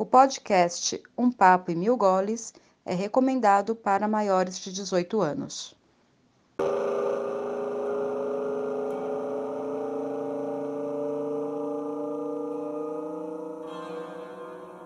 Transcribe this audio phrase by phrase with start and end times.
[0.00, 2.54] O podcast Um Papo e Mil Goles
[2.86, 5.76] é recomendado para maiores de 18 anos.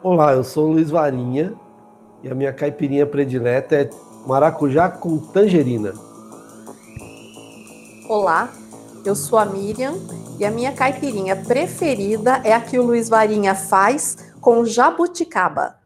[0.02, 1.54] Olá, eu sou o Luiz Varinha
[2.20, 3.90] e a minha caipirinha predileta é
[4.26, 5.94] maracujá com tangerina.
[8.08, 8.52] Olá,
[9.04, 9.94] eu sou a Miriam
[10.40, 15.78] e a minha caipirinha preferida é a que o Luiz Varinha faz com jabuticaba.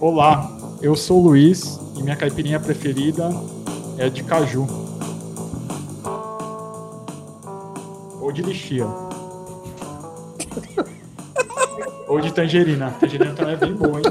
[0.00, 0.48] Olá,
[0.80, 3.28] eu sou o Luiz e minha caipirinha preferida
[3.98, 4.64] é de caju.
[8.20, 8.86] Ou de lixia.
[12.06, 12.92] Ou de tangerina.
[13.00, 14.04] Tangerina também é bem boa, hein?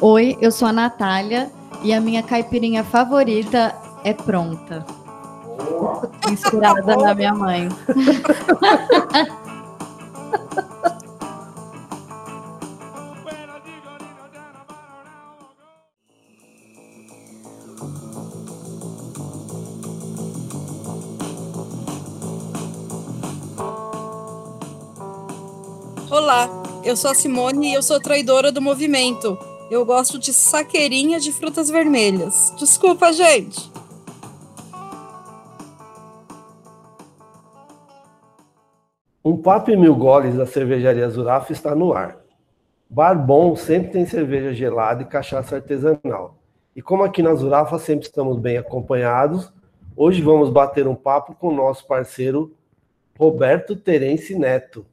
[0.00, 3.74] Oi, eu sou a Natália e a minha caipirinha favorita
[4.04, 4.84] é pronta.
[6.30, 7.68] Inspirada na minha mãe.
[26.10, 26.48] Olá,
[26.82, 29.38] eu sou a Simone e eu sou traidora do movimento.
[29.70, 32.54] Eu gosto de saqueirinha de frutas vermelhas.
[32.58, 33.70] Desculpa, gente.
[39.22, 42.16] Um papo e mil goles da cervejaria Zurafa está no ar.
[42.88, 46.38] Bar bom sempre tem cerveja gelada e cachaça artesanal.
[46.74, 49.52] E como aqui na Zurafa sempre estamos bem acompanhados,
[49.94, 52.56] hoje vamos bater um papo com o nosso parceiro
[53.18, 54.86] Roberto Terence Neto,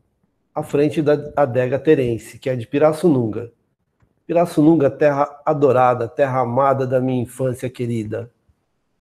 [0.54, 3.55] à frente da adega Terence, que é de Pirassununga.
[4.28, 8.32] Pirassununga, terra adorada, terra amada da minha infância querida.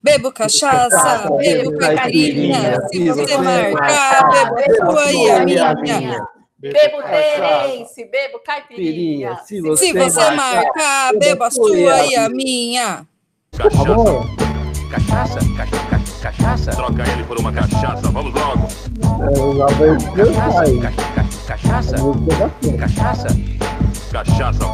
[0.03, 2.81] Bebo cachaça, bebo caipirinha.
[2.89, 6.27] Se você marcar, bebo sua e a minha.
[6.59, 9.37] Bebo terence, bebo caipirinha.
[9.45, 13.06] Se você, marcar, bebo a sua e a minha.
[13.56, 13.87] Cachaça.
[14.91, 15.39] Cachaça?
[15.56, 16.22] Cachaça?
[16.22, 16.71] Cachaça?
[16.72, 18.66] Troca ele por uma cachaça, vamos logo.
[20.16, 20.65] Cachaça?
[21.47, 21.97] Cachaça?
[22.78, 23.28] Cachaça?
[24.12, 24.65] Cachaça.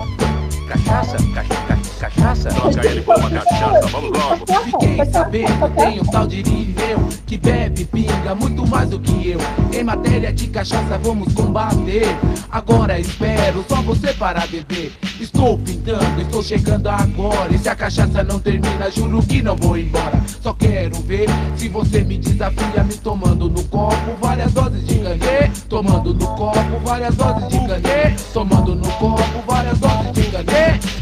[0.69, 1.72] Cachaça?
[2.03, 2.49] Cachaça?
[2.49, 4.45] Troca ele por uma cachaça, vamos logo.
[4.65, 9.39] Fiquei sabendo, tem um tal de Irineu que bebe pinga muito mais do que eu.
[9.73, 12.09] Em matéria de cachaça vamos combater.
[12.51, 14.91] Agora espero só você parar beber.
[15.21, 17.55] Estou pintando, estou chegando agora.
[17.55, 20.21] E se a cachaça não termina, juro que não vou embora.
[20.43, 25.49] Só quero ver se você me desafia me tomando no copo várias doses de canê.
[25.69, 28.17] Tomando no copo várias doses de canê.
[28.33, 31.02] Tomando no copo várias doses de canê.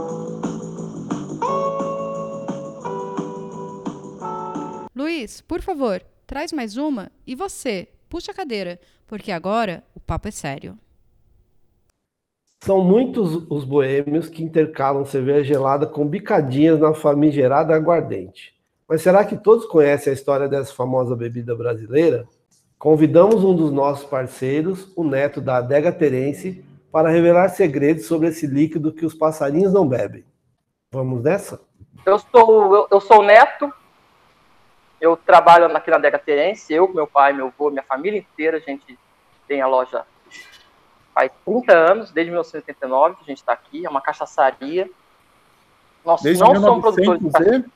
[5.01, 10.27] Luiz, por favor, traz mais uma e você, puxa a cadeira, porque agora o papo
[10.27, 10.77] é sério.
[12.63, 18.53] São muitos os boêmios que intercalam cerveja gelada com bicadinhas na famigerada aguardente.
[18.87, 22.27] Mas será que todos conhecem a história dessa famosa bebida brasileira?
[22.77, 28.45] Convidamos um dos nossos parceiros, o neto da adega Terence, para revelar segredos sobre esse
[28.45, 30.23] líquido que os passarinhos não bebem.
[30.91, 31.59] Vamos nessa?
[32.05, 33.73] Eu sou, eu, eu sou o neto,
[35.01, 38.59] eu trabalho aqui na adega Terence, eu, meu pai, meu avô, minha família inteira, a
[38.59, 38.97] gente
[39.47, 40.05] tem a loja
[41.13, 44.89] faz 30 anos, desde 1989 que a gente está aqui, é uma cachaçaria.
[46.05, 47.71] Nós Desde não 1900 somos produtores de cachaça.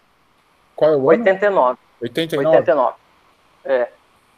[0.76, 1.08] Qual é o ano?
[1.08, 1.80] 89.
[2.02, 2.58] 89.
[2.58, 2.98] 89.
[3.66, 3.90] É.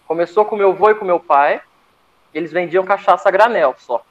[0.07, 1.61] Começou com meu avô e com meu pai.
[2.33, 4.03] Eles vendiam cachaça a granel só.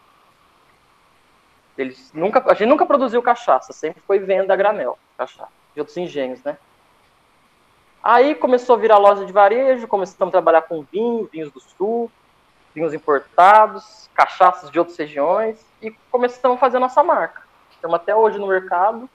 [1.77, 5.97] Eles nunca, a gente nunca produziu cachaça, sempre foi venda a granel, cachaça, de outros
[5.99, 6.57] engenhos, né?
[8.09, 12.09] Aí começou a virar loja de varejo, começamos a trabalhar com vinho, vinhos do sul,
[12.73, 17.43] vinhos importados, cachaças de outras regiões e começamos a fazer a nossa marca.
[17.69, 19.11] Estamos até hoje no mercado.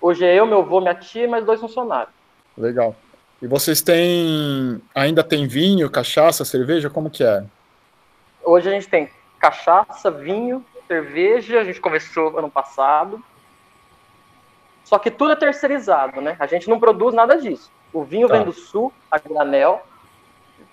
[0.00, 2.12] Hoje é eu, meu avô, minha tia e mais dois funcionários.
[2.58, 2.96] Legal.
[3.40, 4.82] E vocês têm.
[4.92, 6.90] Ainda tem vinho, cachaça, cerveja?
[6.90, 7.44] Como que é?
[8.42, 9.08] Hoje a gente tem
[9.38, 11.60] cachaça, vinho, cerveja.
[11.60, 13.22] A gente começou ano passado.
[14.82, 16.34] Só que tudo é terceirizado, né?
[16.40, 17.70] A gente não produz nada disso.
[17.92, 18.36] O vinho Tá.
[18.36, 19.84] vem do sul, a granel,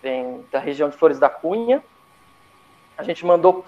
[0.02, 1.84] vem da região de Flores da Cunha.
[2.98, 3.66] A gente mandou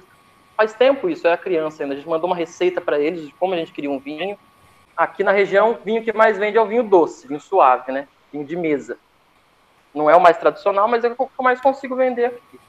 [0.55, 1.95] faz tempo isso, eu era criança ainda.
[1.95, 4.37] A gente mandou uma receita para eles de como a gente queria um vinho.
[4.95, 8.07] Aqui na região, o vinho que mais vende é o vinho doce, vinho suave, né?
[8.31, 8.97] Vinho de mesa.
[9.93, 12.59] Não é o mais tradicional, mas é o que eu mais consigo vender aqui.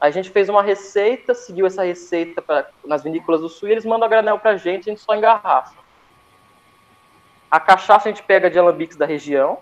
[0.00, 3.84] A gente fez uma receita, seguiu essa receita pra, nas vinícolas do sul e eles
[3.84, 5.74] mandam a granel pra gente, a gente só engarrafa.
[7.50, 9.58] A cachaça a gente pega de alambiques da região,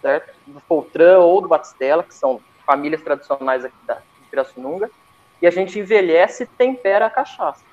[0.00, 0.34] certo?
[0.46, 4.90] Do Foltran ou do Batistela, que são famílias tradicionais aqui da de Pirassununga,
[5.40, 7.64] e a gente envelhece e tempera a cachaça.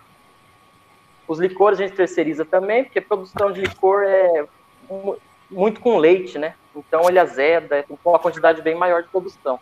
[1.28, 4.46] Os licores a gente terceiriza também, porque a produção de licor é
[4.90, 5.18] mu-
[5.50, 6.56] muito com leite, né?
[6.76, 9.60] Então ele azeda, é com uma quantidade bem maior de produção.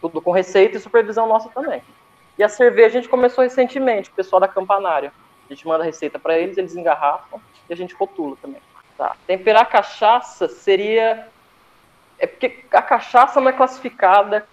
[0.00, 1.82] Tudo com receita e supervisão nossa também.
[2.38, 5.12] E a cerveja a gente começou recentemente, o pessoal da Campanária.
[5.48, 8.60] A gente manda a receita para eles, eles engarrafam e a gente rotula também.
[8.96, 9.16] Tá.
[9.26, 11.28] Temperar a cachaça seria.
[12.18, 14.46] É porque a cachaça não é classificada.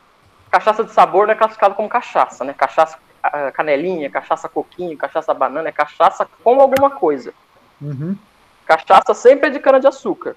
[0.52, 2.54] Cachaça de sabor não é classificada como cachaça, né?
[2.54, 2.98] Cachaça
[3.54, 7.34] canelinha, cachaça coquinho, cachaça banana, é cachaça com alguma coisa.
[8.66, 10.36] Cachaça sempre é de cana-de-açúcar.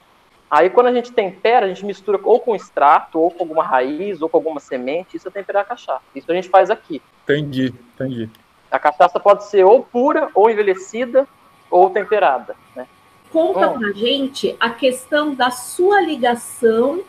[0.48, 4.22] Aí quando a gente tempera, a gente mistura ou com extrato, ou com alguma raiz,
[4.22, 6.02] ou com alguma semente, isso é temperar a cachaça.
[6.14, 7.02] Isso a gente faz aqui.
[7.24, 8.30] Entendi, entendi.
[8.70, 11.26] A cachaça pode ser ou pura, ou envelhecida,
[11.68, 12.86] ou temperada, né?
[13.32, 17.02] Conta pra gente a questão da sua ligação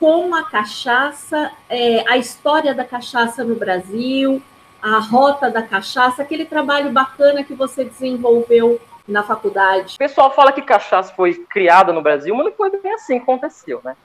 [0.00, 4.42] com a cachaça, é, a história da cachaça no Brasil,
[4.82, 9.94] a rota da cachaça, aquele trabalho bacana que você desenvolveu na faculdade.
[9.94, 13.22] O pessoal fala que cachaça foi criada no Brasil, mas não foi bem assim que
[13.22, 13.96] aconteceu, né?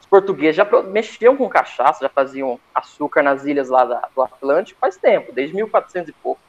[0.00, 4.80] Os portugueses já mexiam com cachaça, já faziam açúcar nas ilhas lá da- do Atlântico
[4.80, 6.40] faz tempo, desde 1400 e pouco.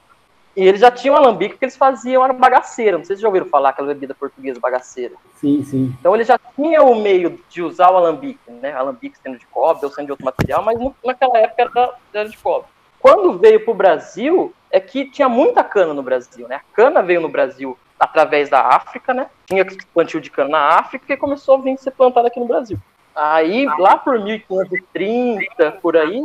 [0.60, 2.98] E eles já tinham alambique que eles faziam era bagaceira.
[2.98, 5.16] Não sei se já ouviram falar aquela bebida portuguesa bagaceira.
[5.36, 5.96] Sim, sim.
[5.98, 8.74] Então ele já tinha o meio de usar o alambique, né?
[8.74, 12.38] Alambique sendo de cobre ou sendo de outro material, mas naquela época era, era de
[12.38, 12.68] cobre.
[13.00, 16.58] Quando veio para o Brasil, é que tinha muita cana no Brasil, né?
[16.58, 19.28] A cana veio no Brasil através da África, né?
[19.46, 22.78] Tinha plantio de cana na África e começou a vir ser plantado aqui no Brasil.
[23.16, 26.22] Aí, lá por 1530, por aí,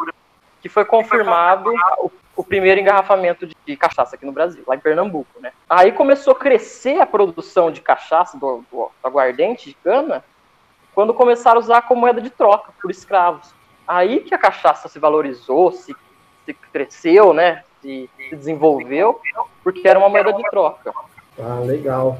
[0.64, 5.38] que foi confirmado o, o primeiro engarrafamento de, cachaça aqui no Brasil, lá em Pernambuco,
[5.38, 5.52] né?
[5.68, 10.24] Aí começou a crescer a produção de cachaça, do, do aguardente de cana,
[10.94, 13.52] quando começaram a usar como moeda de troca por escravos.
[13.86, 15.94] Aí que a cachaça se valorizou, se,
[16.46, 17.62] se cresceu, né?
[17.82, 19.20] Se, se desenvolveu,
[19.62, 20.94] porque era uma moeda de troca.
[21.38, 22.16] Ah, legal.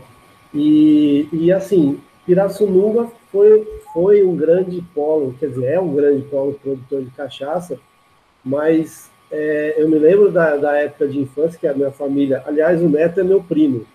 [0.53, 6.53] E, e assim, Pirassununga foi, foi um grande polo, quer dizer, é um grande polo
[6.53, 7.81] produtor de cachaça,
[8.45, 12.83] mas é, eu me lembro da, da época de infância que a minha família, aliás,
[12.83, 13.87] o neto é meu primo,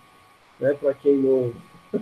[0.60, 0.75] né?
[0.80, 1.54] Para quem não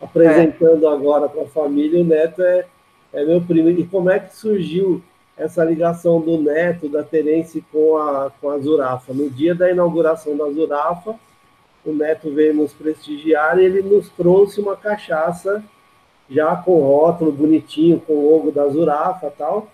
[0.00, 2.66] apresentando agora para a família, o neto é,
[3.12, 3.70] é meu primo.
[3.70, 5.02] E como é que surgiu
[5.36, 9.12] essa ligação do neto, da Terence com a, com a Zurafa?
[9.12, 11.14] No dia da inauguração da Zurafa,
[11.84, 15.62] o Neto veio nos prestigiar e ele nos trouxe uma cachaça
[16.30, 19.68] já com rótulo bonitinho, com o logo da Zurafa tal.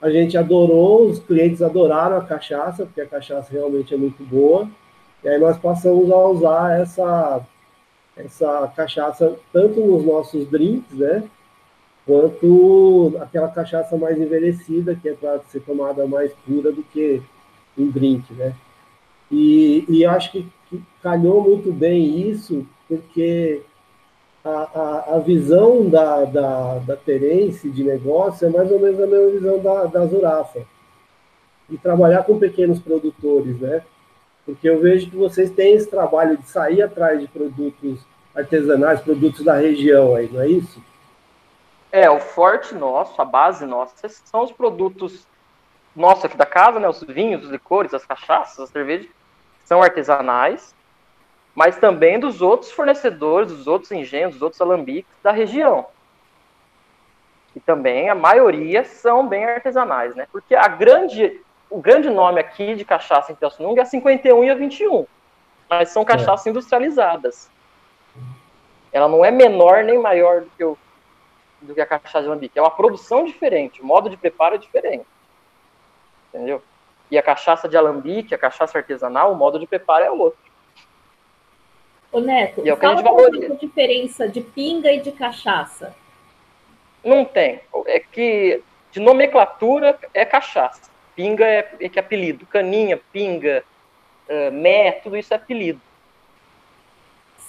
[0.00, 4.68] A gente adorou, os clientes adoraram a cachaça, porque a cachaça realmente é muito boa.
[5.24, 7.40] E aí nós passamos a usar essa,
[8.16, 11.24] essa cachaça tanto nos nossos drinks, né?
[12.04, 17.22] Quanto aquela cachaça mais envelhecida, que é para ser tomada mais pura do que
[17.76, 18.54] em drink, né?
[19.30, 23.62] E, e acho que, que calhou muito bem isso, porque
[24.46, 29.06] a, a, a visão da, da, da Terence de negócio é mais ou menos a
[29.06, 30.64] mesma visão da, da Zurafa.
[31.68, 33.82] E trabalhar com pequenos produtores, né?
[34.44, 37.98] Porque eu vejo que vocês têm esse trabalho de sair atrás de produtos
[38.32, 40.80] artesanais, produtos da região aí, não é isso?
[41.90, 45.26] É, o forte nosso, a base nossa, são os produtos
[45.96, 46.88] nossos aqui da casa, né?
[46.88, 49.08] Os vinhos, os licores, as cachaças, as cervejas,
[49.64, 50.72] são artesanais,
[51.56, 55.86] mas também dos outros fornecedores, dos outros engenhos, dos outros alambiques da região.
[57.54, 60.28] E também a maioria são bem artesanais, né?
[60.30, 64.50] Porque a grande, o grande nome aqui de cachaça em Pirassununga é a 51 e
[64.50, 65.06] a 21,
[65.70, 67.50] mas são cachaças industrializadas.
[68.92, 70.76] Ela não é menor nem maior do que, o,
[71.62, 72.58] do que a cachaça de alambique.
[72.58, 75.06] É uma produção diferente, o modo de preparo é diferente.
[76.28, 76.62] Entendeu?
[77.10, 80.45] E a cachaça de alambique, a cachaça artesanal, o modo de preparo é outro.
[82.12, 83.56] Ô Neto, E é o que a gente valoriza.
[83.56, 85.94] diferença de pinga e de cachaça.
[87.04, 87.60] Não tem.
[87.86, 90.90] É que de nomenclatura é cachaça.
[91.14, 92.46] Pinga é, é que é apelido.
[92.46, 93.64] Caninha, pinga,
[94.28, 95.80] eh, mé, tudo isso é apelido.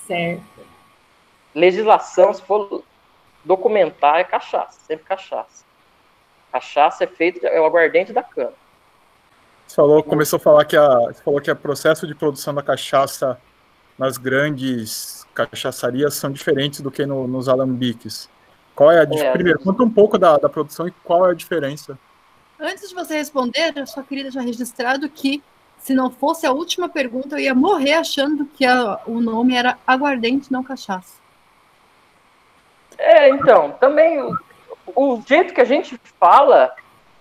[0.06, 0.42] Certo.
[1.54, 2.84] Legislação, se for
[3.44, 5.66] documentar, é cachaça, sempre cachaça.
[6.52, 8.54] Cachaça é feito, é o aguardente da cana.
[9.66, 12.64] Você falou, começou a falar que a, você falou que o processo de produção da
[12.64, 13.40] cachaça
[13.98, 18.30] nas grandes cachaçarias são diferentes do que no, nos alambiques.
[18.76, 19.30] Qual é a diferença?
[19.30, 21.98] É, Primeiro, conta um pouco da, da produção e qual é a diferença.
[22.60, 25.44] Antes de você responder, eu só queria deixar registrado que,
[25.80, 29.78] se não fosse a última pergunta, eu ia morrer achando que a- o nome era
[29.86, 31.16] aguardente, não cachaça.
[32.98, 34.36] É, então, também o,
[34.96, 36.72] o jeito que a gente fala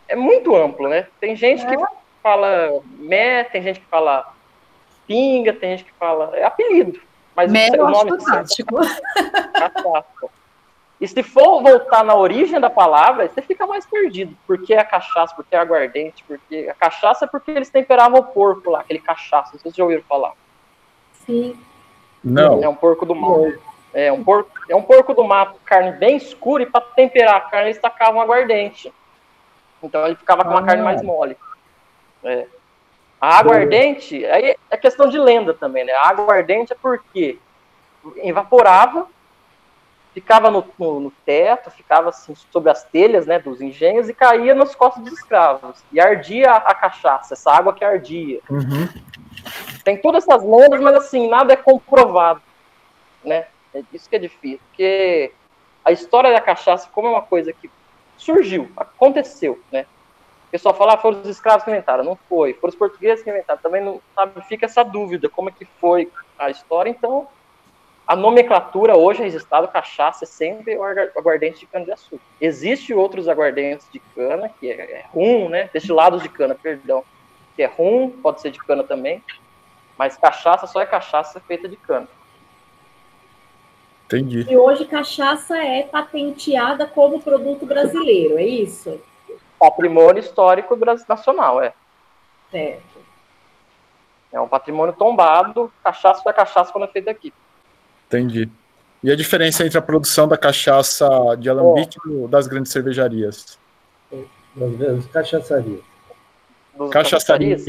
[0.09, 1.07] é muito amplo, né?
[1.21, 1.77] Tem gente que
[2.23, 4.33] fala mé, tem gente que fala
[5.07, 6.31] pinga, tem gente que fala.
[6.37, 7.01] É apelido.
[7.35, 8.77] Mas Mé o, nome fantástico.
[9.53, 10.29] cachaça.
[10.99, 14.35] E se for voltar na origem da palavra, você fica mais perdido.
[14.47, 15.35] Por que a cachaça?
[15.35, 16.25] Por que a aguardente?
[16.27, 19.51] Porque a cachaça é porque eles temperavam o porco lá, aquele cachaça.
[19.53, 20.33] Não sei se vocês já ouviram falar.
[21.27, 21.59] Sim.
[22.25, 22.65] Não.
[22.65, 23.61] É um porco do mato.
[23.93, 27.41] É um porco, é um porco do mato, carne bem escura, e para temperar a
[27.41, 28.93] carne eles tacavam aguardente.
[29.83, 30.65] Então ele ficava com uma Ah.
[30.67, 31.37] carne mais mole.
[32.25, 32.47] É.
[33.21, 35.93] A aguardente, aí é questão de lenda também, né?
[35.93, 37.39] A aguardente é porque
[38.19, 39.09] evaporava,
[40.13, 44.55] ficava no, no- no teto, ficava assim sobre as telhas né, dos engenhos e caía
[44.55, 45.83] nas costas dos escravos.
[45.93, 48.41] E ardia a, a cachaça, essa água que ardia.
[48.49, 48.89] Uhum.
[49.85, 52.43] Tem todas essas lendas, mas assim, nada é comprovado,
[53.25, 53.47] né?
[53.75, 55.33] É isso que é difícil, porque
[55.85, 57.71] a história da cachaça, como é uma coisa que
[58.17, 59.87] surgiu, aconteceu, né?
[60.57, 62.03] O pessoal fala, ah, foram os escravos que inventaram.
[62.03, 62.55] Não foi.
[62.55, 63.61] Foram os portugueses que inventaram.
[63.61, 66.89] Também não sabe, fica essa dúvida, como é que foi a história.
[66.89, 67.29] Então,
[68.07, 72.25] a nomenclatura hoje registrada, cachaça, é sempre o aguardente de cana-de-açúcar.
[72.41, 75.69] Existem outros aguardentes de cana, que é, é rum, né?
[75.75, 77.05] Destilados de cana, perdão.
[77.55, 79.23] Que é rum, pode ser de cana também.
[79.99, 82.09] Mas cachaça só é cachaça feita de cana.
[84.07, 84.47] Entendi.
[84.49, 88.99] E hoje cachaça é patenteada como produto brasileiro, é isso?
[89.59, 90.77] Patrimônio histórico
[91.09, 91.73] nacional, é.
[92.51, 92.97] Certo.
[94.33, 97.33] É um patrimônio tombado, cachaça é cachaça quando é feita aqui.
[98.07, 98.51] Entendi.
[99.03, 101.09] E a diferença entre a produção da cachaça
[101.39, 103.59] de alambique e das grandes cervejarias?
[104.55, 105.81] Das grandes cachaçarias.
[106.75, 107.65] Dos Cachaçarias.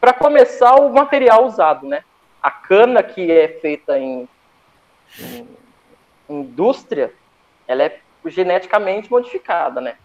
[0.00, 2.02] Para começar, o material usado, né?
[2.42, 4.28] A cana que é feita em,
[5.20, 5.48] em
[6.28, 7.12] indústria,
[7.68, 9.96] ela é geneticamente modificada, né?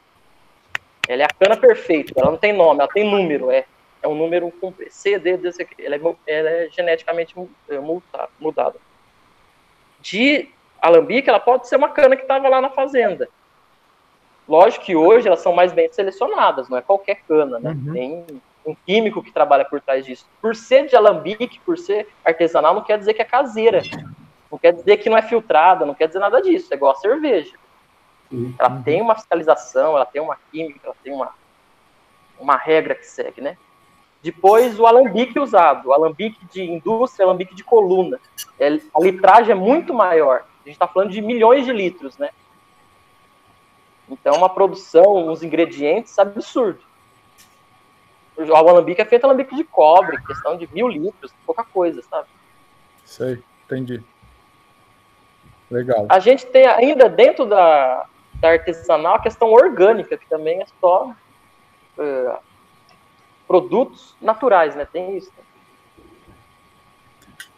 [1.07, 3.65] Ela é a cana perfeita, ela não tem nome, ela tem número, é,
[4.01, 5.85] é um número com C, D, D, C, aqui.
[5.85, 7.33] ela é, ela é geneticamente
[7.69, 7.79] é,
[8.39, 8.75] mudada.
[10.01, 10.49] De
[10.81, 13.29] alambique, ela pode ser uma cana que estava lá na fazenda.
[14.47, 17.75] Lógico que hoje elas são mais bem selecionadas, não é qualquer cana, né?
[17.91, 18.25] Tem
[18.65, 20.25] um químico que trabalha por trás disso.
[20.41, 23.81] Por ser de alambique, por ser artesanal, não quer dizer que é caseira.
[24.51, 26.67] Não quer dizer que não é filtrada, não quer dizer nada disso.
[26.71, 27.53] É igual a cerveja.
[28.59, 31.33] Ela tem uma fiscalização, ela tem uma química, ela tem uma,
[32.39, 33.57] uma regra que segue, né?
[34.21, 35.89] Depois, o alambique usado.
[35.89, 38.19] O alambique de indústria, alambique de coluna.
[38.59, 40.39] É- a litragem é muito maior.
[40.39, 42.29] A gente está falando de milhões de litros, né?
[44.09, 46.83] Então, uma produção, uns ingredientes absurdos.
[48.37, 52.27] O alambique é feito alambique de cobre, questão de mil litros, pouca coisa, sabe?
[53.03, 54.03] Sei, entendi.
[55.69, 56.05] Legal.
[56.09, 58.05] A gente tem ainda dentro da,
[58.39, 61.11] da artesanal a questão orgânica, que também é só
[61.97, 62.37] eh,
[63.47, 64.85] produtos naturais, né?
[64.85, 65.31] Tem isso.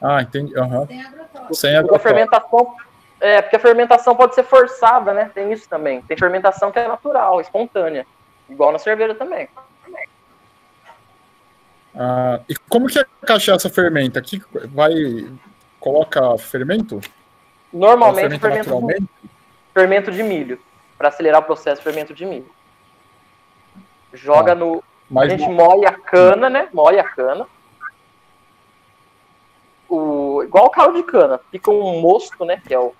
[0.02, 0.58] Ah, entendi.
[0.58, 0.88] Aham.
[0.88, 2.00] Sem Porque a agrotóxico.
[2.00, 2.76] fermentação.
[3.22, 5.30] É, porque a fermentação pode ser forçada, né?
[5.34, 6.02] Tem isso também.
[6.04, 8.06] Tem fermentação que é natural, espontânea.
[8.50, 9.50] Igual na cerveja também.
[11.94, 14.20] Ah, e como que a cachaça fermenta?
[14.20, 14.42] Aqui
[14.74, 14.94] vai
[15.80, 17.02] coloca fermento?
[17.74, 19.10] Normalmente fermenta fermento,
[19.74, 20.60] fermento de milho.
[21.00, 22.50] Para acelerar o processo, fermento de milho.
[24.14, 24.56] Joga Tá.
[24.56, 24.84] no.
[25.18, 26.70] A gente moe a cana, né?
[26.72, 27.48] Moe a cana.
[29.90, 31.40] O, igual o caldo de cana.
[31.50, 32.62] Fica um mosto, né?
[32.68, 32.94] Que é o,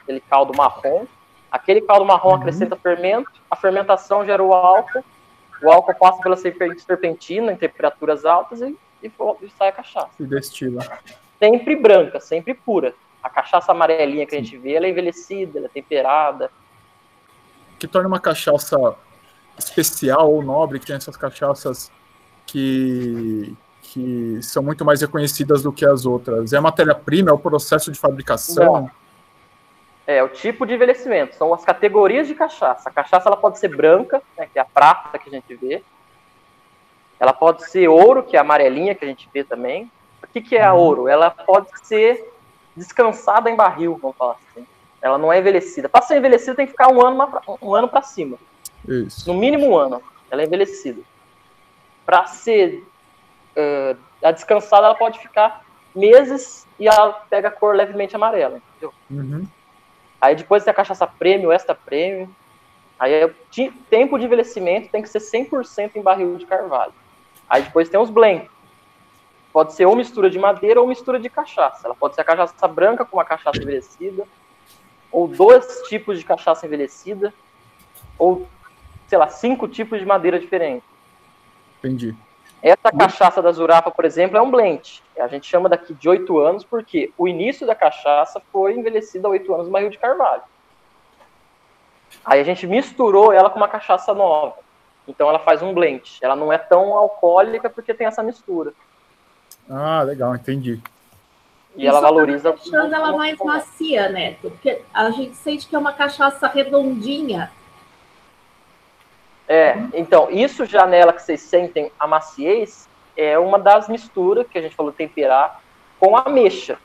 [0.00, 1.06] aquele caldo marrom.
[1.50, 2.36] Aquele caldo marrom Uhum.
[2.36, 3.30] acrescenta fermento.
[3.50, 5.02] A fermentação gera o álcool.
[5.62, 9.06] O álcool passa pela serpen- serpentina em temperaturas altas e, e
[9.42, 10.10] e sai a cachaça.
[10.16, 10.82] se destila.
[11.38, 12.94] Sempre branca, sempre pura.
[13.22, 16.50] A cachaça amarelinha que a gente vê, ela é envelhecida, ela é temperada.
[17.86, 18.76] Que torna uma cachaça
[19.56, 21.92] especial ou nobre, que tem essas cachaças
[22.44, 26.52] que, que são muito mais reconhecidas do que as outras?
[26.52, 28.72] É a matéria-prima, é o processo de fabricação?
[28.72, 28.90] Não.
[30.04, 31.36] É, o tipo de envelhecimento.
[31.36, 32.88] São as categorias de cachaça.
[32.88, 35.80] A cachaça ela pode ser branca, né, que é a prata que a gente vê.
[37.20, 39.88] Ela pode ser ouro, que é a amarelinha que a gente vê também.
[40.24, 41.06] O que, que é a ouro?
[41.06, 42.32] Ela pode ser
[42.76, 44.66] descansada em barril, vamos falar assim.
[45.00, 45.88] Ela não é envelhecida.
[45.88, 48.38] Para ser envelhecida tem que ficar um ano, um ano para cima.
[48.86, 49.28] Isso.
[49.30, 50.02] No mínimo um ano.
[50.30, 51.00] Ela é envelhecida.
[52.04, 52.84] Para ser
[53.56, 58.58] uh, a descansada, ela pode ficar meses e ela pega a cor levemente amarela.
[58.58, 58.92] Entendeu?
[59.10, 59.46] Uhum.
[60.20, 62.34] Aí depois tem a cachaça prêmio, extra prêmio.
[62.98, 63.30] Aí é,
[63.90, 66.92] tempo de envelhecimento tem que ser 100% em barril de carvalho.
[67.48, 68.48] Aí depois tem os blend.
[69.52, 71.86] Pode ser ou mistura de madeira ou mistura de cachaça.
[71.86, 74.26] Ela pode ser a cachaça branca com uma cachaça envelhecida,
[75.16, 77.32] ou dois tipos de cachaça envelhecida,
[78.18, 78.46] ou,
[79.08, 80.86] sei lá, cinco tipos de madeira diferentes.
[81.78, 82.14] Entendi.
[82.62, 85.02] Essa cachaça da Zurafa, por exemplo, é um blend.
[85.18, 89.30] A gente chama daqui de oito anos porque o início da cachaça foi envelhecida há
[89.30, 90.42] oito anos no barril de carvalho.
[92.22, 94.56] Aí a gente misturou ela com uma cachaça nova.
[95.08, 96.18] Então ela faz um blend.
[96.20, 98.74] Ela não é tão alcoólica porque tem essa mistura.
[99.70, 100.78] Ah, legal, entendi.
[101.76, 102.52] E, e ela valoriza.
[102.52, 107.50] Tá deixando ela mais macia, Neto, porque a gente sente que é uma cachaça redondinha.
[109.48, 114.58] É, então, isso já nela que vocês sentem a maciez é uma das misturas que
[114.58, 115.60] a gente falou temperar
[116.00, 116.78] com a ameixa.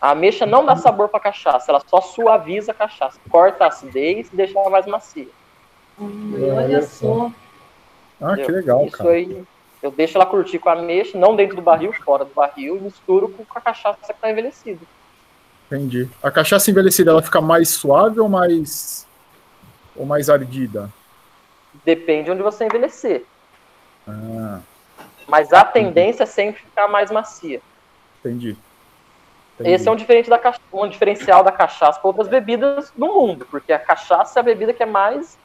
[0.00, 4.28] A ameixa não dá sabor para cachaça, ela só suaviza a cachaça, corta a acidez
[4.32, 5.28] e deixa ela mais macia.
[5.98, 7.30] Hum, olha só.
[8.20, 9.10] Ah, que legal, Isso cara.
[9.10, 9.44] aí,
[9.82, 12.80] eu deixo ela curtir com a ameixa, não dentro do barril, fora do barril, e
[12.80, 14.80] misturo com a cachaça que está envelhecida.
[15.66, 16.08] Entendi.
[16.22, 19.06] A cachaça envelhecida, ela fica mais suave ou mais
[19.96, 20.90] ou mais ardida?
[21.84, 23.24] Depende onde você envelhecer.
[24.06, 24.60] Ah,
[25.26, 27.60] Mas a tendência é sempre ficar mais macia.
[28.20, 28.56] entendi.
[29.64, 33.46] Esse é um, diferente da, cacha- um diferencial da cachaça para outras bebidas no mundo,
[33.50, 35.38] porque a cachaça é a bebida que é mais.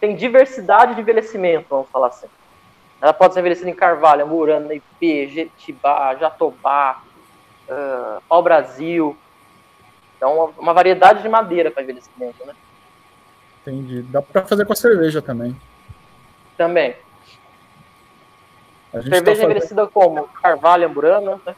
[0.00, 2.26] Tem diversidade de envelhecimento, vamos falar assim.
[3.00, 7.02] Ela pode ser envelhecida em carvalho, amurana, ipê, jetibá, jatobá,
[7.68, 9.16] uh, pau-brasil.
[10.16, 12.54] Então, uma, variedade de madeira para envelhecimento, né?
[13.62, 14.02] Entendi.
[14.02, 15.56] Dá pra fazer com a cerveja também.
[16.56, 16.96] Também.
[18.92, 20.28] A gente Cerveja tá fazendo- envelhecida como?
[20.28, 21.54] Carvalho, amburana, né?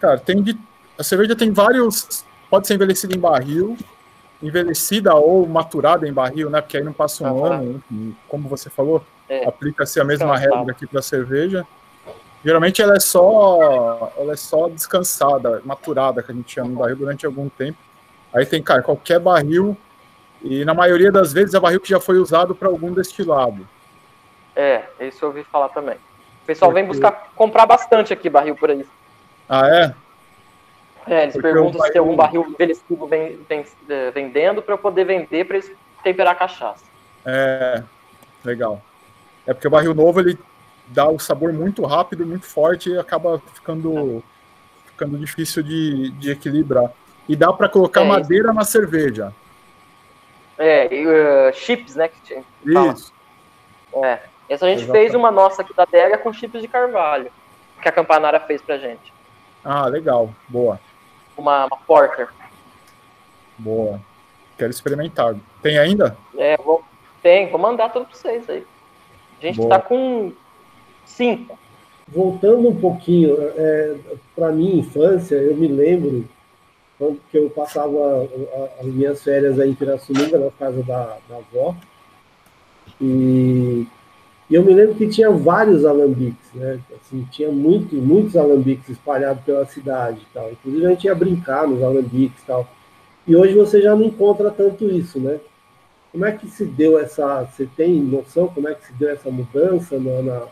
[0.00, 0.58] Cara, tem de...
[0.98, 2.24] a cerveja tem vários.
[2.50, 3.76] Pode ser envelhecida em barril,
[4.42, 6.60] envelhecida ou maturada em barril, né?
[6.60, 7.54] Porque aí não passa um Aham.
[7.54, 9.46] ano, e como você falou, É.
[9.46, 10.56] aplica-se a mesma Descansada.
[10.58, 11.66] regra aqui para cerveja.
[12.44, 16.96] Geralmente ela é só ela é só descansada, maturada, que a gente chama em barril
[16.96, 17.78] durante algum tempo.
[18.32, 19.76] Aí tem, cara, qualquer barril
[20.42, 23.66] e na maioria das vezes é barril que já foi usado para algum destilado.
[24.54, 25.96] É, isso eu ouvi falar também.
[25.96, 28.86] O pessoal vem Porque- buscar comprar bastante aqui barril por aí.
[29.48, 29.94] Ah, é?
[31.08, 34.74] É, eles Porque perguntam o se tem algum barril- envelhecido vem, vem, eh, vendendo para
[34.74, 36.84] eu poder vender para eles temperar a cachaça.
[37.24, 37.82] É,
[38.44, 38.80] legal.
[39.46, 40.38] É porque o barril novo ele
[40.88, 44.22] dá o sabor muito rápido, muito forte e acaba ficando,
[44.86, 46.90] ficando difícil de, de equilibrar.
[47.28, 49.32] E dá para colocar É, madeira na cerveja.
[50.56, 52.08] É, e, eh, chips, né?
[52.08, 52.92] Que tinha- fala.
[52.92, 53.12] Isso.
[54.02, 54.18] É.
[54.48, 55.04] Essa a gente Exatamente.
[55.10, 57.30] fez uma nossa aqui da adega com chips de carvalho,
[57.82, 59.12] que a Campanara fez pra gente.
[59.64, 60.30] Ah, legal.
[60.48, 60.80] Boa,
[61.38, 62.28] Uma, uma porter.
[63.56, 64.00] boa.
[64.58, 65.36] Quero experimentar.
[65.62, 66.16] Tem ainda?
[66.36, 66.82] É, vou,
[67.22, 68.66] tem, vou mandar tudo pra vocês aí.
[69.40, 69.68] A gente Boa.
[69.68, 70.32] tá com
[71.06, 71.56] cinco.
[72.08, 73.96] Voltando um pouquinho, é,
[74.34, 76.28] para minha infância, eu me lembro
[76.98, 78.28] quando que eu passava
[78.80, 81.76] as minhas férias aí em Pirassununga, na casa da, da avó,
[83.00, 83.86] e,
[84.50, 86.80] e eu me lembro que tinha vários alambiques, né?
[86.96, 90.50] Assim, tinha muito, muitos alambiques espalhados pela cidade tal.
[90.52, 92.66] Inclusive a gente ia brincar nos alambiques e tal.
[93.26, 95.38] E hoje você já não encontra tanto isso, né?
[96.10, 97.44] Como é que se deu essa.
[97.44, 100.46] Você tem noção como é que se deu essa mudança na- na,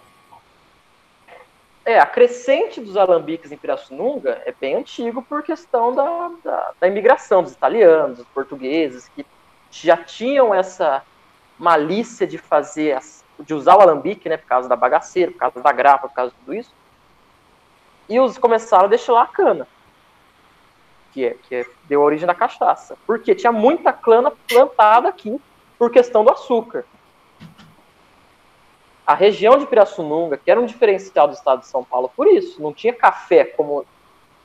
[1.84, 6.88] É, a crescente dos alambiques em Pirassununga é bem antigo por questão da, da, da
[6.88, 9.24] imigração dos italianos, dos portugueses, que
[9.70, 11.02] já tinham essa
[11.58, 15.62] malícia de fazer, as- de usar o alambique, né, por causa da bagaceira, por causa
[15.62, 16.70] da grapa, por causa de tudo isso.
[18.08, 19.66] E os começaram a destilar a cana,
[21.12, 22.96] que, é, que é- deu origem da cachaça.
[23.06, 25.36] Porque tinha muita cana plantada aqui
[25.78, 26.86] por questão do açúcar
[29.06, 32.60] a região de Pirassununga, que era um diferencial do estado de São Paulo, por isso,
[32.60, 33.86] não tinha café como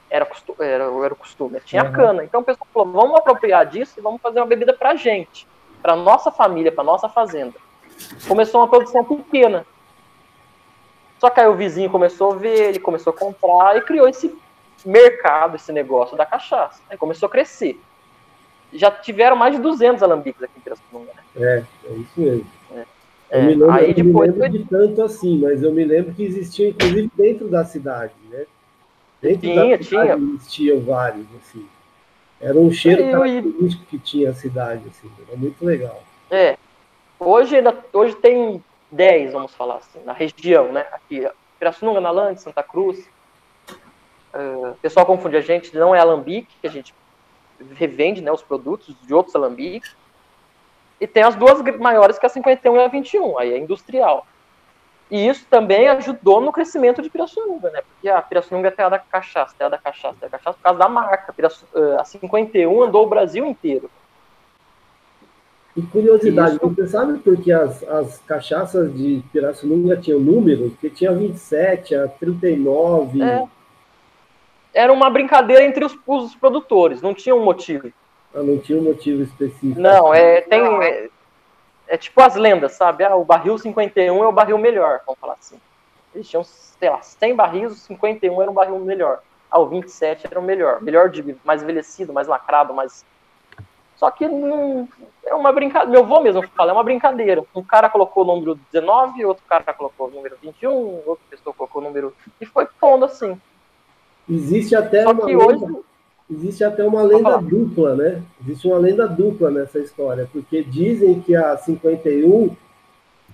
[0.08, 1.92] era, era, era o costume, tinha Uhum.
[1.92, 2.24] cana.
[2.24, 5.48] Então o pessoal falou, vamos apropriar disso e vamos fazer uma bebida pra gente,
[5.82, 7.58] pra nossa família, pra nossa fazenda.
[8.28, 9.66] Começou uma produção pequena.
[11.20, 14.36] Só que aí o vizinho começou a ver, ele começou a comprar e criou esse
[14.86, 16.82] mercado, esse negócio da cachaça.
[16.90, 17.80] Aí começou a crescer.
[18.74, 21.12] Já tiveram mais de 200 alambiques aqui em Pirassununga.
[21.14, 21.22] Né?
[21.36, 22.48] É, é isso mesmo.
[22.74, 22.86] É,
[23.38, 26.14] eu me lembro, aí eu me depois lembro de tanto assim, mas eu me lembro
[26.14, 28.46] que existia inclusive dentro da cidade, né?
[29.22, 30.16] Dentro Tinha, da cidade tinha.
[30.36, 31.66] existiam vários, assim.
[32.42, 35.10] Era um cheiro E- e- característico que tinha a cidade, assim.
[35.28, 36.02] Era muito legal.
[36.32, 36.58] É.
[37.24, 37.56] Hoje,
[37.94, 40.88] hoje tem 10, vamos falar assim, na região, né?
[40.92, 41.30] Aqui,
[41.60, 43.08] Pirassununga, Nalande, Santa Cruz.
[44.34, 46.96] Ah, o pessoal confunde a gente, não é alambique, que a gente
[47.76, 49.96] revende né, os produtos de outros alambiques.
[51.00, 54.26] E tem as duas maiores, que é a 51 e a 21, aí é industrial.
[55.12, 57.84] E isso também ajudou no crescimento de Pirassununga, né?
[57.84, 60.80] Porque a Pirassununga é terra da cachaça, terra da cachaça, terra da cachaça por causa
[60.80, 61.36] da marca.
[61.76, 63.92] Ah, a 51 andou o Brasil inteiro.
[65.76, 66.68] E curiosidade, Isso.
[66.68, 70.72] você sabe por que as, as cachaças de Pirassununga tinham números?
[70.74, 73.22] Porque tinha 27, a 39.
[73.22, 73.48] É.
[74.74, 77.92] Era uma brincadeira entre os, os produtores, não tinha um motivo.
[78.34, 79.80] Ah, não tinha um motivo específico.
[79.80, 81.10] Não, é, tem, é,
[81.88, 83.04] é tipo as lendas, sabe?
[83.04, 85.60] Ah, o barril 51 é o barril melhor, vamos falar assim.
[86.16, 89.20] Eles tinham, sei lá, 100 barris, o 51 era um barril melhor.
[89.50, 90.82] Ah, o 27 era o melhor.
[90.82, 93.06] Melhor de mais envelhecido, mais lacrado, mais.
[94.02, 94.90] Só que não.
[95.24, 95.92] É uma brincadeira.
[95.92, 97.44] Meu avô mesmo fala, é uma brincadeira.
[97.56, 100.74] Um cara colocou o número 19, outro cara colocou o número 21,
[101.06, 102.12] outra pessoa colocou o número.
[102.42, 103.40] E foi pondo assim.
[104.28, 105.78] Existe até Só uma lenda, hoje.
[106.32, 108.24] existe até uma lenda dupla, né?
[108.42, 112.56] Existe uma lenda dupla nessa história, porque dizem que a 51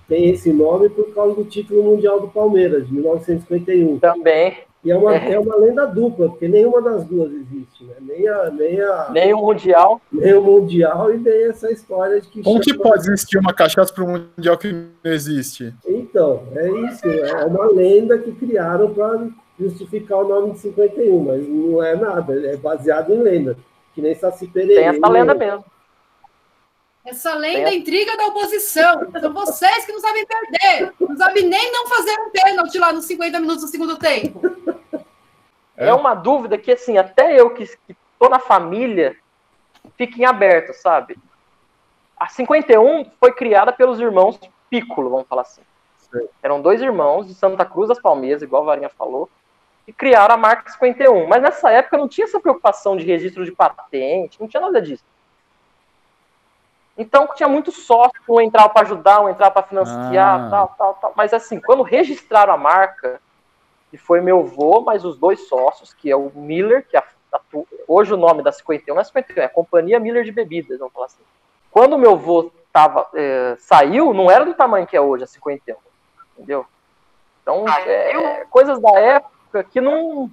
[0.06, 4.00] tem esse nome por causa do título mundial do Palmeiras, de 1951.
[4.00, 4.67] Também.
[4.84, 5.32] E é uma, É.
[5.32, 7.94] é uma lenda dupla, porque nenhuma das duas existe, né?
[8.00, 10.00] Nem a, nem a, Nem o Mundial.
[10.12, 12.42] nem o Mundial e nem essa história de que.
[12.42, 15.74] Como que pode existir uma cachaça para um mundial que não existe?
[15.86, 17.08] Então, é isso.
[17.08, 19.26] É uma lenda que criaram para
[19.58, 23.56] justificar o nome de 51, mas não é nada, é baseado em lenda.
[23.94, 24.74] Que nem Saci Pererê.
[24.76, 25.64] Tem essa lenda mesmo.
[27.08, 29.10] Essa lenda intriga da oposição.
[29.18, 30.92] São vocês que não sabem perder.
[31.00, 34.42] Não sabem nem não fazer um pênalti lá nos 50 minutos do segundo tempo.
[35.74, 39.16] É uma dúvida que, assim, até eu que, que tô na família,
[39.96, 41.16] fica em aberto, sabe?
[42.14, 45.62] A 51 foi criada pelos irmãos Piccolo, vamos falar assim.
[46.42, 49.30] Eram dois irmãos de Santa Cruz das Palmeiras, igual a Varinha falou,
[49.86, 51.26] e criaram a marca 51.
[51.26, 55.04] Mas nessa época não tinha essa preocupação de registro de patente, não tinha nada disso.
[56.98, 60.50] Então tinha muito sócio, um entrava para ajudar, um entrava para financiar, Ah.
[60.50, 61.12] tal, tal, tal.
[61.16, 63.20] Mas assim, quando registraram a marca,
[63.92, 67.04] e foi meu avô, mais os dois sócios, que é o Miller, que é a-
[67.32, 67.40] a-
[67.86, 70.92] hoje o nome da 51 não é 51, é a Companhia Miller de Bebidas, vamos
[70.92, 71.22] falar assim.
[71.70, 75.76] Quando meu avô tava, é, saiu, não era do tamanho que é hoje a 51,
[76.36, 76.66] entendeu?
[77.42, 80.30] Então, é, coisas da época que não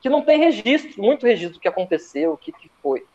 [0.00, 3.06] que não tem registro, muito registro do que aconteceu, o que, que foi.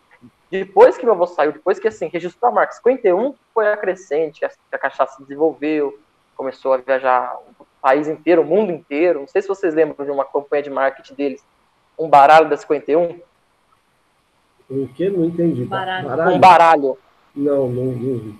[0.49, 4.43] Depois que meu avô saiu, depois que assim, registrou a marca 51, foi a crescente,
[4.43, 5.99] a, a cachaça se desenvolveu,
[6.35, 9.19] começou a viajar o país inteiro, o mundo inteiro.
[9.19, 11.45] Não sei se vocês lembram de uma campanha de marketing deles,
[11.97, 13.19] um baralho da 51.
[14.69, 15.09] O que?
[15.09, 15.65] Não entendi.
[15.65, 16.29] Baralho.
[16.29, 16.97] Um baralho.
[17.35, 18.39] Não, não, não vi.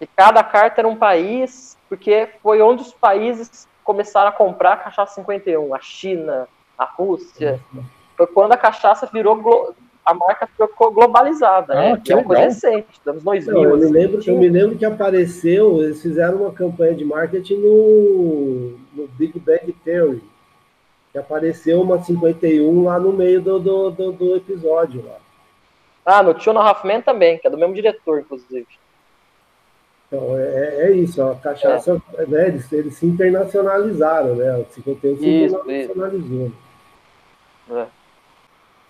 [0.00, 4.76] E cada carta era um país, porque foi onde os países começaram a comprar a
[4.76, 5.74] cachaça 51.
[5.74, 7.60] A China, a Rússia.
[8.16, 9.74] Foi quando a cachaça virou.
[10.06, 11.92] A marca ficou globalizada, né?
[11.92, 13.54] Ah, que é uma coisa recente, dos anos 2000.
[13.54, 13.92] Não, eu, me assim.
[13.92, 19.36] lembro, eu me lembro que apareceu, eles fizeram uma campanha de marketing no, no Big
[19.40, 20.22] Bang Theory.
[21.10, 25.16] Que apareceu uma 51 lá no meio do, do, do, do episódio lá.
[26.04, 28.66] Ah, no Tio no Halfman também, que é do mesmo diretor, inclusive.
[30.06, 34.56] Então, é, é isso, a cachaça, né, eles, eles se internacionalizaram, né?
[34.56, 36.52] O 51 se Isso, internacionalizou.
[37.70, 37.86] É.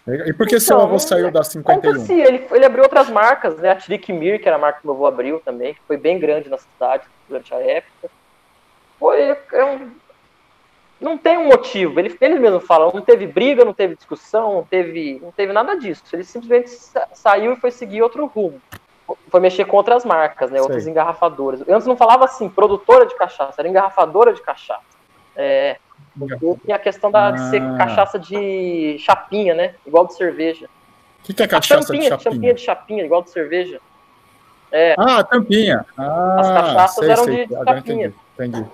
[0.08, 1.90] E por que seu Então, avô saiu da 51?
[1.90, 3.72] Acontecia, ele, ele abriu outras marcas, né?
[3.72, 6.48] A Trikmir, que era a marca que meu avô abriu também, que foi bem grande
[6.48, 8.08] na cidade durante a época.
[9.00, 9.36] Foi.
[9.52, 9.90] é um-
[11.00, 11.98] não tem um motivo.
[12.00, 15.76] Ele, ele mesmo fala, não teve briga, não teve discussão, não teve, não teve nada
[15.76, 16.02] disso.
[16.12, 18.60] Ele simplesmente sa- saiu e foi seguir outro rumo.
[19.28, 20.60] Foi mexer com outras marcas, né?
[20.60, 20.90] Outras Sei.
[20.92, 21.62] engarrafadoras.
[21.68, 24.80] Antes não falava assim, produtora de cachaça, era engarrafadora de cachaça.
[25.36, 25.76] É,
[26.64, 27.76] tinha a questão da, de ser Ah.
[27.76, 29.74] cachaça de chapinha, né?
[29.86, 30.66] Igual de cerveja.
[31.20, 32.30] O que, que é cachaça de tampinha, chapinha?
[32.32, 33.80] tampinha de chapinha, igual de cerveja.
[34.70, 34.94] É.
[34.98, 35.84] Ah, tampinha.
[35.96, 37.46] Ah, As cachaças sei, eram sei.
[37.46, 38.06] de Agora chapinha.
[38.38, 38.58] entendi.
[38.58, 38.70] entendi.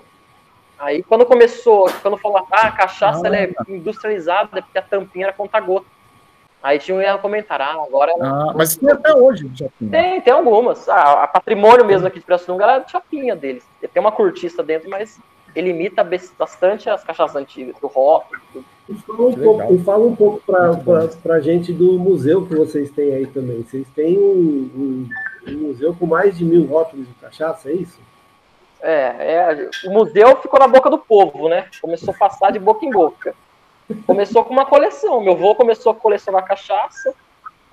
[0.79, 3.27] Aí quando começou, quando falou, ah, a cachaça Ah.
[3.27, 5.87] ela é industrializada, é porque a tampinha era conta-gota.
[6.63, 9.91] Aí tinha um comentário, ah, agora ela- Ah, mas tem até hoje chapinha.
[9.91, 10.89] Tem, tem algumas.
[10.89, 13.65] Ah, a patrimônio mesmo aqui de Pirassununga era de chapinha deles.
[13.93, 15.19] Tem uma cortiça dentro, mas
[15.55, 16.03] ele imita
[16.39, 18.41] bastante as cachaças antigas, do rótulo.
[18.51, 18.65] tudo.
[18.89, 20.41] E fala um pouco, e fala um pouco
[21.23, 23.63] para a gente do museu que vocês têm aí também.
[23.63, 25.09] Vocês têm um, um-
[25.49, 27.99] um museu com mais de mil rótulos de cachaça, é isso?
[28.81, 31.67] É, é, o museu ficou na boca do povo, né?
[31.81, 33.35] Começou a passar de boca em boca.
[34.07, 35.21] Começou com uma coleção.
[35.21, 37.15] Meu avô começou a colecionar cachaça,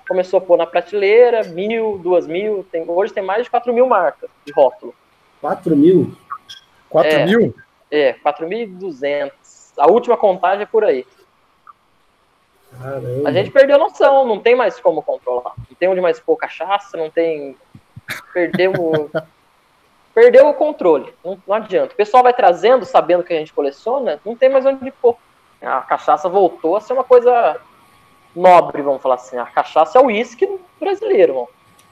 [0.06, 2.64] começou a pôr na prateleira, mil, duas mil.
[2.70, 4.94] Tem, hoje tem mais de 4 mil marcas de rótulo.
[5.40, 6.12] 4 mil?
[6.88, 7.24] 4 É.
[7.26, 7.54] mil?
[7.90, 9.32] É, 4.200.
[9.76, 11.06] A última contagem é por aí.
[12.78, 13.28] Caramba.
[13.28, 15.54] A gente perdeu a noção, não tem mais como controlar.
[15.56, 17.56] Não tem onde mais pôr cachaça, não tem.
[18.32, 19.10] Perdeu o.
[20.14, 21.14] Perdeu o controle.
[21.24, 21.94] Não, não adianta.
[21.94, 25.16] O pessoal vai trazendo, sabendo que a gente coleciona, não tem mais onde pôr.
[25.62, 27.60] A cachaça voltou a ser uma coisa
[28.34, 29.38] nobre, vamos falar assim.
[29.38, 30.48] A cachaça é o uísque
[30.80, 31.50] brasileiro, vamos,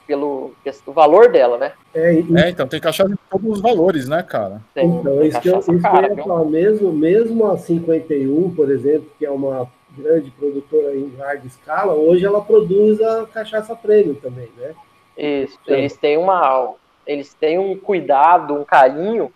[0.09, 0.55] pelo
[0.87, 1.73] o valor dela, né?
[1.95, 4.63] É, e- É, então tem cachaça de todos os valores, né, cara?
[4.75, 6.25] Tem, Então, tem isso que eu, isso que eu cara, ia viu?
[6.25, 11.93] falar, mesmo, mesmo a 51, por exemplo, que é uma grande produtora em larga escala,
[11.93, 14.75] hoje ela produz a cachaça premium também, né?
[15.17, 15.77] Isso, Então.
[15.77, 16.75] eles têm uma,
[17.07, 19.31] eles têm um cuidado, um carinho.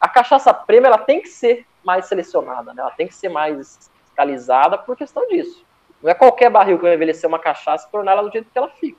[0.00, 2.80] A cachaça prêmio ela tem que ser mais selecionada, né?
[2.80, 5.62] Ela tem que ser mais fiscalizada por questão disso.
[6.02, 8.56] Não é qualquer barril que vai envelhecer uma cachaça e tornar ela do jeito que
[8.58, 8.98] ela fica.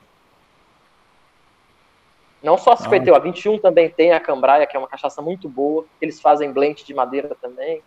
[2.42, 5.48] Não só a 51, a 21 também tem a Cambraia, que é uma cachaça muito
[5.48, 5.84] boa.
[6.00, 7.82] Eles fazem blend de madeira também.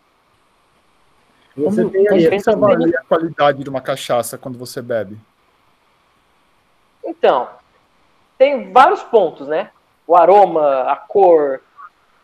[1.55, 5.17] Você Como, tem aí, você avalia a qualidade de uma cachaça quando você bebe?
[7.03, 7.49] Então,
[8.37, 9.71] tem vários pontos, né?
[10.07, 11.61] O aroma, a cor,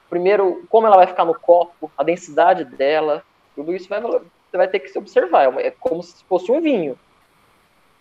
[0.10, 3.24] primeiro, como ela vai ficar no copo, a densidade dela,
[3.56, 5.44] tudo isso vai, você vai ter que se observar.
[5.44, 6.98] É É como se fosse um vinho.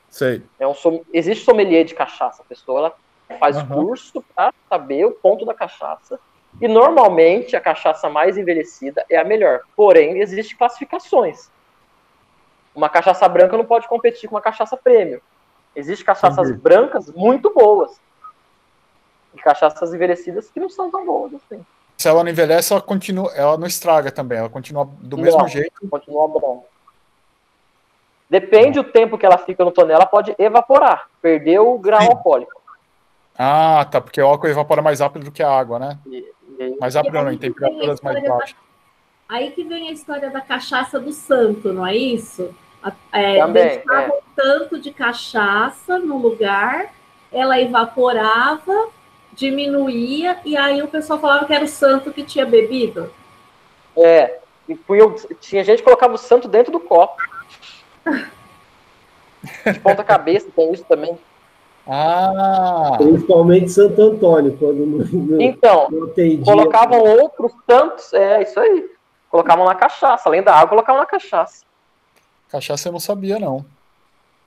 [0.09, 0.43] Sei.
[0.59, 0.75] É um,
[1.12, 2.43] existe sommelier de cachaça.
[2.43, 2.97] A pessoa ela
[3.39, 3.75] faz Aham.
[3.75, 6.19] curso para saber o ponto da cachaça.
[6.61, 9.61] E normalmente a cachaça mais envelhecida é a melhor.
[9.77, 11.51] Porém, existem classificações.
[12.75, 15.21] Uma cachaça branca não pode competir com uma cachaça prêmio.
[15.75, 18.01] Existem cachaças brancas muito boas.
[19.35, 21.62] E cachaças envelhecidas que não são tão boas assim.
[21.99, 25.49] Se ela não envelhece, ela continua, ela não estraga também, ela continua do mesmo Não,
[25.49, 25.89] jeito.
[25.91, 26.67] Continua branca.
[28.29, 32.09] Depende do tempo que ela fica no tonel, ela pode evaporar, perder o grau Sim.
[32.09, 32.65] alcoólico.
[33.38, 35.99] Ah, tá, porque o álcool evapora mais rápido do que a água, né?
[36.81, 38.57] Mais rápido não, aí em que vem a temperaturas mais história da- baixas.
[39.29, 42.55] Aí que vem a história da cachaça do santo, não é isso?
[42.83, 46.92] A- É, Também, deixava um tanto de cachaça no lugar,
[47.33, 48.88] ela evaporava,
[49.33, 53.12] diminuía, e aí o pessoal falava que era o santo que tinha bebido.
[53.96, 54.79] É, e
[55.40, 57.20] tinha gente que colocava o santo dentro do copo.
[59.64, 61.18] De ponta cabeça, tem isso também.
[61.88, 66.44] Ah, principalmente Santo Antônio, quando não, Então, não atendia.
[66.44, 68.90] colocavam outros santos, é isso aí.
[69.31, 71.64] Colocavam na cachaça, além da água, colocavam na cachaça.
[72.51, 73.64] cachaça eu não sabia, não.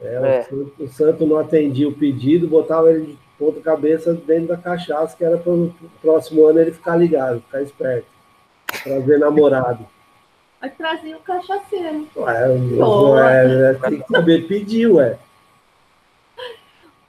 [0.02, 0.40] É, É.
[0.40, 4.58] O, santo, o santo não atendia o pedido, botava ele de ponta cabeça dentro da
[4.58, 8.08] cachaça, que era para o próximo ano ele ficar ligado, ficar esperto.
[8.84, 9.86] Trazer namorado.
[10.62, 12.06] Aí trazia o cachaceiro.
[12.18, 12.48] Ué,
[12.78, 13.32] Boa.
[13.32, 15.18] é, é, tem que saber pedir, ué.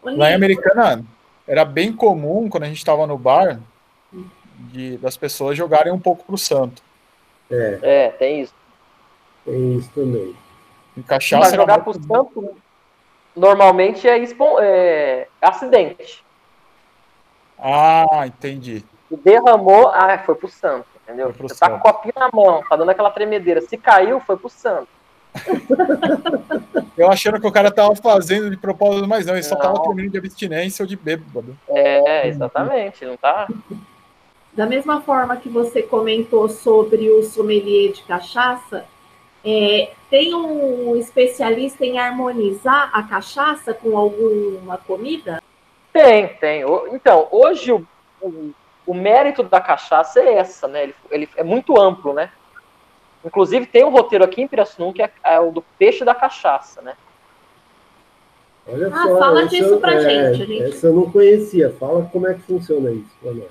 [0.02, 1.04] Lá em Americana,
[1.46, 3.60] era bem comum, quando a gente estava no bar,
[4.70, 6.82] de, das pessoas jogarem um pouco pro santo.
[7.50, 8.54] É, É, tem isso.
[9.44, 10.34] tem isso também.
[10.96, 12.56] Em cachaça Mas jogar pro santo,
[13.34, 14.18] normalmente é,
[14.60, 16.24] é acidente.
[17.58, 18.84] Ah, entendi.
[19.24, 21.26] Derramou, ah, foi pro santo, entendeu?
[21.26, 21.88] Foi pro Você tá com santo.
[21.88, 23.60] o copinho na mão, tá dando aquela tremedeira.
[23.60, 24.88] Se caiu, foi pro santo.
[26.96, 29.82] Eu achando que o cara tava fazendo de propósito, mas não, ele só tava Não.
[29.82, 31.56] tremendo de abstinência ou de bêbado.
[31.68, 33.48] É, exatamente, não tá?
[34.52, 38.84] Da mesma forma que você comentou sobre o sommelier de cachaça,
[39.44, 45.42] é, tem um especialista em harmonizar a cachaça com alguma comida?
[45.92, 46.62] Tem, tem.
[46.92, 47.86] Então, hoje o,
[48.20, 48.50] o,
[48.86, 50.82] o mérito da cachaça é essa, né?
[50.82, 52.30] Ele, ele é muito amplo, né?
[53.24, 56.80] Inclusive tem um roteiro aqui em Pirassununga que é, é o do peixe da cachaça,
[56.80, 56.96] né?
[58.66, 59.18] Olha Ah, só.
[59.18, 60.62] fala disso pra é, gente, gente.
[60.62, 61.70] Essa eu não conhecia.
[61.78, 63.50] Fala como é que funciona isso pra nós.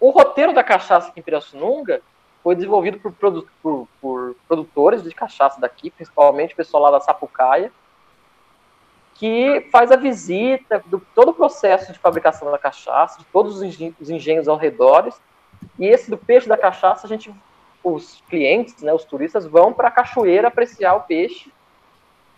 [0.00, 2.02] O roteiro da cachaça aqui em Pirassununga
[2.42, 7.00] foi desenvolvido por, produ- por- por produtores de cachaça daqui, principalmente o pessoal lá da
[7.00, 7.72] Sapucaia,
[9.14, 13.62] que faz a visita do todo o processo de fabricação da cachaça, de todos os
[13.62, 15.10] engen- os engenhos ao redor.
[15.78, 17.32] E esse do peixe da cachaça, a gente,
[17.84, 21.52] os clientes, né, os turistas, vão para a cachoeira apreciar o peixe,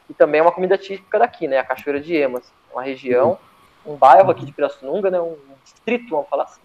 [0.06, 3.38] que também é uma comida típica daqui, né, a Cachoeira de Emas, uma região,
[3.84, 6.60] um bairro aqui de Pirassununga, né, um distrito, vamos falar assim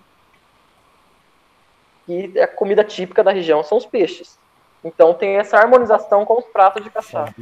[2.07, 4.39] e a comida típica da região são os peixes.
[4.83, 7.33] Então tem essa harmonização com os pratos de cachaça.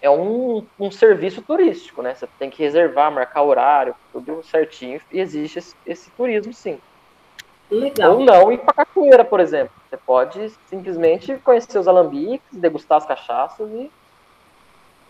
[0.00, 2.14] É um, um serviço turístico, né?
[2.14, 6.80] Você tem que reservar, marcar horário, tudo certinho, e existe esse, esse turismo sim.
[7.68, 8.12] Legal.
[8.12, 9.72] Ou não ir para cachoeira, por exemplo.
[9.88, 13.90] Você pode simplesmente conhecer os alambiques, degustar as cachaças e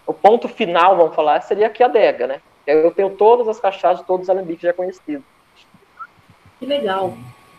[0.07, 2.41] o ponto final, vamos falar, seria aqui a adega, né?
[2.67, 5.25] Eu tenho todas as cachaças, todos os alambiques já conhecidos.
[6.59, 7.15] Que legal.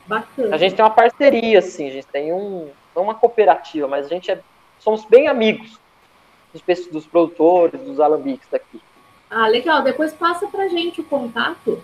[0.08, 0.56] Bacana.
[0.56, 4.10] A gente tem uma parceria, assim, a gente tem um, não uma cooperativa, mas a
[4.10, 4.40] gente é,
[4.80, 5.80] somos bem amigos
[6.54, 8.82] dos, dos produtores, dos alambiques daqui.
[9.30, 9.84] Ah, legal.
[9.84, 11.84] Depois passa pra gente o contato.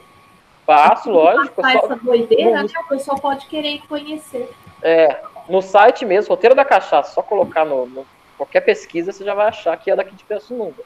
[0.66, 1.62] Passo, lógico.
[1.62, 2.70] Passar só- essa doideira, né?
[2.84, 4.50] O pessoal pode querer conhecer.
[4.88, 5.20] É,
[5.50, 8.06] no site mesmo, roteiro da cachaça, só colocar no, no-
[8.38, 10.84] qualquer pesquisa, você já vai achar que é daqui de Pirassununga.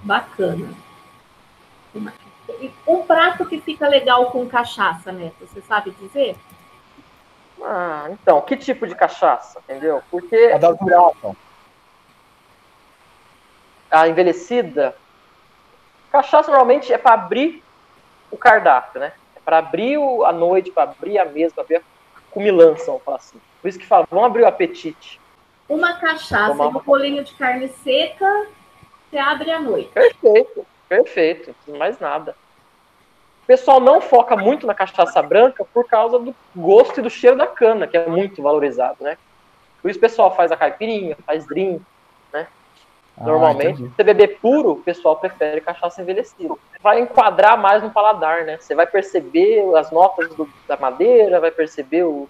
[0.00, 0.74] Bacana.
[2.60, 6.36] E Um prato que fica legal com cachaça, Neto, você sabe dizer?
[7.62, 10.02] Ah, então, que tipo de cachaça, entendeu?
[10.10, 11.34] Porque A da Zurafa.
[13.90, 14.94] a envelhecida,
[16.12, 17.62] cachaça normalmente é para abrir
[18.30, 19.12] o cardápio, né?
[19.34, 21.82] É para abrir o- a noite, para abrir a mesa, para abrir a
[22.38, 23.40] cumilança, vamos falar assim.
[23.60, 25.20] Por isso que fala, vamos abrir o apetite.
[25.68, 28.46] Uma cachaça Tomar e um bolinho de carne seca,
[29.10, 29.90] você abre à noite.
[29.90, 32.36] Perfeito, perfeito, mais nada.
[33.42, 37.36] O pessoal não foca muito na cachaça branca por causa do gosto e do cheiro
[37.36, 39.18] da cana, que é muito valorizado, né?
[39.82, 41.82] Por isso o pessoal faz a caipirinha, faz drink,
[43.20, 46.54] Ah, Normalmente, se você beber puro, o pessoal prefere cachaça envelhecida.
[46.80, 48.58] Vai enquadrar mais no paladar, né?
[48.58, 52.28] Você vai perceber as notas do- da madeira, vai perceber o.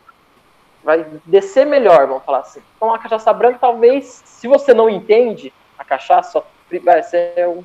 [0.83, 2.61] Vai descer melhor, vamos falar assim.
[2.77, 6.46] Então, a cachaça branca, talvez, se você não entende a cachaça, só
[6.83, 7.62] vai ser um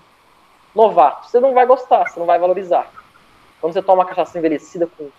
[0.76, 1.30] novato.
[1.30, 2.92] Você não vai gostar, você não vai valorizar.
[3.62, 5.10] Quando você toma uma cachaça envelhecida com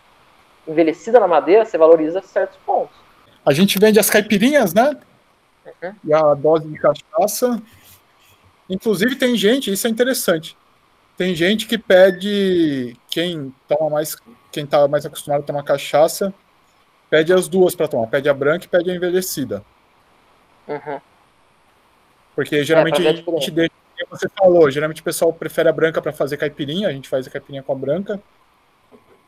[0.66, 2.96] envelhecida na madeira, você valoriza certos pontos.
[3.46, 4.96] A gente vende as caipirinhas, né?
[5.82, 5.94] Uhum.
[6.04, 7.62] E a dose de cachaça.
[8.68, 10.57] Inclusive, tem gente, isso é interessante.
[11.16, 14.16] Tem gente que pede, quem toma mais,
[14.50, 16.35] quem tá mais acostumado a tomar cachaça,
[17.09, 18.09] pede as duas para tomar.
[18.09, 19.64] Pede a branca e pede a envelhecida.
[20.66, 21.00] Uhum.
[22.35, 25.72] Porque geralmente pra ver a gente deixa, como você falou, geralmente o pessoal prefere a
[25.72, 28.20] branca para fazer caipirinha, a gente faz a caipirinha com a branca.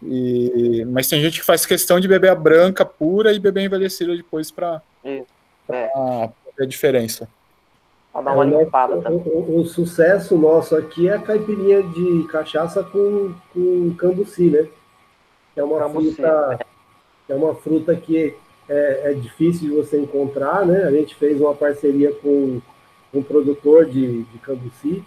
[0.03, 3.65] E, mas tem gente que faz questão de beber a branca pura e beber a
[3.65, 5.27] envelhecida depois para Isso,
[5.69, 7.29] ver a diferença.
[8.17, 9.23] Pra dar uma É, o nosso- limpada também.
[9.27, 14.67] O, o- sucesso nosso aqui é a caipirinha de cachaça com, com cambuci, né?
[15.55, 16.59] É uma Cambuci, fruta,
[17.27, 18.35] que é uma fruta que
[18.69, 20.85] é, é difícil de você encontrar, né?
[20.85, 22.59] A gente fez uma parceria com
[23.13, 25.03] um produtor de, de cambuci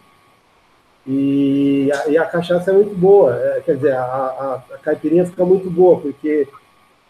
[1.08, 3.36] e a, e a cachaça é muito boa.
[3.36, 6.48] É, quer dizer, a, a, a caipirinha fica muito boa porque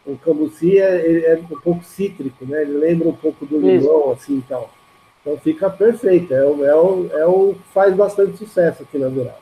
[0.06, 2.62] o cambuci é, é um pouco cítrico, né?
[2.62, 4.70] Ele lembra um pouco do limão, assim e tal.
[5.30, 6.34] Então fica perfeito.
[6.34, 9.38] É o, é o, é o que faz bastante sucesso aqui na Dourada.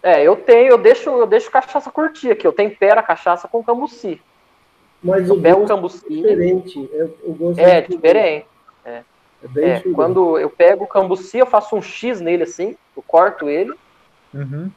[0.00, 2.46] É, eu tenho, eu deixo, eu deixo cachaça curtir aqui.
[2.46, 4.20] Eu tempero a cachaça com cambuci.
[5.02, 6.08] Mas eu o gosto é cambuci.
[6.08, 6.90] diferente.
[6.92, 8.46] É, o gosto É, diferente.
[8.84, 9.02] É.
[9.42, 9.94] É bem É, diferente.
[9.96, 13.74] quando eu pego o cambuci, eu faço um X nele assim, eu corto ele
[14.32, 14.70] Uhum.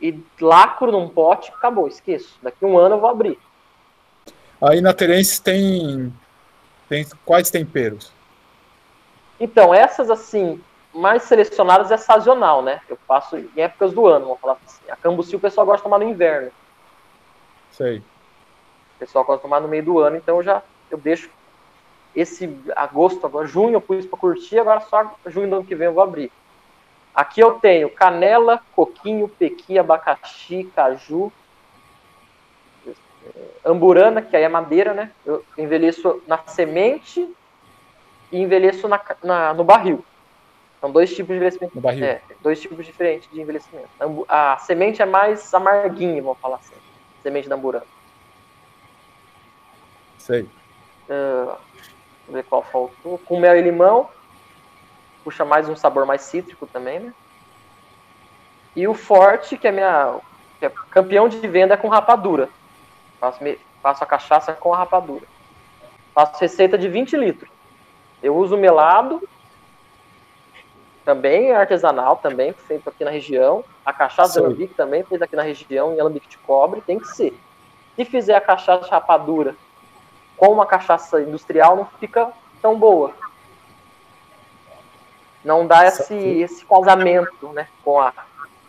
[0.00, 2.38] e lacro num pote, acabou, esqueço.
[2.42, 3.38] Daqui um ano eu vou abrir.
[4.60, 6.12] Aí na Terence tem,
[6.88, 8.15] tem quais temperos?
[9.38, 12.80] Então, essas assim, mais selecionadas é sazonal, né?
[12.88, 14.90] Eu faço em épocas do ano, vamos falar assim.
[14.90, 16.50] A cambuci o pessoal gosta de tomar no inverno.
[17.70, 17.98] Sei.
[17.98, 21.28] O pessoal gosta de tomar no meio do ano, então eu já eu deixo
[22.14, 25.86] esse agosto, agora junho eu pus para curtir, agora só junho do ano que vem
[25.86, 26.32] eu vou abrir.
[27.14, 31.30] Aqui eu tenho canela, coquinho, pequi, abacaxi, caju,
[32.86, 32.92] eh,
[33.64, 35.10] amburana, que aí é madeira, né?
[35.26, 37.28] Eu envelheço na semente
[38.36, 40.04] e envelheço na, na- no barril.
[40.80, 41.74] São dois tipos de envelhecimento.
[41.74, 42.04] No barril.
[42.04, 43.88] É, dois tipos diferentes de envelhecimento.
[44.00, 46.74] Ambu- A semente é mais amarguinha, vamos falar assim.
[47.22, 47.86] Semente da amburana.
[50.18, 50.48] Sei.
[51.08, 51.92] Ah, Deixa
[52.28, 53.18] eu ver qual faltou.
[53.18, 54.08] Com mel e limão.
[55.24, 57.14] Puxa mais um sabor mais cítrico também, né?
[58.74, 60.18] E o forte, que é minha.
[60.58, 62.48] Que é campeão de venda é com rapadura.
[63.20, 63.38] Faço,
[63.82, 65.24] faço a cachaça com a rapadura.
[66.14, 67.50] Faço receita de 20 litros.
[68.22, 69.26] Eu uso melado.
[71.04, 73.64] Também artesanal, também, feito aqui na região.
[73.84, 77.06] A cachaça de alambique também, feita aqui na região, em alambique de cobre, tem que
[77.08, 77.38] ser.
[77.94, 79.54] Se fizer a cachaça rapadura
[80.36, 83.12] com uma cachaça industrial, não fica tão boa.
[85.44, 88.12] Não dá esse, esse casamento né, com, a,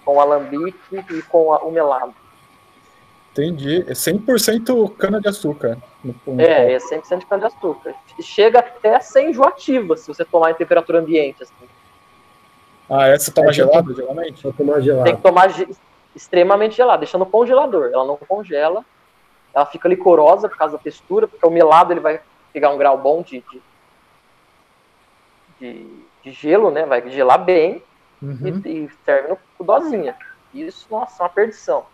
[0.05, 0.77] com o alambique
[1.09, 2.13] e com a- o melado.
[3.37, 3.85] Entendi.
[3.87, 5.77] É 100% cana-de-açúcar.
[6.39, 7.93] É, é 100% de cana-de-açúcar.
[8.21, 11.43] Chega até a ser enjoativa se você tomar em temperatura ambiente.
[11.43, 11.53] assim.
[12.89, 14.41] Ah, essa toma É, gelada, geralmente?
[14.41, 15.15] Pra tomar Tem gelado.
[15.15, 15.67] que tomar ge-
[16.15, 17.91] extremamente gelada, deixando no congelador.
[17.93, 18.83] Ela não congela,
[19.53, 22.19] ela fica licorosa por causa da textura, porque o melado ele vai
[22.51, 23.61] pegar um grau bom de, de,
[25.59, 25.85] de,
[26.23, 26.85] de gelo, né?
[26.85, 27.83] Vai gelar bem
[28.19, 28.61] Uhum.
[28.65, 29.27] e, e serve
[29.59, 30.15] no, dosinha.
[30.51, 31.85] Isso, nossa, uma perdição.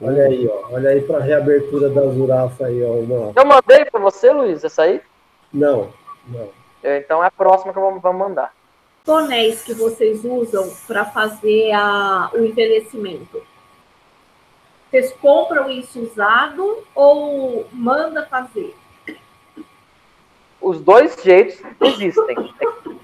[0.00, 0.74] Olha aí, ó.
[0.74, 2.92] Olha aí pra reabertura da Zurafa aí, ó.
[2.94, 3.32] Uma...
[3.36, 5.00] Eu mandei pra você, Luiz, essa aí?
[5.52, 5.90] Não,
[6.26, 6.48] não.
[6.82, 8.52] É, Então é a próxima que vamos, vamos mandar.
[9.04, 13.42] tonéis que vocês usam para fazer a- o envelhecimento?
[14.90, 18.74] Vocês compram isso usado ou manda fazer?
[20.60, 22.36] Os dois jeitos existem.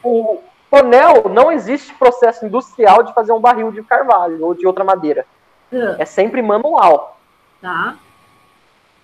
[0.02, 4.82] O tonel não existe processo industrial de fazer um barril de carvalho ou de outra
[4.84, 5.26] madeira.
[5.72, 7.18] Ah, É sempre manual.
[7.60, 7.96] Tá?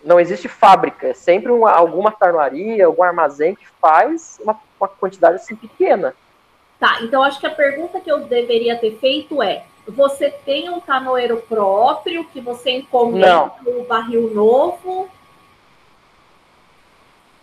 [0.05, 1.09] Não existe fábrica.
[1.09, 6.15] É sempre uma, alguma tarnoaria, algum armazém que faz uma, uma quantidade assim pequena.
[6.79, 10.81] Tá, então acho que a pergunta que eu deveria ter feito é: você tem um
[10.81, 15.09] canoeiro próprio que você encomenda o barril novo?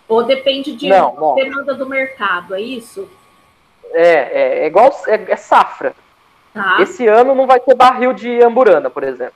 [0.08, 1.36] Ou depende de Não, não.
[1.36, 3.10] demanda do mercado, é isso?
[3.92, 5.96] É, é, é igual é, é safra.
[6.54, 6.82] Tá.
[6.82, 9.34] Esse ano não vai ter barril de amburana, por exemplo.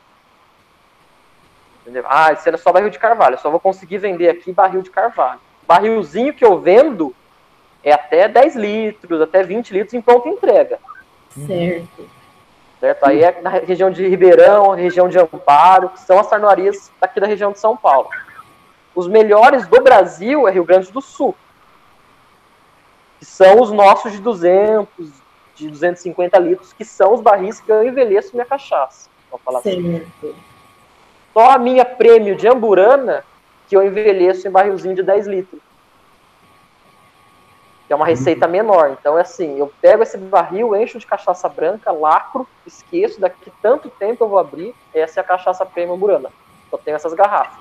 [1.82, 2.06] Entendeu?
[2.08, 3.36] Ah, esse ano é só barril de carvalho.
[3.36, 5.40] Eu só vou conseguir vender aqui barril de carvalho.
[5.66, 7.16] Barrilzinho que eu vendo
[7.84, 10.80] é até 10 litros, até 20 litros em pronta entrega.
[11.30, 12.10] Certo.
[12.80, 13.04] Certo?
[13.06, 17.26] Aí é na região de Ribeirão, região de Amparo, que são as sarnoarias daqui da
[17.26, 18.10] região de São Paulo.
[18.94, 21.36] Os melhores do Brasil é Rio Grande do Sul.
[23.20, 25.10] Que são os nossos de 200,
[25.58, 29.10] de 250 litros, que são os barris que eu envelheço minha cachaça.
[29.32, 30.06] Vamos falar assim.
[31.34, 33.24] Só a minha prêmio de Amburana
[33.68, 35.62] que eu envelheço em barrilzinho de 10 litros.
[37.86, 38.96] Que é uma receita menor.
[39.00, 43.90] Então é assim, eu pego esse barril, encho de cachaça branca, lacro, esqueço, daqui tanto
[43.90, 46.30] tempo eu vou abrir, essa é a cachaça prêmio Amburana.
[46.72, 47.60] Eu tenho essas garrafas.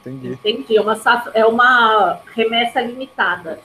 [0.00, 0.32] Entendi.
[0.32, 0.76] Entendi.
[0.76, 3.60] É uma, saf- é uma remessa limitada.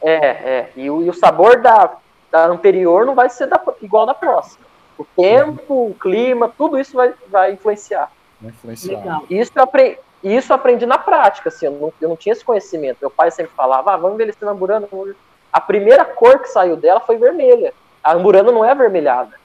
[0.00, 0.72] É, é.
[0.76, 1.96] E o, e o sabor da,
[2.32, 4.64] da anterior não vai ser da- igual da próxima.
[4.98, 8.10] O tempo, o clima, tudo isso vai, vai influenciar.
[8.40, 8.98] Vai influenciar.
[8.98, 9.22] Legal.
[9.30, 12.32] Isso eu, apre- e isso eu aprendi na prática, assim, eu não, eu não tinha
[12.32, 12.98] esse conhecimento.
[13.00, 14.88] Meu pai sempre falava, ah, vamos envelhecer na Amburana.
[14.90, 15.14] vamos-
[15.52, 17.74] A primeira cor que saiu dela foi vermelha.
[18.02, 19.38] A Amburana não é avermelhada.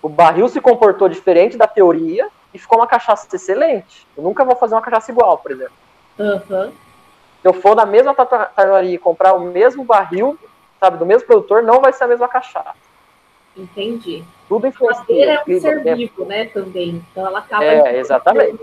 [0.00, 4.06] O barril se comportou diferente da teoria e ficou uma cachaça excelente.
[4.16, 5.72] Eu nunca vou fazer uma cachaça igual, por exemplo.
[6.20, 6.70] Aham.
[7.42, 10.38] Se eu for na mesma tarnaria e comprar o mesmo barril,
[10.84, 12.74] sabe, do mesmo produtor, não vai ser a mesma cachaça.
[13.56, 14.24] Entendi.
[14.48, 15.00] Tudo A influencia.
[15.00, 15.96] madeira é um clima, ser tempo.
[15.96, 17.04] vivo, né, também.
[17.10, 17.64] Então ela acaba...
[17.64, 18.60] É, exatamente.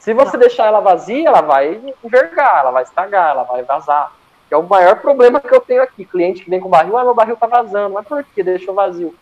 [0.00, 4.12] Se você deixar ela vazia, ela vai envergar, ela vai estragar, ela vai vazar.
[4.48, 6.04] Que é o maior problema que eu tenho aqui.
[6.04, 7.94] Cliente que vem com barril, ah, meu barril tá vazando.
[7.94, 9.14] Mas por que deixou vazio?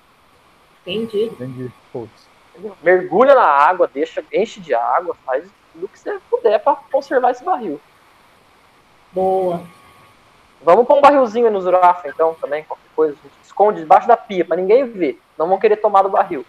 [0.80, 1.24] Entendi.
[1.26, 1.70] Entendi.
[1.92, 2.28] Putz.
[2.82, 7.44] Mergulha na água, deixa, enche de água, faz tudo que você puder para conservar esse
[7.44, 7.80] barril.
[9.12, 9.62] Boa.
[10.64, 13.12] Vamos pôr um barrilzinho no Zurafa, então, também, qualquer coisa.
[13.14, 15.20] A gente esconde debaixo da pia, para ninguém ver.
[15.38, 16.44] Não vão querer tomar do barril.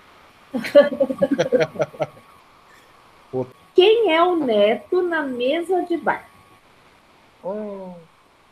[3.73, 6.25] Quem é o neto na mesa de bar?
[7.43, 7.93] Hum.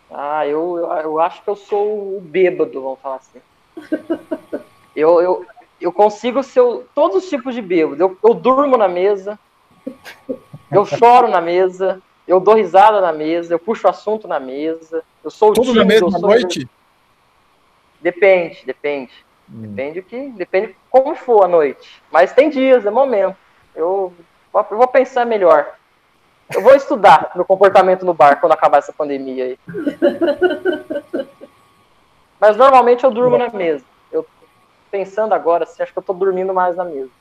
[0.09, 3.39] Ah, eu, eu, eu acho que eu sou o bêbado, vamos falar assim.
[4.93, 5.45] Eu, eu,
[5.79, 8.03] eu consigo ser o- todos os tipos de bêbado.
[8.03, 9.39] Eu, eu durmo na mesa,
[10.69, 15.29] eu choro na mesa, eu dou risada na mesa, eu puxo assunto na mesa, eu
[15.31, 16.67] sou o Tudo na tímido, eu mesma sou- noite?
[17.99, 19.11] Depende, depende.
[19.49, 19.61] Hum.
[19.61, 22.01] Depende o que, depende como for a noite.
[22.11, 23.37] Mas tem dias, é momento.
[23.75, 24.13] Eu,
[24.51, 25.75] vou- eu vou pensar melhor.
[26.53, 29.59] Eu vou estudar meu comportamento no bar quando acabar essa pandemia aí.
[32.39, 33.85] Mas normalmente eu durmo na mesa.
[34.11, 34.25] Eu
[34.89, 37.11] pensando agora, assim, acho que eu tô dormindo mais na mesa.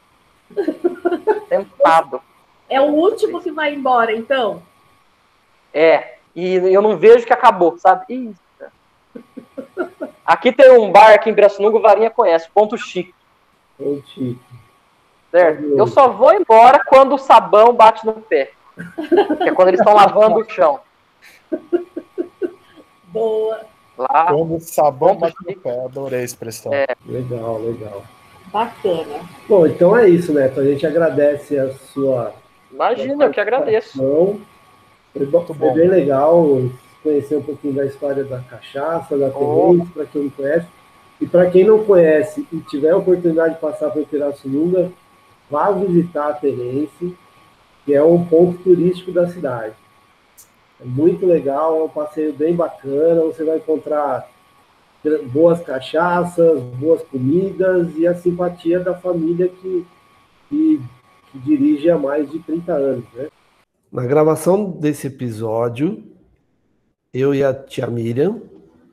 [1.49, 2.23] Tentado.
[2.69, 4.63] É o último que vai embora, então?
[5.75, 6.20] É.
[6.35, 8.05] E eu não vejo que acabou, sabe?
[8.09, 8.35] Ih,
[10.31, 13.13] Aqui tem um bar aqui em o Varinha conhece, Ponto Chique.
[13.77, 14.41] Ô, Chico.
[15.31, 15.65] Certo?
[15.77, 18.53] Eu só vou embora quando o sabão bate no pé.
[19.39, 20.79] Que é quando eles estão lavando o chão.
[23.07, 23.63] Boa.
[23.99, 26.73] Lá, Quando o sabão bate no pé, adorei a expressão.
[26.73, 26.87] É.
[27.05, 28.05] Legal, legal.
[28.53, 29.21] Bacana.
[29.49, 30.61] Bom, então é isso, Neto.
[30.61, 32.35] A gente agradece a sua.
[32.73, 34.41] imagina, eu que agradeço.
[35.55, 35.75] Bom.
[35.75, 36.63] bem legal
[37.03, 40.67] conhecer um pouquinho da história da cachaça, da Terence, para quem não conhece.
[41.21, 44.91] E para quem não conhece e tiver a oportunidade de passar por Pirassununga,
[45.51, 47.15] vá visitar a Terence,
[47.85, 49.75] que é um ponto turístico da cidade.
[50.81, 54.31] É muito legal, é um passeio bem bacana, você vai encontrar
[55.27, 59.87] boas cachaças, boas comidas e a simpatia da família que,
[60.49, 60.81] que
[61.31, 63.29] que dirige há mais de 30 anos, né?
[63.93, 66.05] Na gravação desse episódio,
[67.13, 68.41] eu e a tia Miriam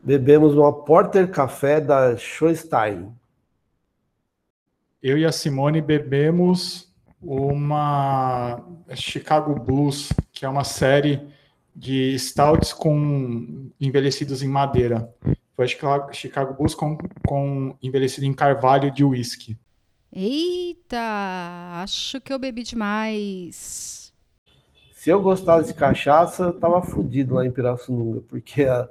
[0.02, 3.14] bebemos uma Porter Café da Schoenstein.
[5.04, 6.92] Eu e a Simone bebemos
[7.22, 8.60] uma
[8.96, 11.22] Chicago Blues, que é uma série
[11.76, 15.14] de stouts com envelhecidos em madeira.
[15.56, 19.56] Foi Chicago, Chicago Blues com, com envelhecido em carvalho de whisky.
[20.12, 24.07] Eita, acho que eu bebi demais.
[24.98, 28.90] Se eu gostasse de cachaça, eu tava fudido lá em Pirassununga, porque a-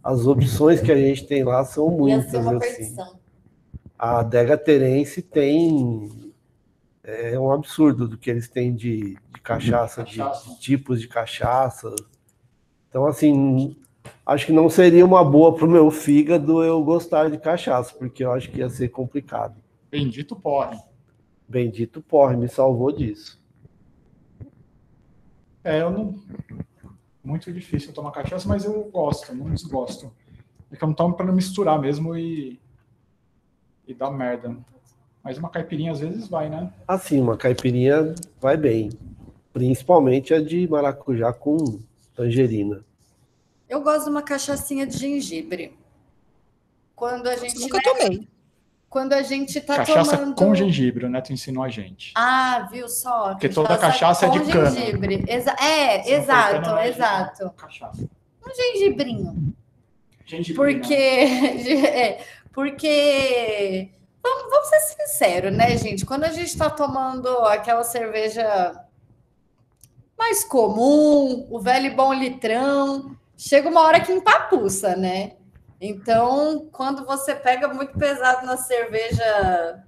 [0.00, 2.46] as opções que a gente tem lá são Ia ser muitas.
[2.46, 2.76] uma assim.
[2.76, 3.18] perdição.
[3.98, 6.08] A adega Terense tem
[7.02, 11.92] é um absurdo do que eles têm de, de cachaça, de, de tipos de cachaça.
[12.88, 13.76] Então, assim,
[14.24, 18.22] acho que não seria uma boa para o meu fígado eu gostar de cachaça, porque
[18.24, 19.56] eu acho que ia ser complicado.
[19.90, 20.78] Bendito porre.
[21.48, 23.39] Bendito porre, me salvou disso.
[25.64, 26.14] É, eu não.
[27.22, 30.10] Muito difícil tomar cachaça, mas eu gosto, não desgosto.
[30.70, 32.58] É que eu não tomo para não misturar mesmo e.
[33.86, 34.56] e dar merda.
[35.22, 36.72] Mas uma caipirinha às vezes vai, né?
[36.88, 38.90] Assim, uma caipirinha vai bem.
[39.52, 41.78] Principalmente a de maracujá com
[42.14, 42.84] tangerina.
[43.68, 45.78] Eu gosto de uma cachaçinha de gengibre.
[46.94, 47.60] Quando a gente.
[47.60, 48.28] Nunca né, tomei.
[48.90, 50.34] Quando a gente tá cachaça tomando.
[50.34, 52.12] com gengibre, o Neto ensinou a gente.
[52.16, 53.30] Ah, viu só?
[53.30, 54.68] Porque toda cachaça é de cana.
[54.72, 55.24] gengibre.
[55.28, 57.50] Exa- é, Se exato, cana, não é exato.
[57.56, 58.02] Cachaça.
[58.44, 59.54] Um gengibrinho.
[60.26, 60.54] Gengibre.
[60.56, 60.92] Porque.
[61.86, 63.90] é, porque.
[64.22, 66.04] Vamos, vamos ser sinceros, né, gente?
[66.04, 68.74] Quando a gente tá tomando aquela cerveja
[70.18, 75.32] mais comum, o velho bom litrão, chega uma hora que empapuça, né?
[75.80, 79.82] Então, quando você pega muito pesado na cerveja,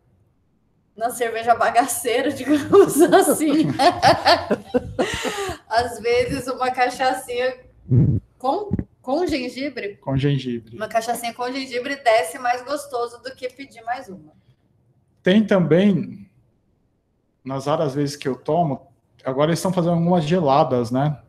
[0.96, 3.68] na cerveja bagaceira, digamos assim,
[5.68, 7.56] às vezes uma cachaçinha
[8.38, 8.70] com,
[9.02, 10.74] com gengibre, Com gengibre.
[10.76, 14.32] uma cachaçinha com gengibre desce mais gostoso do que pedir mais uma.
[15.22, 16.28] Tem também,
[17.44, 18.88] nas raras vezes que eu tomo,
[19.24, 21.21] agora eles estão fazendo algumas geladas, né?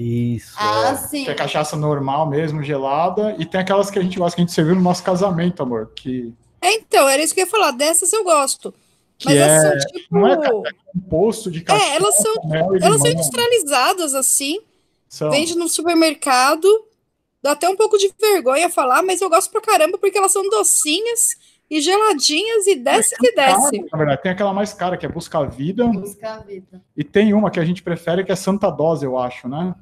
[0.00, 0.54] Isso.
[0.56, 1.24] Ah, sim.
[1.24, 4.44] Que é cachaça normal mesmo, gelada, e tem aquelas que a gente gosta, que a
[4.44, 6.32] gente serviu no nosso casamento, amor, que,
[6.62, 7.72] É, então, era isso que eu ia falar.
[7.72, 8.72] Dessas eu gosto.
[9.18, 10.14] que Mas é, elas são tipo.
[10.14, 12.34] não é é composto de cachaça, É, elas são,
[12.80, 14.60] elas são industrializadas assim.
[15.08, 15.30] São.
[15.30, 16.68] Vende no supermercado.
[17.42, 20.48] Dá até um pouco de vergonha falar, mas eu gosto pra caramba porque elas são
[20.48, 21.36] docinhas
[21.70, 23.84] e geladinhas e desce que desce.
[23.92, 26.82] Na verdade, tem aquela mais cara, que é Busca a Vida, Buscar a vida.
[26.96, 29.74] e tem uma que a gente prefere, que é Santa Dose, eu acho, né?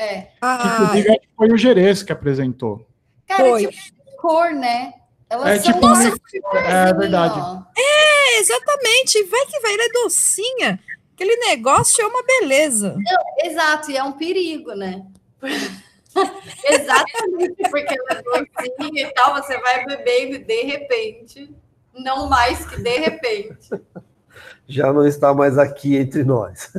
[0.00, 0.28] É.
[0.40, 2.86] Ah, inclusive, acho que foi o Gerês que apresentou.
[3.28, 3.64] Cara, Foi.
[3.66, 4.94] é tipo cor, né?
[5.28, 7.34] Elas É são tipo nossa, é corzinha, verdade.
[7.38, 7.62] ó.
[7.78, 9.22] é, exatamente.
[9.24, 10.80] Vai que vai, ela é docinha.
[11.14, 12.96] Aquele negócio é uma beleza.
[13.44, 15.04] Exato, e é um perigo, né?
[16.64, 21.54] Exatamente, porque ela é docinha e tal, você vai bebendo e de repente,
[21.94, 23.68] não mais que de repente.
[24.68, 26.72] Já não está mais aqui entre nós.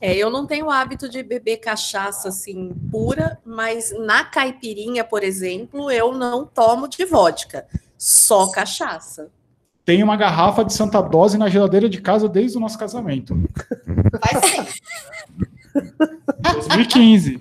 [0.00, 5.22] É, eu não tenho o hábito de beber cachaça assim pura, mas na caipirinha, por
[5.22, 7.66] exemplo, eu não tomo de vodka,
[7.96, 9.30] só cachaça.
[9.84, 13.36] Tem uma garrafa de Santa Dose na geladeira de casa desde o nosso casamento.
[14.20, 14.66] Faz sim.
[16.42, 17.40] 2015.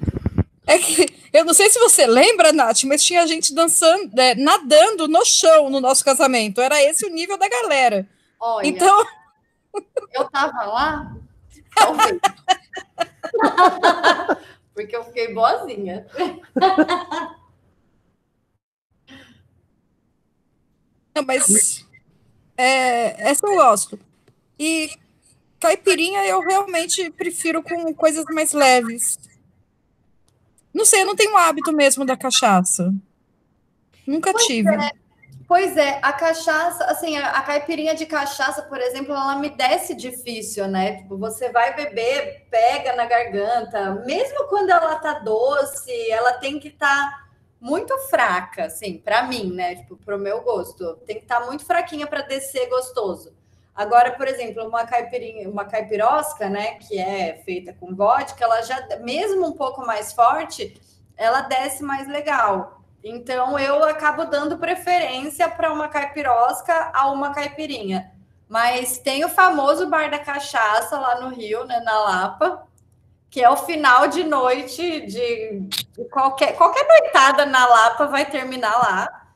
[0.65, 5.07] É que eu não sei se você lembra, Nath, mas tinha gente dançando, é, nadando
[5.07, 6.59] no chão no nosso casamento.
[6.59, 8.07] Era esse o nível da galera.
[8.39, 9.05] Olha, Então,
[10.13, 11.15] eu tava lá,
[11.75, 12.19] talvez.
[14.73, 16.07] Porque eu fiquei boazinha.
[21.13, 21.85] Não, mas
[22.57, 23.99] é, essa eu gosto.
[24.57, 24.91] E
[25.59, 29.19] caipirinha eu realmente prefiro com coisas mais leves.
[30.73, 32.93] Não sei, eu não tenho hábito mesmo da cachaça.
[34.07, 34.69] Nunca tive.
[35.51, 39.93] Pois é, a cachaça, assim, a, a caipirinha de cachaça, por exemplo, ela me desce
[39.93, 40.99] difícil, né?
[40.99, 46.69] Tipo, você vai beber, pega na garganta, mesmo quando ela tá doce, ela tem que
[46.69, 47.27] estar
[47.59, 49.75] muito fraca, assim, para mim, né?
[49.75, 53.35] Tipo, pro meu gosto, tem que estar muito fraquinha para descer gostoso.
[53.75, 58.87] Agora, por exemplo, uma caipirinha, uma caipirosca, né, que é feita com vodka, ela já,
[59.01, 60.81] mesmo um pouco mais forte,
[61.17, 62.80] ela desce mais legal.
[63.03, 68.11] Então eu acabo dando preferência para uma caipirosca a uma caipirinha.
[68.47, 72.67] Mas tem o famoso bar da cachaça lá no Rio, né, na Lapa,
[73.29, 75.69] que é o final de noite de,
[76.11, 79.27] qualquer qualquer noitada na Lapa vai terminar lá.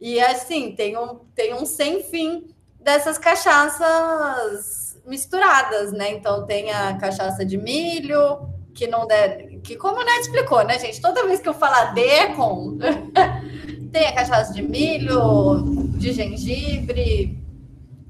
[0.00, 6.12] E assim, tem um tem um sem fim dessas cachaças misturadas, né?
[6.12, 10.78] Então tem a cachaça de milho, que não deve, que como o Neto explicou, né,
[10.78, 11.00] gente?
[11.00, 12.78] Toda vez que eu falar D com.
[13.92, 15.62] tem a cachaça de milho,
[15.98, 17.38] de gengibre,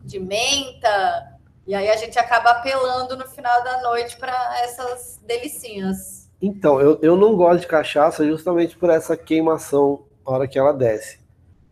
[0.05, 1.27] de menta,
[1.67, 4.33] e aí a gente acaba apelando no final da noite para
[4.63, 6.29] essas delicinhas.
[6.43, 10.73] Então, eu, eu não gosto de cachaça justamente por essa queimação na hora que ela
[10.73, 11.19] desce.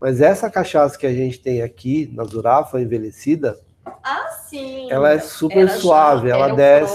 [0.00, 3.58] Mas essa cachaça que a gente tem aqui, na Zurafa, envelhecida,
[4.02, 4.90] Ah, sim.
[4.90, 6.88] ela é super Era já- suave, ela era o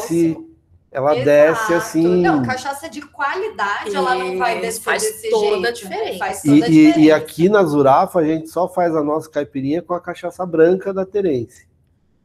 [0.94, 1.74] desce, ela desce Exato.
[1.74, 2.22] assim.
[2.22, 5.68] Não, cachaça de qualidade, ela não vai descer Faz desse toda jeito.
[5.68, 6.18] a diferença.
[6.20, 7.00] Faz toda E, a e- diferença.
[7.00, 10.94] e aqui na Zurafa a gente só faz a nossa caipirinha com a cachaça branca
[10.94, 11.66] da Terence.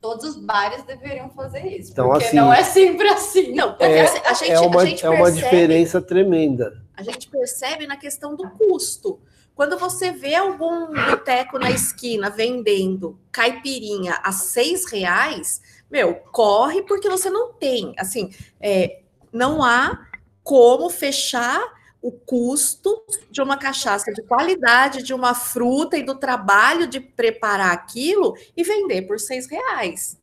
[0.01, 1.91] Todos os bares deveriam fazer isso.
[1.91, 3.53] Então, porque assim, não é sempre assim.
[3.53, 6.83] Não, porque É, assim, a gente, é uma, a gente é uma percebe, diferença tremenda.
[6.97, 9.19] a gente percebe na questão do custo.
[9.57, 15.61] Quando você vê algum boteco na esquina vendendo caipirinha a seis reais,
[15.91, 17.95] meu, corre porque você não tem.
[17.99, 18.30] Assim,
[18.61, 19.01] é,
[19.32, 20.07] não há
[20.43, 21.61] como fechar
[22.01, 27.72] o custo de uma cachaça de qualidade, de uma fruta e do trabalho de preparar
[27.72, 30.18] aquilo e vender por seis reais.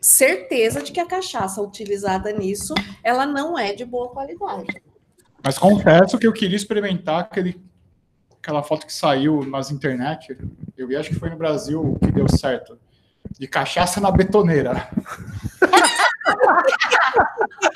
[0.00, 4.80] Certeza de que a cachaça utilizada nisso, ela não é de boa qualidade.
[5.42, 7.60] Mas confesso que eu queria experimentar aquele,
[8.40, 10.36] aquela foto que saiu nas internet.
[10.76, 12.78] Eu acho que foi no Brasil que deu certo.
[13.38, 14.88] De cachaça na betoneira.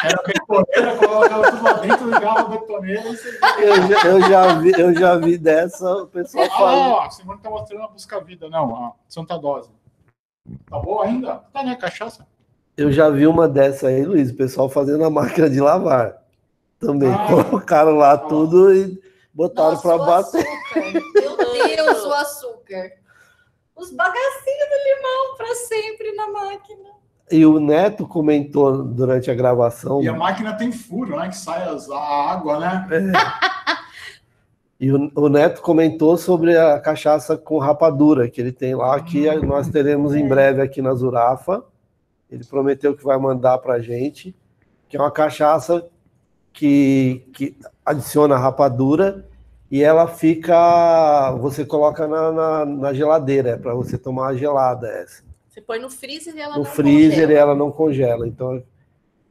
[0.02, 3.38] Era a betoneira, colocava tudo lá dentro, ligava a betoneira e você.
[3.58, 6.72] Eu já, eu já vi, eu já vi dessa, o pessoal Ah, fala.
[6.88, 8.48] ó, a Simone tá mostrando a busca vida.
[8.48, 9.70] Não, a Santa Dose.
[10.68, 11.42] Tá boa ainda?
[11.52, 11.76] Tá, né?
[11.76, 12.26] Cachaça?
[12.76, 16.16] Eu já vi uma dessa aí, Luiz, o pessoal fazendo a máquina de lavar.
[16.78, 17.26] Também Ah.
[17.26, 18.98] colocaram lá tudo e
[19.34, 20.40] botaram Nossa, para bater.
[20.46, 20.92] açúcar.
[21.14, 22.92] Meu Deus, o açúcar.
[23.80, 26.90] Os bagacinhos do limão para sempre na máquina.
[27.32, 30.02] E o Neto comentou durante a gravação.
[30.02, 31.28] E a máquina tem furo, né?
[31.28, 32.86] Que sai as- a água, né?
[34.78, 39.28] E o, o Neto comentou sobre a cachaça com rapadura que ele tem lá, que
[39.30, 39.46] Hum.
[39.46, 41.62] nós teremos em breve aqui na Zurafa.
[42.30, 44.34] Ele prometeu que vai mandar para gente,
[44.88, 45.86] que é uma cachaça
[46.52, 49.28] que, que adiciona rapadura
[49.70, 51.32] e ela fica.
[51.40, 55.22] Você coloca na, na, na geladeira, é para você tomar gelada essa.
[55.48, 57.32] Você põe no freezer e ela No não freezer congela.
[57.32, 58.26] e ela não congela.
[58.28, 58.62] Então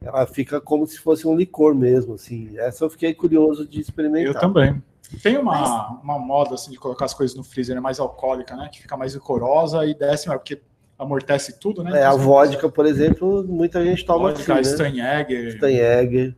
[0.02, 2.14] ela fica como se fosse um licor mesmo.
[2.14, 2.58] Assim.
[2.58, 4.34] Essa eu fiquei curioso de experimentar.
[4.36, 4.82] Eu também.
[5.24, 8.70] Tem uma, uma moda assim de colocar as coisas no freezer é mais alcoólica, né?
[8.72, 10.62] Que fica mais licorosa e desce, mas porque
[11.00, 12.02] amortece tudo, né?
[12.02, 14.76] É, a vodka, por exemplo, muita gente toma Vodka, assim, né?
[14.76, 15.52] Steinegger.
[15.58, 16.36] Steinegger.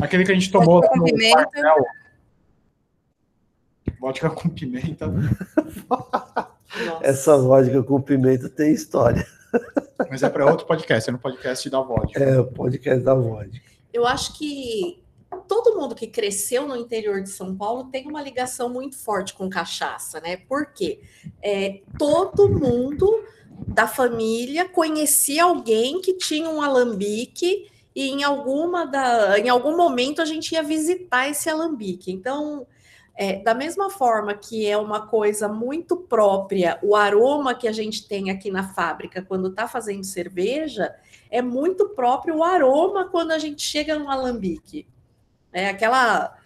[0.00, 1.32] Aquele que a gente tomou no pimenta.
[1.44, 1.84] quartel.
[4.02, 5.06] Vodka com pimenta.
[7.00, 9.24] Essa vodka com pimenta tem história.
[10.10, 12.18] Mas é para outro podcast, é no podcast da vodka.
[12.18, 13.62] É, o podcast da vodka.
[13.92, 15.00] Eu acho que
[15.46, 19.48] todo mundo que cresceu no interior de São Paulo tem uma ligação muito forte com
[19.48, 20.38] cachaça, né?
[20.48, 21.00] Porque
[21.40, 23.22] é, todo mundo
[23.68, 30.20] da família conhecia alguém que tinha um alambique e em alguma da, em algum momento
[30.20, 32.10] a gente ia visitar esse alambique.
[32.10, 32.66] Então,
[33.14, 38.08] é, da mesma forma que é uma coisa muito própria, o aroma que a gente
[38.08, 40.94] tem aqui na fábrica quando está fazendo cerveja,
[41.30, 44.86] é muito próprio o aroma quando a gente chega no alambique.
[45.52, 46.36] É aquela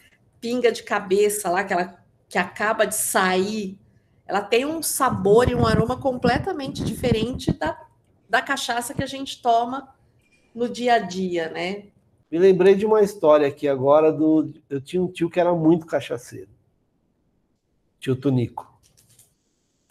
[0.41, 3.79] pinga de cabeça lá, aquela que acaba de sair,
[4.27, 7.81] ela tem um sabor e um aroma completamente diferente da,
[8.29, 9.95] da cachaça que a gente toma
[10.53, 11.85] no dia a dia, né?
[12.31, 14.53] Me lembrei de uma história aqui agora do.
[14.69, 16.56] Eu tinha um tio que era muito cachaceiro.
[18.07, 18.73] Tio Tunico.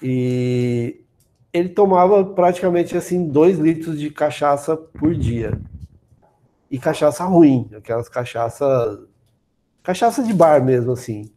[0.01, 1.01] E
[1.51, 5.59] ele tomava praticamente assim dois litros de cachaça por dia.
[6.71, 9.05] E cachaça ruim, aquelas cachaça.
[9.83, 11.29] Cachaça de bar mesmo, assim.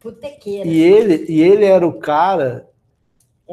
[0.00, 0.66] Putequeira.
[0.66, 2.66] E ele, e ele era o cara.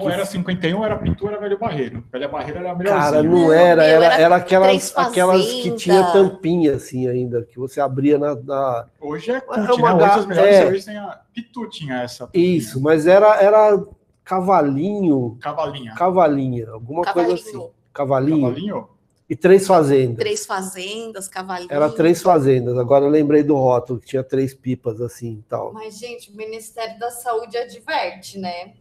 [0.02, 2.04] Ou era 51 ou era pintura velho barreiro.
[2.12, 2.98] Velho barreiro era melhor.
[2.98, 7.82] Cara, não era, era, era aquelas, Três aquelas que tinha tampinha assim ainda, que você
[7.82, 8.36] abria na.
[8.36, 10.04] na- Hoje é É cult, uma né?
[10.06, 10.62] Hoje as melhores é.
[10.62, 12.30] cervejas têm a Pitu tinha essa.
[12.34, 13.82] Isso, mas era, era
[14.24, 15.94] cavalinho, Cavalinha.
[15.96, 17.52] cavalinha, alguma coisa assim.
[17.52, 17.72] Cavalinho.
[17.94, 18.42] Cavalinho.
[18.42, 18.90] Cavalinho?
[19.30, 20.18] E três fazendas.
[20.18, 21.68] Três fazendas, cavalinho.
[21.72, 22.76] Era três fazendas.
[22.80, 25.72] Agora eu lembrei do rótulo, que tinha três pipas assim e tal.
[25.72, 28.74] Mas, gente, o Ministério da Saúde adverte, né?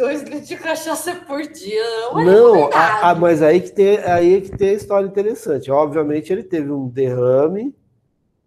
[0.00, 1.84] Dois litros de cachaça por dia.
[2.12, 5.06] Não, é Não, a- a- mas aí que, tem, aí é que tem a história
[5.06, 5.70] interessante.
[5.70, 7.74] Obviamente ele teve um derrame,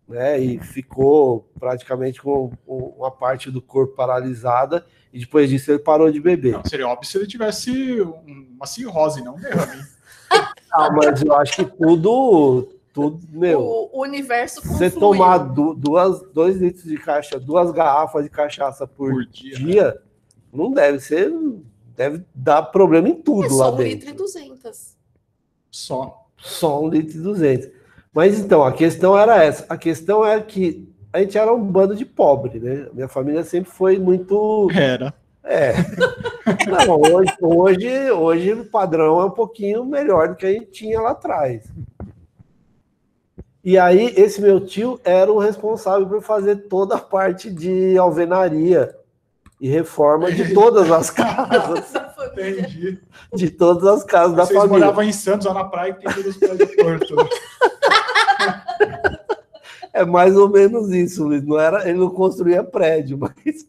[0.10, 0.40] né?
[0.40, 4.84] E ficou praticamente com com uma parte do corpo paralisada.
[5.14, 6.54] E depois disso ele parou de beber.
[6.54, 9.82] Não, seria óbvio se ele tivesse um- uma cirrose, não um derrame.
[10.76, 13.60] Ah, mas eu acho que tudo, tudo, meu.
[13.62, 15.00] O universo Você confluiu.
[15.00, 19.96] tomar du- duas, dois litros de cachaça, duas garrafas de cachaça por, dia,
[20.54, 21.34] não deve ser.
[21.96, 23.94] Deve dar problema em tudo É lá só um dentro.
[23.94, 24.98] litro e duzentos.
[25.70, 26.28] Só.
[26.38, 27.70] Só um litro e duzentos.
[28.14, 29.66] Mas então, a questão era essa.
[29.70, 32.88] A questão era que a gente era um bando de pobre, né?
[32.94, 34.70] Minha família sempre foi muito.
[34.72, 35.14] Era.
[35.44, 35.74] É.
[36.88, 41.00] Não, hoje, hoje, hoje o padrão é um pouquinho melhor do que a gente tinha
[41.02, 41.64] lá atrás.
[43.64, 48.96] E aí, esse meu tio era o responsável por fazer toda a parte de alvenaria
[49.64, 51.94] e reforma de todas as casas.
[52.34, 53.00] Entendi.
[53.34, 54.80] De todas as casas da Vocês família.
[54.80, 57.16] moravam em Santos, lá na praia, que tem todos os pés do Porto.
[59.96, 61.46] É mais ou menos isso, Luiz.
[61.46, 63.68] Não era, ele não construía prédio, mas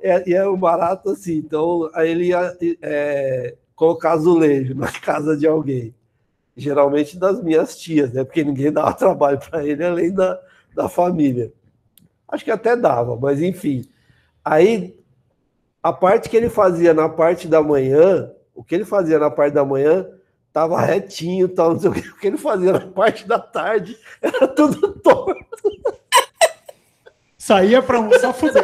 [0.00, 1.36] é, e é um barato assim.
[1.36, 5.94] Então, aí ele ia é, colocar azulejo na casa de alguém.
[6.56, 8.24] Geralmente das minhas tias, né?
[8.24, 10.40] Porque ninguém dava trabalho para ele além da,
[10.74, 11.52] da família.
[12.26, 13.84] Acho que até dava, mas enfim.
[14.42, 14.96] Aí,
[15.88, 19.54] a parte que ele fazia na parte da manhã, o que ele fazia na parte
[19.54, 20.06] da manhã,
[20.52, 22.08] tava retinho, tal, não sei o que.
[22.08, 25.36] O que ele fazia na parte da tarde era tudo torto.
[27.38, 28.62] Saía pra almoçar, fudeu.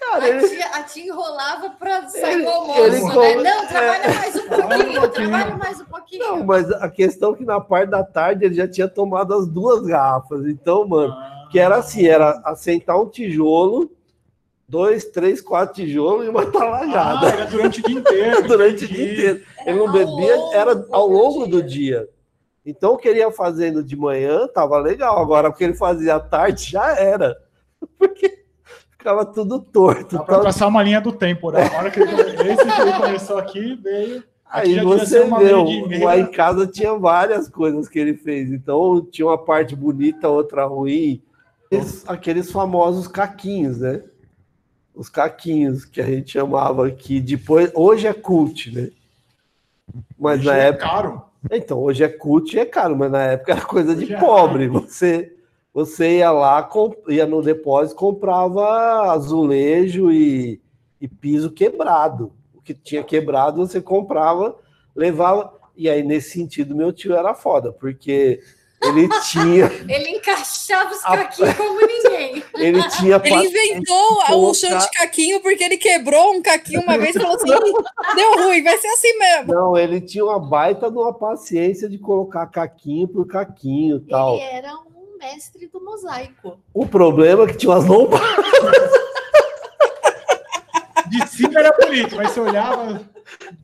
[0.00, 3.10] Cara, A ele, tia, a tia enrolava para sair Ele- o almoço, ele né?
[3.12, 4.14] come- Não, trabalha é.
[4.14, 6.26] mais um pouquinho, trabalha mais um pouquinho.
[6.26, 9.46] Não, mas a questão é que na parte da tarde ele já tinha tomado as
[9.46, 10.46] duas garrafas.
[10.46, 11.14] Então, mano,
[11.50, 13.90] que era assim, era assentar um tijolo,
[14.70, 17.26] dois, três, quatro tijolos e uma talajada.
[17.26, 18.42] Ah, era durante o dia inteiro.
[18.46, 19.40] durante o dia inteiro.
[19.66, 22.08] Ele não bebia, era ao longo do dia.
[22.64, 25.18] Então, o que ele ia fazendo de manhã tava legal.
[25.18, 27.36] Agora, o que ele fazia à tarde já era.
[27.98, 28.44] Porque
[28.92, 30.16] ficava tudo torto.
[30.16, 31.68] Dá pra Então, traçar uma linha do tempo, né?
[31.68, 32.12] Na hora que ele,
[32.52, 34.22] esse que ele começou aqui, veio.
[34.46, 36.04] aqui Aí ser você meia.
[36.04, 38.52] lá em casa tinha várias coisas que ele fez.
[38.52, 41.20] Então tinha uma parte bonita, outra ruim.
[41.66, 44.02] Aqueles, aqueles famosos caquinhos, né?
[44.94, 47.20] Os caquinhos que a gente chamava aqui.
[47.20, 48.90] Depois, hoje é cult, né?
[50.18, 50.84] Mas Hoje na é época.
[50.84, 51.22] caro.
[51.50, 54.18] Então, hoje é cult e é caro, mas na época era coisa de Hoje é
[54.18, 54.68] pobre.
[54.68, 55.36] Você,
[55.72, 56.68] você ia lá,
[57.08, 60.60] ia no depósito, comprava azulejo e,
[61.00, 62.32] e piso quebrado.
[62.54, 64.54] O que tinha quebrado, você comprava,
[64.94, 65.52] levava.
[65.76, 68.40] E aí, nesse sentido, meu tio era foda, porque
[68.82, 69.66] ele tinha.
[69.88, 72.42] Ele encaixava os A- caquinhos como ninguém.
[72.54, 77.14] Ele tinha Ele inventou o chão de caquinho porque ele quebrou um caquinho uma vez
[77.14, 79.52] e falou assim: "Ih, deu ruim, vai ser assim mesmo.
[79.54, 84.34] Não, ele tinha uma baita de uma paciência de colocar caquinho por caquinho e tal.
[84.36, 86.58] Ele era um mestre do mosaico.
[86.72, 88.20] O problema é que tinha umas lombadas.
[91.08, 93.00] De cima era bonito, mas você olhava.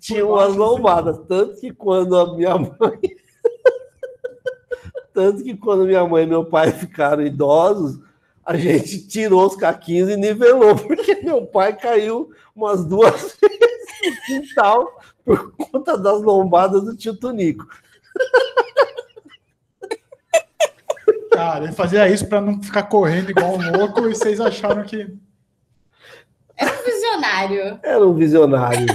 [0.00, 1.18] tinha umas lombadas.
[1.28, 2.98] Tanto que quando a minha mãe.
[5.16, 7.98] Tanto que quando minha mãe e meu pai ficaram idosos,
[8.44, 14.26] a gente tirou os caquinhos e nivelou, porque meu pai caiu umas duas vezes no
[14.26, 17.66] quintal por conta das lombadas do tio Tunico.
[21.32, 25.16] Cara, ele fazia isso pra não ficar correndo igual um louco e vocês acharam que.
[26.58, 27.80] Era um visionário.
[27.82, 28.86] Era um visionário.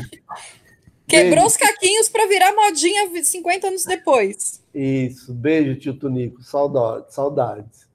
[1.08, 4.61] Quebrou os caquinhos para virar modinha 50 anos depois.
[4.74, 6.42] Isso, beijo, tio Tunico.
[6.44, 7.88] Saudades, saudades.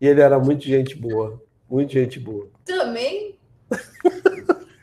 [0.00, 1.40] E ele era muito gente boa.
[1.68, 2.48] Muito gente boa.
[2.64, 3.34] Também,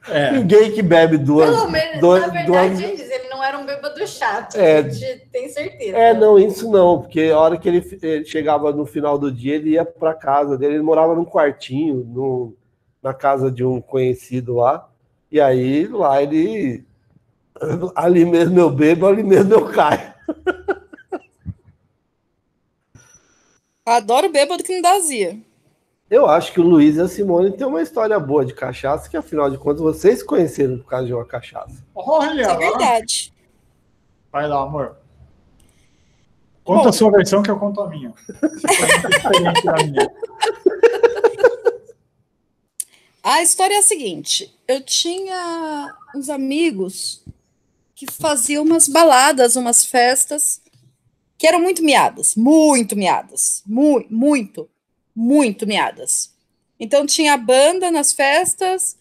[0.10, 0.32] É.
[0.34, 1.50] Ninguém que bebe duas.
[1.50, 4.80] pelo menos, duas- na verdade, duas- eles, ele não era um bêbado chato, É.
[4.80, 5.96] a gente tem certeza.
[5.98, 9.56] É, não, isso não, porque a hora que ele, ele chegava no final do dia,
[9.56, 12.54] ele ia para casa dele, ele morava num quartinho, no,
[13.02, 14.90] na casa de um conhecido lá,
[15.32, 16.84] e aí lá ele.
[17.96, 20.13] Ali mesmo eu bebo, ali mesmo eu caio.
[23.86, 25.38] Adoro bêbado que não dá azia.
[26.10, 29.18] Eu acho que o Luiz e a Simone têm uma história boa de cachaça, que
[29.18, 31.84] afinal de contas vocês se conheceram por causa de uma cachaça.
[31.94, 32.44] Olha!
[32.44, 33.34] É verdade.
[34.32, 34.98] Vai lá, amor.
[36.64, 36.90] Conta Bom.
[36.90, 38.14] a sua versão que eu conto a minha.
[39.86, 40.12] Minha.
[43.26, 47.24] A história é a seguinte: eu tinha uns amigos
[47.96, 50.62] que faziam umas baladas, umas festas
[51.44, 54.70] que eram muito miadas, muito miadas, mu muito,
[55.14, 56.34] muito miadas.
[56.80, 58.98] Então tinha banda nas festas,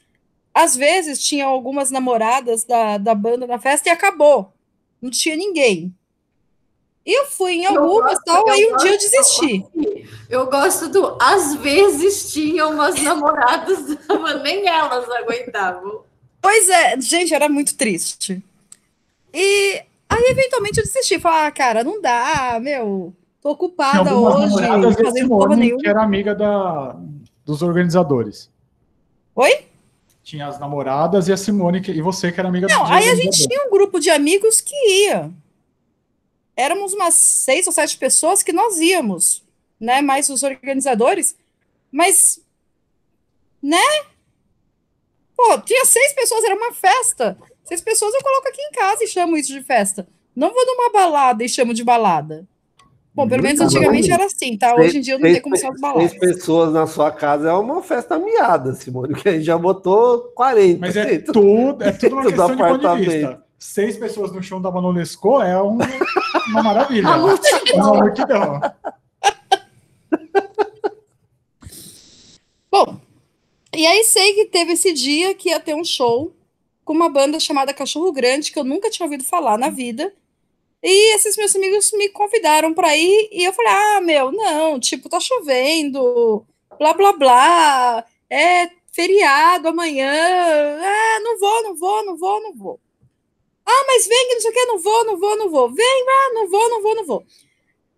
[0.53, 4.53] às vezes tinha algumas namoradas da, da banda na festa e acabou.
[5.01, 5.95] Não tinha ninguém.
[7.07, 9.65] E eu fui em algumas gosto, tal, aí um dia eu desisti.
[10.29, 11.17] Eu gosto do.
[11.23, 13.79] Às vezes tinham umas namoradas,
[14.21, 16.03] mas nem elas aguentavam.
[16.41, 18.43] Pois é, gente, era muito triste.
[19.33, 19.85] E
[20.15, 21.19] Aí, eventualmente, eu desisti.
[21.19, 23.15] Falei, ah, cara, não dá, meu.
[23.41, 24.55] Tô ocupada hoje,
[25.05, 25.81] fazendo nenhuma.
[25.83, 26.97] que era amiga da,
[27.45, 28.51] dos organizadores.
[29.35, 29.67] Oi?
[30.23, 33.15] Tinha as namoradas e a Simone, que- e você que era amiga Não, aí a
[33.17, 34.75] gente tinha um grupo de amigos que
[35.07, 35.31] ia.
[36.57, 39.43] Éramos umas seis ou sete pessoas que nós íamos,
[39.81, 40.01] né?
[40.01, 41.37] Mais os organizadores.
[41.91, 42.41] Mas,
[43.61, 43.83] né?
[45.37, 47.37] Pô, tinha seis pessoas, era uma festa.
[47.73, 50.07] Seis pessoas eu coloco aqui em casa e chamo isso de festa.
[50.37, 52.47] Não vou numa balada e chamo de balada.
[53.15, 54.75] Bom, pelo menos antigamente era assim, tá?
[54.75, 56.11] Hoje em dia não tem como ser as baladas.
[56.11, 60.21] Seis pessoas na sua casa é uma festa miada, Simone, que a gente já botou
[60.35, 60.81] 40.
[60.81, 63.11] Mas é tudo, é tudo uma questão de ponto de apartamento.
[63.11, 63.43] vista.
[63.59, 65.79] Seis pessoas no chão da Manolesco é um-
[66.49, 67.09] uma maravilha.
[67.17, 67.39] Uma.
[67.75, 68.61] Uma multidão.
[72.71, 73.01] Bom,
[73.75, 76.35] e aí sei que teve esse dia que ia ter um show
[76.85, 80.13] com uma banda chamada Cachorro Grande, que eu nunca tinha ouvido falar na vida.
[80.83, 85.09] E esses meus amigos me convidaram para ir, e eu falei: ah, meu, não, tipo,
[85.09, 86.45] tá chovendo,
[86.79, 92.81] blá, blá, blá, é feriado amanhã, ah, não vou, não vou, não vou, não vou.
[93.65, 95.73] Ah, mas vem, que não sei o que, não vou, não vou, não vou.
[95.73, 97.25] Vem, ah, não vou, não vou, não vou.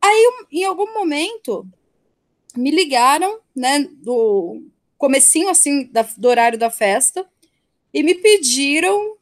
[0.03, 1.67] Aí, em algum momento,
[2.57, 4.63] me ligaram, né, do
[4.99, 7.27] comecinho, assim, da- do horário da festa,
[7.95, 9.17] e me pediram,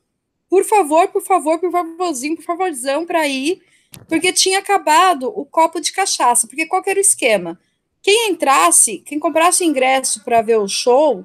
[0.49, 3.63] por favor, por favor, por favorzinho, por favorzão, para ir,
[4.09, 6.47] porque tinha acabado o copo de cachaça.
[6.49, 7.61] Porque qual era o esquema?
[8.01, 11.23] Quem entrasse, quem comprasse ingresso para ver o show,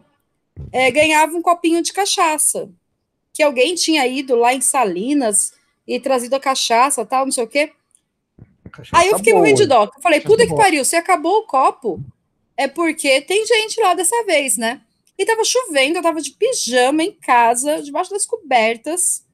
[0.74, 2.70] eh, ganhava um copinho de cachaça.
[3.34, 5.54] Que alguém tinha ido lá em Salinas
[5.88, 7.72] e trazido a cachaça, tal, não sei o quê.
[8.92, 9.86] Aí eu fiquei boa, morrendo de dó.
[9.86, 10.62] Eu falei, puta que boa.
[10.62, 12.04] pariu, se acabou o copo,
[12.58, 14.82] é porque tem gente lá dessa vez, né?
[15.18, 19.26] E tava chovendo, eu tava de pijama em casa, debaixo das cobertas.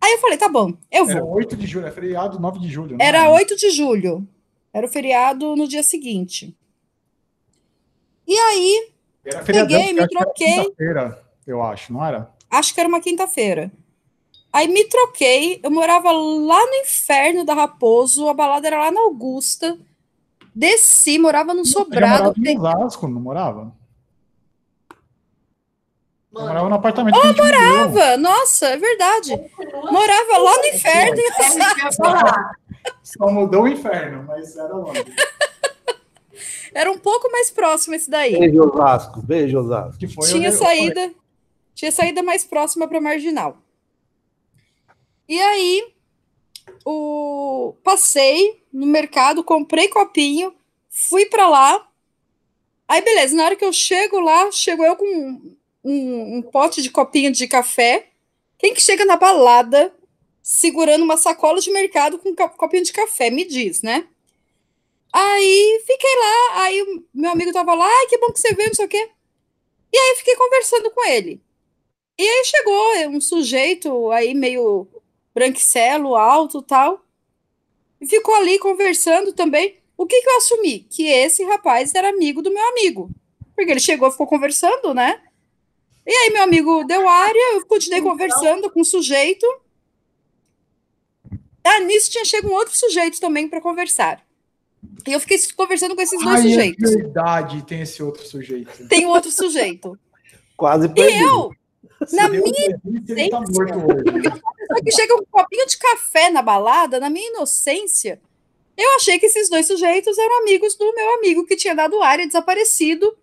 [0.00, 1.34] Aí eu falei, tá bom, eu Era vou.
[1.34, 2.96] 8 de julho, é feriado 9 de julho.
[2.96, 3.04] né?
[3.04, 4.26] Era 8 de julho.
[4.72, 6.56] Era o feriado no dia seguinte.
[8.26, 8.92] E aí,
[9.24, 10.54] Era feriadão, peguei, me era troquei.
[10.64, 12.30] quinta-feira, Eu acho, não era?
[12.50, 13.72] acho que era uma quinta-feira.
[14.52, 19.00] Aí me troquei, eu morava lá no inferno da Raposo, a balada era lá na
[19.02, 19.78] Augusta.
[20.54, 22.24] Desci, morava num Eu sobrado.
[22.24, 23.76] morava em Osasco, não morava?
[26.38, 27.60] Eu morava no apartamento Oh, que a gente vendeu.
[27.60, 28.16] morava!
[28.16, 29.32] Nossa, é verdade.
[29.90, 32.02] Morava lá no inferno em Osasco.
[33.02, 35.04] Só mudou o inferno, mas era longe.
[36.74, 38.38] Era um pouco mais próximo esse daí.
[38.38, 39.22] Beijo, Osasco.
[39.22, 39.98] Beijo, Osasco.
[39.98, 41.10] Que foi tinha saída,
[41.74, 43.56] tinha saída mais próxima para marginal.
[45.26, 45.92] E aí,
[46.84, 50.54] o passei no mercado, comprei copinho,
[50.90, 51.88] fui para lá.
[52.86, 55.56] Aí, beleza, na hora que eu chego lá, chego eu com
[55.88, 58.08] um, um- um pote de copinho de café.
[58.58, 59.94] Quem que chega na balada
[60.42, 63.30] segurando uma sacola de mercado com co- copinho de café?
[63.30, 64.06] Me diz, né?
[65.12, 68.74] Aí fiquei lá, aí meu amigo tava lá, ai, que bom que você veio, não
[68.74, 69.10] sei o quê.
[69.92, 71.40] E aí fiquei conversando com ele.
[72.18, 74.86] E aí chegou um sujeito aí meio
[75.34, 77.04] branquicelo, alto tal,
[78.00, 79.78] e ficou ali conversando também.
[79.96, 80.80] O que que eu assumi?
[80.90, 83.10] Que esse rapaz era amigo do meu amigo.
[83.56, 85.20] Porque ele chegou, ficou conversando, né?
[86.08, 89.46] E aí meu amigo deu área, eu continuei conversando com o sujeito.
[91.62, 94.24] Ah, nisso tinha chegado um outro sujeito também para conversar.
[95.06, 96.94] E eu fiquei conversando com esses dois Ai, é sujeitos.
[96.94, 98.88] verdade, tem esse outro sujeito.
[98.88, 99.98] Tem um outro sujeito.
[100.56, 101.22] Quase E perdi.
[101.22, 101.50] eu,
[102.12, 104.82] na Deus minha tá inocência, morto hoje.
[104.82, 108.18] que chega um copinho de café na balada, na minha inocência,
[108.78, 112.26] eu achei que esses dois sujeitos eram amigos do meu amigo que tinha dado área,
[112.26, 113.14] desaparecido,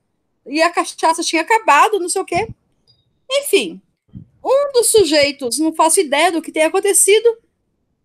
[0.45, 2.47] e a cachaça tinha acabado, não sei o quê.
[3.29, 3.81] Enfim,
[4.43, 7.37] um dos sujeitos, não faço ideia do que tenha acontecido,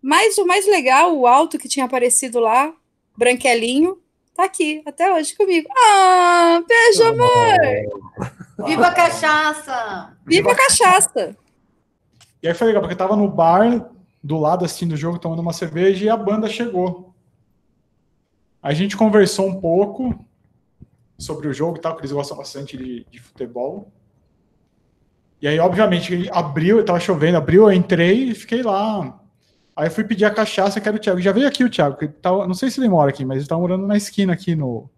[0.01, 2.73] mas o mais legal, o alto que tinha aparecido lá,
[3.15, 4.01] branquelinho,
[4.33, 5.69] tá aqui, até hoje comigo.
[5.77, 8.65] Ah, beijo, amor!
[8.65, 10.17] Viva a cachaça!
[10.25, 11.37] Viva a cachaça!
[12.41, 13.91] E aí foi legal, porque eu tava no bar,
[14.23, 17.13] do lado assistindo o jogo, tomando uma cerveja, e a banda chegou.
[18.61, 20.25] A gente conversou um pouco
[21.17, 23.91] sobre o jogo e tal, que eles gostam bastante de, de futebol.
[25.41, 29.19] E aí, obviamente, ele abriu, tava chovendo, abriu, eu entrei e fiquei lá.
[29.75, 31.19] Aí eu fui pedir a cachaça, que era o Thiago.
[31.21, 33.39] Já veio aqui o Thiago, que ele tava, não sei se ele mora aqui, mas
[33.39, 34.89] ele tá morando na esquina aqui no.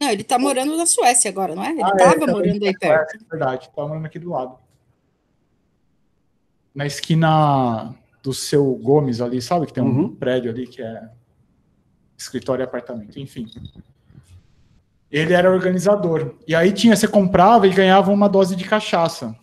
[0.00, 1.70] Não, ele tá morando na Suécia agora, não é?
[1.72, 3.18] Ele Ah, é, tava tá morando aí É perto.
[3.30, 4.56] verdade, tava morando aqui do lado.
[6.74, 9.66] Na esquina do seu Gomes ali, sabe?
[9.66, 10.14] Que tem um Uhum.
[10.16, 11.08] prédio ali que é
[12.16, 13.46] escritório e apartamento, enfim.
[15.10, 16.34] Ele era organizador.
[16.46, 19.34] E aí tinha, você comprava e ganhava uma dose de cachaça.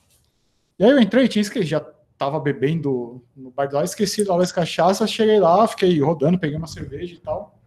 [0.77, 1.79] E aí eu entrei, tinha escrito, já
[2.17, 6.57] tava bebendo no bar lá, esqueci da loja de cachaça, cheguei lá, fiquei rodando, peguei
[6.57, 7.57] uma cerveja e tal.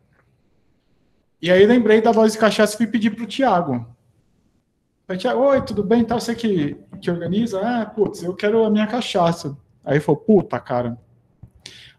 [1.41, 3.87] E aí lembrei da loja de cachaça e fui pedir pro Thiago.
[5.07, 6.05] Falei, Thiago, oi, tudo bem?
[6.05, 7.61] Tal, você que, que organiza?
[7.61, 9.57] Ah, putz, eu quero a minha cachaça.
[9.85, 10.99] Aí ele falou, puta, cara,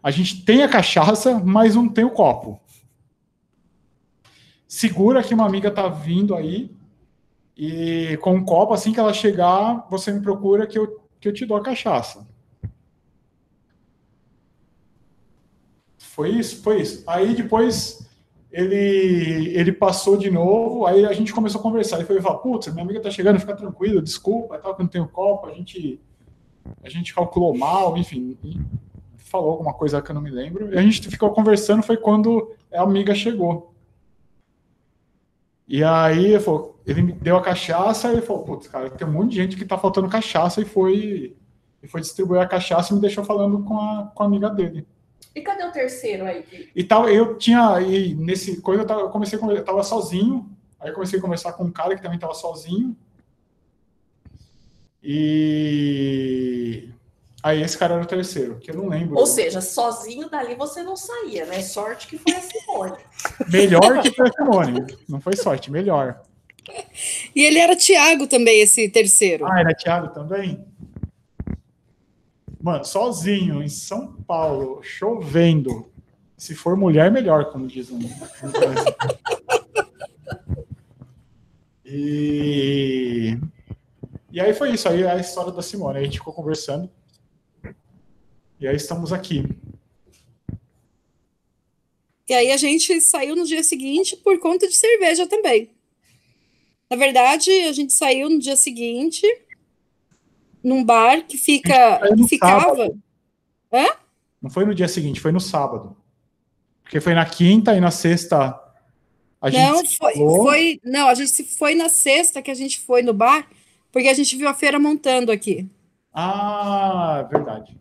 [0.02, 2.60] a gente tem a cachaça, mas não tem o copo.
[4.68, 6.70] Segura que uma amiga tá vindo aí
[7.62, 11.32] e com um copo, assim que ela chegar, você me procura que eu, que eu
[11.34, 12.26] te dou a cachaça.
[15.98, 17.04] Foi isso, foi isso.
[17.06, 18.08] Aí depois
[18.50, 21.98] ele, ele passou de novo, aí a gente começou a conversar.
[21.98, 25.02] Ele foi falar, putz, minha amiga tá chegando, fica tranquilo, desculpa, tal, que não tem
[25.02, 26.00] o copo, a gente,
[26.82, 28.38] a gente calculou mal, enfim,
[29.18, 30.72] falou alguma coisa que eu não me lembro.
[30.72, 33.74] E a gente ficou conversando, foi quando a amiga chegou.
[35.68, 39.12] E aí ele, falou, ele me deu a cachaça, e falou, putz, cara, tem um
[39.12, 41.36] monte de gente que tá faltando cachaça, e foi,
[41.80, 44.86] e foi distribuir a cachaça e me deixou falando com a, com a amiga dele.
[45.32, 46.44] E cadê o terceiro aí?
[46.74, 50.90] E tal, eu tinha, e nesse coisa eu, tava, eu comecei, eu tava sozinho, aí
[50.90, 52.96] eu comecei a conversar com um cara que também tava sozinho,
[55.02, 56.90] e
[57.40, 59.16] aí esse cara era o terceiro, que eu não lembro.
[59.16, 61.62] Ou seja, sozinho dali você não saía, né?
[61.62, 62.98] Sorte que foi a Simone.
[63.48, 66.20] Melhor que foi a Simone, não foi sorte, melhor.
[67.34, 69.46] E ele era Tiago também, esse terceiro.
[69.46, 70.64] Ah, era Thiago também?
[72.60, 75.90] Mano, sozinho, em São Paulo, chovendo.
[76.36, 78.00] Se for mulher, melhor, como diz um.
[81.92, 83.36] E...
[84.30, 85.98] e aí foi isso, aí a história da Simone.
[85.98, 86.88] A gente ficou conversando.
[88.60, 89.44] E aí estamos aqui.
[92.28, 95.70] E aí a gente saiu no dia seguinte por conta de cerveja também.
[96.90, 99.24] Na verdade, a gente saiu no dia seguinte
[100.62, 102.62] num bar que fica que ficava.
[102.76, 102.98] sábado.
[103.72, 103.86] Hã?
[104.42, 105.96] Não foi no dia seguinte, foi no sábado.
[106.82, 108.58] Porque foi na quinta e na sexta
[109.40, 113.02] a gente não, foi, foi- não, a gente foi na sexta que a gente foi
[113.02, 113.48] no bar,
[113.92, 115.66] porque a gente viu a feira montando aqui.
[116.12, 117.76] Ah, verdade.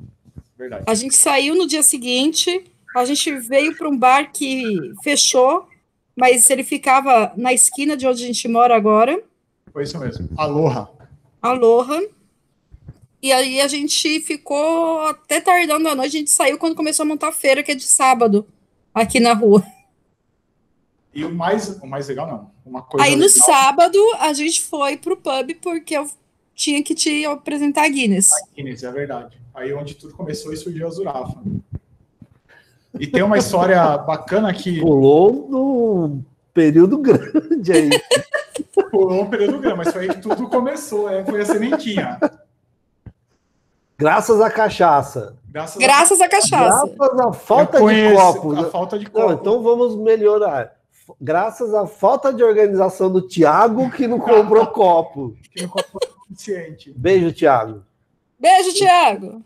[0.58, 0.84] Verdade.
[0.88, 2.64] A gente saiu no dia seguinte,
[2.96, 4.64] a gente veio para um bar que
[5.04, 5.68] fechou,
[6.20, 9.22] mas ele ficava na esquina de onde a gente mora agora.
[9.72, 10.28] Foi isso mesmo.
[10.38, 10.90] Aloha.
[11.42, 12.02] Aloha.
[13.22, 17.08] E aí a gente ficou até tardão da noite, a gente saiu quando começou a
[17.08, 18.48] montar a feira, que é de sábado,
[18.94, 19.64] aqui na rua.
[21.14, 22.52] E o mais, o mais legal, não.
[22.66, 26.10] Uma coisa Aí no legal- sábado a gente foi pro pub porque eu
[26.56, 28.30] tinha que te apresentar a Guinness.
[28.56, 29.38] Guinness, é verdade.
[29.54, 31.42] Aí onde tudo começou e surgiu a Zurafa.
[32.98, 34.80] E tem uma história bacana que.
[34.80, 36.24] Pulou num
[36.54, 37.90] período grande aí.
[38.92, 42.20] Pulou um período grande, mas foi aí que tudo começou, é, foi a sementinha.
[43.98, 45.36] Graças à cachaça.
[45.46, 46.88] Graças, Graças à cachaça.
[46.96, 48.54] Graças à falta de copo.
[48.56, 49.34] a falta de Não, copo.
[49.34, 50.72] então vamos melhorar.
[51.20, 55.36] Graças à falta de organização do Thiago que não comprou copo.
[55.54, 56.94] Que não comprou o suficiente.
[56.96, 57.84] Beijo, Thiago.
[58.40, 59.44] Beijo, Thiago.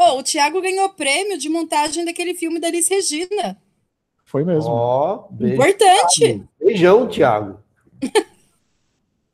[0.00, 3.60] Pô, o Thiago ganhou prêmio de montagem daquele filme da Elis Regina.
[4.24, 4.70] Foi mesmo.
[4.70, 5.56] Ó, beijo.
[5.56, 6.18] Importante.
[6.18, 6.48] Thiago.
[6.58, 7.60] Beijão, Thiago.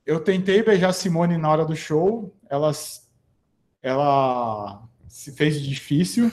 [0.05, 2.73] Eu tentei beijar a Simone na hora do show, ela,
[3.81, 6.33] ela se fez difícil.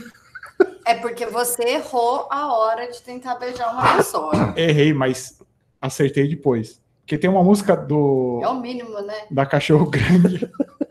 [0.84, 4.34] É porque você errou a hora de tentar beijar uma pessoa.
[4.58, 5.40] Errei, mas
[5.80, 6.82] acertei depois.
[7.02, 9.28] Porque tem uma música do É o mínimo, né?
[9.30, 10.52] da Cachorro Grande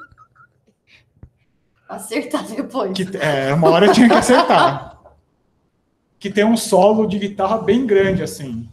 [1.94, 2.92] Acertar depois.
[2.92, 5.00] que é, uma hora eu tinha que acertar.
[6.18, 8.68] Que tem um solo de guitarra bem grande, assim.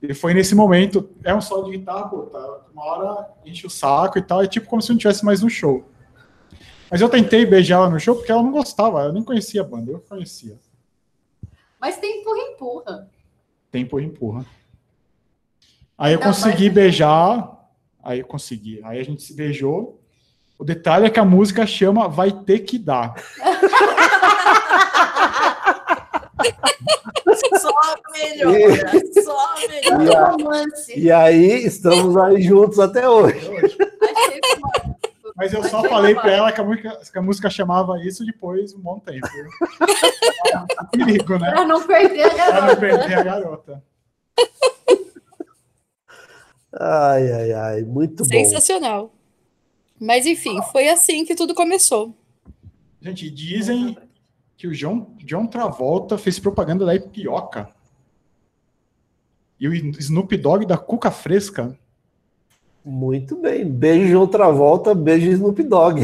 [0.00, 3.70] E foi nesse momento, é um solo de guitarra, pô, tá, uma hora enche o
[3.70, 5.84] saco e tal, é tipo como se não tivesse mais no show.
[6.90, 9.64] Mas eu tentei beijar ela no show porque ela não gostava, eu nem conhecia a
[9.64, 10.58] banda, eu conhecia.
[11.80, 13.08] Mas tem empurra-empurra.
[13.70, 14.44] Tempo empurra.
[15.96, 17.68] Aí eu Então, consegui beijar,
[18.02, 20.03] aí eu consegui, aí a gente se beijou.
[20.58, 23.14] O detalhe é que a música chama Vai Ter Que Dar.
[27.60, 27.70] Só
[28.12, 28.90] melhora.
[29.22, 30.64] Só melhora.
[30.94, 31.00] E.
[31.00, 33.48] E aí, estamos aí juntos até hoje.
[35.36, 38.70] Mas eu só falei pra ela que a, música, que a música chamava isso depois
[38.70, 39.26] de um bom tempo.
[40.92, 41.50] Perigo, né?
[41.50, 42.76] Pra não perder a Pra não garota.
[42.76, 43.82] perder a garota.
[46.78, 48.28] Ai, ai, ai, muito bom.
[48.28, 49.12] Sensacional.
[50.04, 52.14] Mas enfim, foi assim que tudo começou.
[53.00, 53.96] Gente, dizem
[54.56, 57.70] que o John, John Travolta fez propaganda da Ipioca.
[59.58, 61.78] E o Snoop Dogg da Cuca Fresca.
[62.84, 63.64] Muito bem.
[63.66, 66.02] Beijo outra volta, beijo Snoop Dogg.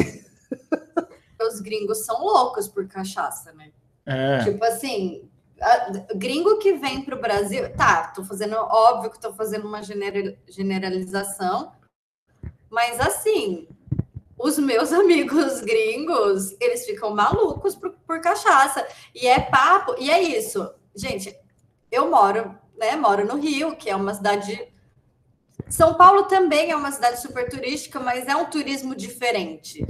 [1.43, 3.71] Os gringos são loucos por cachaça, né?
[4.07, 4.45] É.
[4.45, 5.29] Tipo assim,
[5.61, 9.83] a- gringo que vem para o Brasil, tá, tô fazendo, óbvio que tô fazendo uma
[9.83, 11.73] genera- generalização,
[12.71, 13.69] mas assim,
[14.43, 18.87] os meus amigos gringos, eles ficam malucos por, por cachaça.
[19.15, 20.69] E é papo, e é isso.
[20.95, 21.37] Gente,
[21.91, 24.69] eu moro, né, moro no Rio, que é uma cidade
[25.69, 29.87] são Paulo também é uma cidade super turística, mas é um turismo diferente.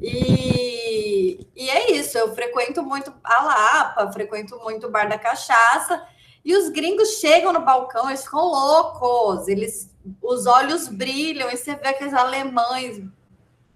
[0.00, 6.06] E, e é isso, eu frequento muito a Lapa, frequento muito o Bar da Cachaça,
[6.44, 9.90] e os gringos chegam no balcão, eles ficam loucos, eles,
[10.22, 13.02] os olhos brilham, e você vê aqueles alemães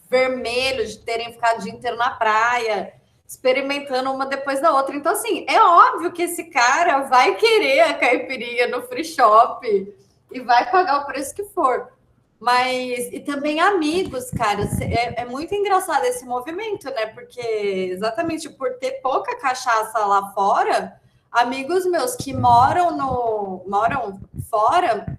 [0.09, 2.95] vermelhos de terem ficado o dia inteiro na praia,
[3.27, 4.97] experimentando uma depois da outra.
[4.97, 9.95] Então, assim, é óbvio que esse cara vai querer a caipirinha no free shop
[10.33, 11.93] e vai pagar o preço que for.
[12.41, 17.07] Mas, e também amigos, cara, é, é muito engraçado esse movimento, né?
[17.07, 21.01] Porque exatamente por ter pouca cachaça lá fora,
[21.33, 25.19] amigos meus que moram no moram fora,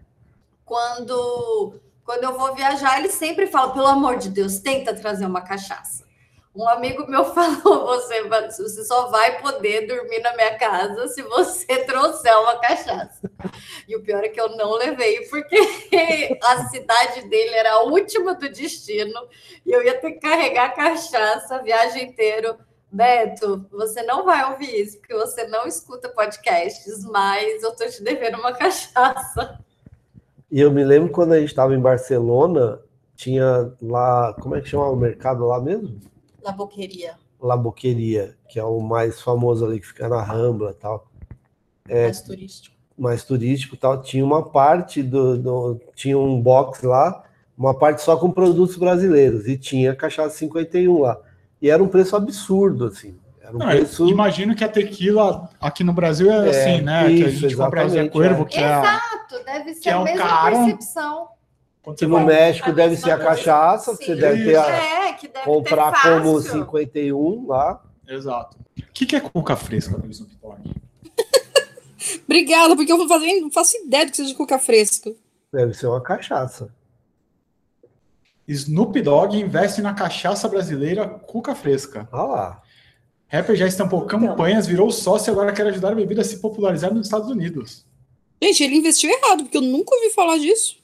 [0.65, 1.73] quando
[2.09, 6.07] quando eu vou viajar, eles sempre falam, pelo amor de Deus, tenta trazer uma cachaça.
[6.55, 11.67] Um amigo meu falou: você, você só vai poder dormir na minha casa se você
[11.85, 13.29] trouxer uma cachaça.
[13.87, 15.55] E o pior é que eu não levei, porque
[16.41, 19.29] a cidade dele era a última do destino
[19.63, 22.57] e eu ia ter que carregar a cachaça a viagem inteira.
[22.91, 28.01] Beto, você não vai ouvir isso, porque você não escuta podcasts, mas eu tô te
[28.01, 29.63] devendo uma cachaça.
[30.51, 32.79] E eu me lembro quando a gente estava em Barcelona,
[33.15, 35.99] tinha lá, como é que chama o mercado lá mesmo?
[36.43, 37.15] Na boqueria.
[37.41, 41.07] La Boqueria, que é o mais famoso ali, que fica na Rambla e tal.
[41.87, 42.75] É, Mais turístico.
[42.97, 47.23] mais turístico e tal, tinha uma parte do, do- Tinha um box lá,
[47.57, 51.17] uma parte só com produtos brasileiros, e tinha cachaça 51 lá.
[51.61, 53.15] E era um preço absurdo, assim.
[53.49, 54.07] Era um Não, preço.
[54.07, 57.07] imagino que a tequila aqui no Brasil é, É, assim, né?
[57.07, 58.45] que a isso, gente compra a Zé Cuervo, é.
[58.45, 61.27] que é Exato, deve ser Que é a mesma cara- percepção.
[61.97, 64.67] Que no México deve ser a cachaça, que você deve ter a-
[65.09, 67.81] É, que deve comprar ter como 51 lá.
[68.07, 68.57] Exato.
[68.77, 70.75] O que, que é cuca fresca no Snoop Dogg?
[72.25, 75.15] Obrigada, porque eu vou fazer, não faço ideia do que seja cuca fresco.
[75.51, 76.69] Deve ser uma cachaça.
[78.47, 82.07] Snoop Dogg investe na cachaça brasileira cuca fresca.
[82.11, 82.61] Olha lá.
[83.31, 84.19] Rapper já estampou Então.
[84.19, 87.85] campanhas, virou sócio e agora quer ajudar a bebida a se popularizar nos Estados Unidos.
[88.41, 90.77] Gente, ele investiu errado, porque eu nunca ouvi falar disso.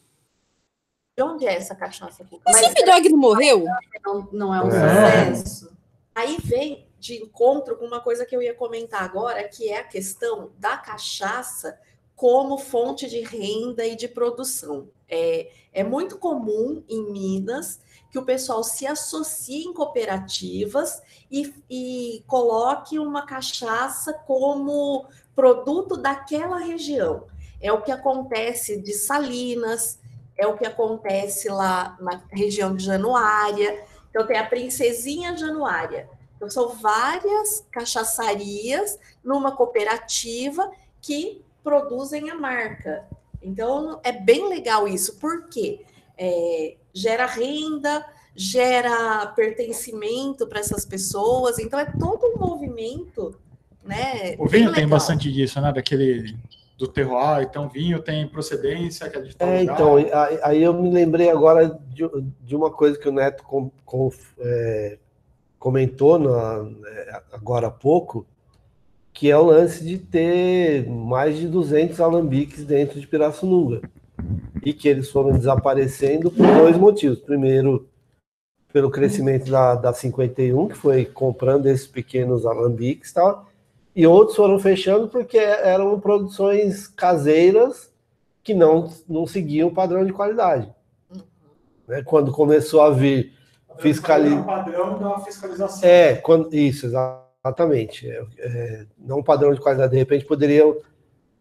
[1.17, 2.39] De onde é essa cachaça aqui?
[2.45, 3.65] Mas Snoop Dogg não morreu?
[4.05, 5.33] Não, não é um É.
[5.33, 5.75] sucesso.
[6.13, 9.83] Aí vem de encontro com uma coisa que eu ia comentar agora, que é a
[9.83, 11.79] questão da cachaça
[12.15, 14.87] como fonte de renda e de produção.
[15.07, 17.79] É, é muito comum em Minas
[18.15, 25.05] que o pessoal se associe em cooperativas e, e coloque uma cachaça como
[25.35, 27.25] produto daquela região.
[27.59, 29.99] É o que acontece de Salinas,
[30.37, 33.83] é o que acontece lá na região de Januária.
[34.09, 36.09] Então, tem a Princesinha Januária.
[36.37, 43.05] Então, são várias cachaçarias numa cooperativa que produzem a marca.
[43.41, 45.85] Então, é bem legal isso, porque
[46.17, 51.59] é, gera renda, gera pertencimento para essas pessoas.
[51.59, 53.35] Então, é todo um movimento,
[53.83, 54.35] né?
[54.39, 55.71] O vinho tem bastante disso, né?
[55.73, 56.35] Daquele
[56.77, 59.73] do terroir, então vinho tem procedência, que é de tal É, lugar.
[59.75, 62.03] então, aí- aí eu me lembrei agora de,
[62.41, 64.97] de uma coisa que o Neto com- com- é,
[65.57, 68.25] comentou na- é, agora há pouco,
[69.13, 73.81] que é o lance de ter mais de 200 alambiques dentro de Pirassununga.
[74.63, 77.19] E que eles foram desaparecendo por dois motivos.
[77.19, 77.87] Primeiro,
[78.71, 83.47] pelo crescimento da, da 51, que foi comprando esses pequenos alambiques e tal,
[83.95, 87.89] e outros foram fechando porque eram produções caseiras
[88.43, 90.69] que não, não seguiam o padrão de qualidade.
[91.87, 92.03] Né?
[92.03, 93.33] Quando começou a vir
[93.77, 94.43] fiscalização.
[94.43, 95.89] padrão da fiscalização.
[95.89, 98.09] É, quando, isso, exatamente.
[98.09, 99.91] É, é, não padrão de qualidade.
[99.91, 100.77] De repente poderiam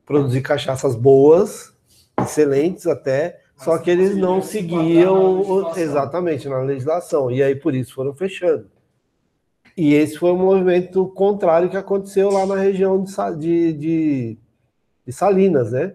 [0.07, 1.74] produzir cachaças boas,
[2.21, 7.31] excelentes até, só que eles não seguiam o- exatamente na legislação.
[7.31, 8.71] E aí por isso foram fechando.
[9.77, 14.39] E esse foi um movimento contrário que aconteceu lá na região de, de, de-
[15.07, 15.95] de Salinas, né?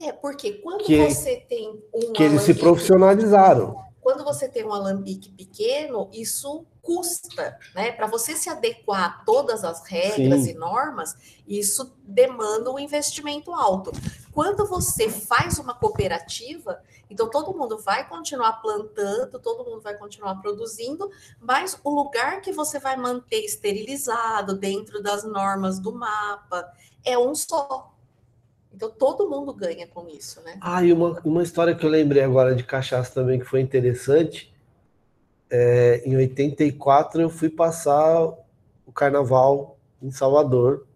[0.00, 3.76] É, porque quando Que- você tem um Que eles se profissionalizaram.
[4.00, 7.92] Quando você tem um alambique pequeno, isso custa, né?
[7.92, 10.52] Para você se adequar a todas as regras Sim.
[10.52, 11.14] e normas,
[11.46, 13.92] isso demanda um investimento alto.
[14.32, 20.36] Quando você faz uma cooperativa, então todo mundo vai continuar plantando, todo mundo vai continuar
[20.36, 26.72] produzindo, mas o lugar que você vai manter esterilizado dentro das normas do mapa
[27.04, 27.92] é um só.
[28.72, 30.56] Então todo mundo ganha com isso, né?
[30.58, 34.56] Ah, e uma, uma história que eu lembrei agora de cachaça também que foi interessante.
[35.50, 38.22] É, em 84 eu fui passar
[38.86, 40.86] o carnaval em Salvador,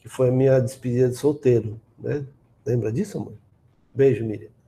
[0.00, 2.26] que foi a minha despedida de solteiro, né?
[2.66, 3.34] Lembra disso, amor?
[3.94, 4.50] Beijo, Miriam.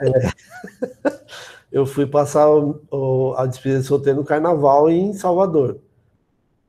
[0.00, 0.30] É,
[1.70, 5.78] eu fui passar o- o- a despedida de solteiro no carnaval em Salvador.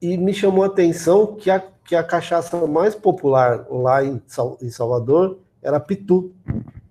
[0.02, 4.22] E me chamou a atenção que a, que a cachaça mais popular lá em,
[4.62, 6.32] em Salvador era Pitu,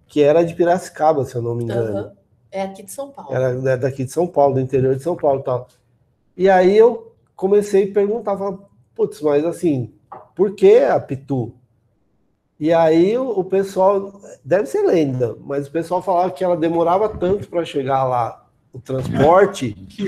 [0.08, 1.98] que era de Piracicaba, se eu não me engano.
[1.98, 2.15] Aham.
[2.56, 3.34] É aqui de São Paulo.
[3.34, 5.68] Era né, daqui de São Paulo, do interior de São Paulo e tal.
[6.34, 8.60] E aí eu comecei a perguntar, falava,
[8.94, 9.92] putz, mas assim,
[10.34, 11.52] por que a Pitu?
[12.58, 17.10] E aí o, o pessoal, deve ser lenda, mas o pessoal falava que ela demorava
[17.10, 20.06] tanto para chegar lá, o transporte, que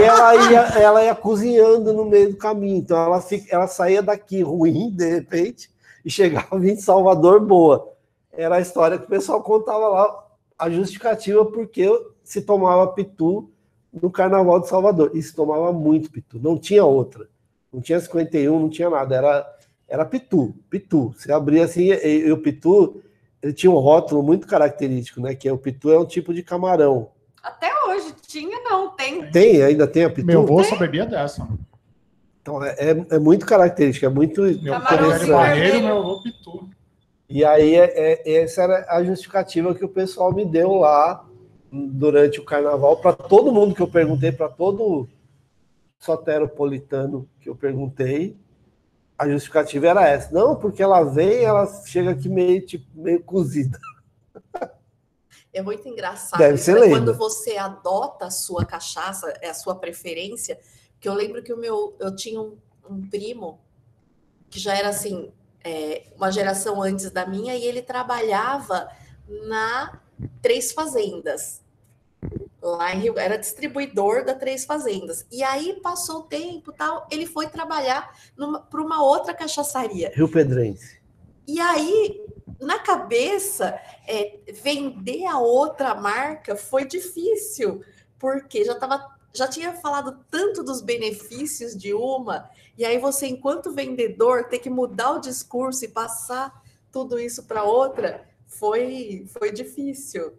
[0.00, 2.76] ela ia, ela ia cozinhando no meio do caminho.
[2.76, 5.68] Então ela, fica, ela saía daqui ruim, de repente,
[6.04, 7.92] e chegava em Salvador boa.
[8.32, 10.29] Era a história que o pessoal contava lá,
[10.60, 11.88] a justificativa porque
[12.22, 13.50] se tomava pitu
[13.92, 15.10] no Carnaval de Salvador.
[15.14, 17.26] E se tomava muito pitu, não tinha outra.
[17.72, 19.56] Não tinha 51, não tinha nada, era,
[19.88, 21.14] era pitu, pitu.
[21.16, 23.00] Você abria assim, e, e o pitu,
[23.42, 25.34] ele tinha um rótulo muito característico, né?
[25.34, 27.10] Que é o pitu é um tipo de camarão.
[27.42, 29.30] Até hoje tinha, não, tem.
[29.30, 30.26] Tem, ainda tem a pitu?
[30.26, 31.48] Meu avô só bebia dessa.
[32.42, 35.30] Então, é, é, é muito característico, é muito Meu interessante.
[35.30, 36.68] barreiro, meu avô pitu.
[37.30, 41.24] E aí, é, é- essa era a justificativa que o pessoal me deu lá
[41.72, 45.08] durante o carnaval, para todo mundo que eu perguntei, para todo
[46.00, 48.36] soteropolitano que eu perguntei,
[49.16, 50.34] a justificativa era essa.
[50.34, 53.78] Não, porque ela vem, ela chega aqui meio, tipo, meio cozida.
[55.52, 56.88] É muito engraçado Deve ser né?
[56.88, 60.58] quando você adota a sua cachaça, é a sua preferência.
[60.98, 62.56] Que eu lembro que o meu, eu tinha um,
[62.88, 63.60] um primo
[64.48, 65.32] que já era assim,
[65.64, 68.88] é, uma geração antes da minha, e ele trabalhava
[69.46, 70.00] na
[70.42, 71.60] Três Fazendas.
[72.62, 75.26] Lá em Rio, era distribuidor da Três Fazendas.
[75.30, 78.14] E aí passou o tempo, tal, ele foi trabalhar
[78.70, 80.12] para uma outra cachaçaria.
[80.14, 81.00] Rio Pedrense.
[81.46, 82.24] E aí,
[82.60, 87.82] na cabeça, é, vender a outra marca foi difícil,
[88.18, 93.72] porque já tava, já tinha falado tanto dos benefícios de uma, e aí você, enquanto
[93.72, 100.32] vendedor, ter que mudar o discurso e passar tudo isso para outra, foi, foi difícil.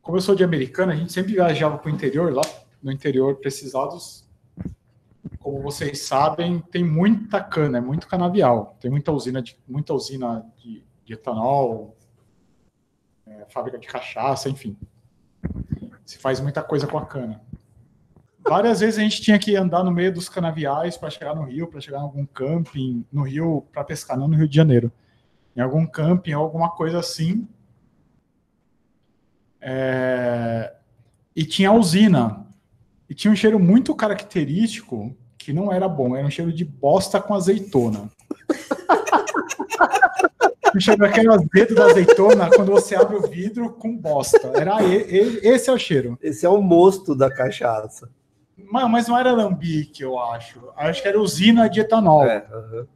[0.00, 2.42] Como eu sou de americana, a gente sempre viajava para o interior, lá
[2.82, 4.24] no interior, precisados.
[5.40, 8.76] Como vocês sabem, tem muita cana, é muito canavial.
[8.80, 11.96] Tem muita usina de, muita usina de, de etanol,
[13.26, 14.76] é, fábrica de cachaça, enfim.
[16.04, 17.44] Se faz muita coisa com a cana.
[18.48, 21.66] Várias vezes a gente tinha que andar no meio dos canaviais para chegar no rio,
[21.66, 24.92] para chegar em algum camping, no rio para pescar, não no Rio de Janeiro.
[25.56, 27.48] Em algum camping, alguma coisa assim.
[29.60, 30.72] É,
[31.34, 32.46] e tinha a usina.
[33.10, 37.20] E tinha um cheiro muito característico que não era bom, era um cheiro de bosta
[37.20, 38.10] com azeitona.
[40.74, 44.52] o cheiro daquele azedo da azeitona quando você abre o vidro com bosta.
[44.54, 46.16] Era esse é o cheiro.
[46.22, 48.08] Esse é o mosto da cachaça.
[48.56, 50.72] Mas, não era alambique, eu acho.
[50.74, 52.24] Acho que era usina de etanol.
[52.24, 52.88] É, aham.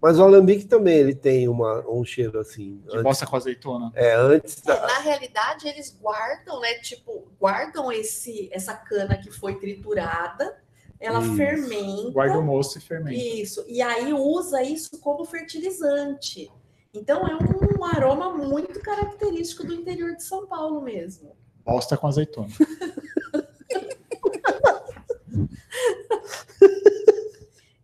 [0.00, 2.80] Mas o alambique também ele tem uma, um cheiro assim.
[2.88, 3.90] De bosta com azeitona.
[3.94, 6.74] É, antes É, da, na realidade, eles guardam, né?
[6.74, 10.56] Tipo, guardam esse, essa cana que foi triturada,
[11.00, 11.34] ela Isso.
[11.34, 12.10] fermenta.
[12.12, 13.18] Guarda o moço e fermenta.
[13.18, 13.64] Isso.
[13.66, 16.48] E aí usa isso como fertilizante.
[16.94, 21.36] Então é um aroma muito característico do interior de São Paulo mesmo.
[21.64, 22.48] Bosta com azeitona.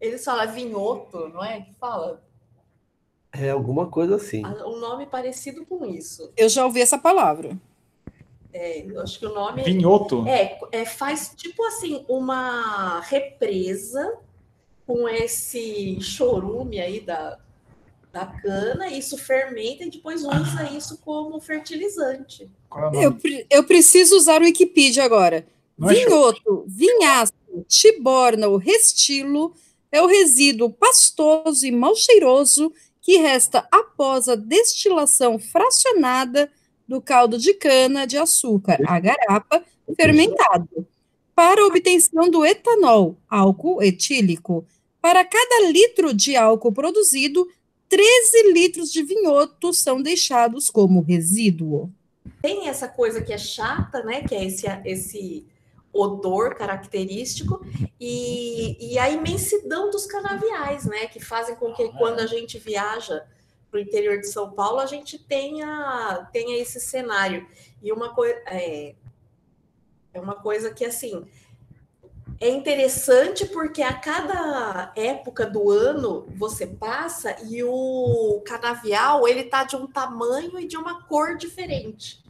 [0.05, 1.63] Eles falam vinhoto, não é?
[1.63, 2.23] Que fala
[3.33, 4.43] é alguma coisa assim.
[4.45, 6.31] Ah, um nome parecido com isso.
[6.37, 7.59] Eu já ouvi essa palavra.
[8.53, 10.25] É, eu acho que o nome é- Vinhoto?
[10.29, 14.17] É, é, faz tipo assim uma represa
[14.87, 17.39] com esse chorume aí da,
[18.13, 22.49] da cana, isso fermenta e depois usa isso como fertilizante.
[22.93, 25.45] Eu, pre- eu preciso usar o Wikipedia agora.
[25.77, 27.33] Não é Vinhoto, vinhaço,
[27.67, 29.53] tiborna ou restilo
[29.95, 36.51] é o resíduo pastoso e mal cheiroso que resta após a destilação fracionada
[36.87, 39.65] do caldo de cana de açúcar, a garapa,
[39.97, 40.85] fermentado.
[41.33, 44.67] para obtenção do etanol, álcool etílico.
[45.01, 47.47] Para cada litro de álcool produzido,
[47.89, 51.89] 13 litros de vinhoto são deixados como resíduo.
[52.43, 54.23] Tem essa coisa que é chata, né?
[54.23, 55.47] Que é esse, esse
[55.95, 57.65] odor característico
[58.01, 61.07] e, e a imensidão dos canaviais, né?
[61.07, 63.25] Que fazem com que quando a gente viaja
[63.71, 67.47] para o interior de São Paulo, a gente tenha, tenha esse cenário.
[67.83, 68.95] E uma coisa é,
[70.13, 71.27] é uma coisa que assim
[72.41, 79.65] é interessante porque a cada época do ano você passa e o canavial ele tá
[79.65, 82.25] de um tamanho e de uma cor diferente.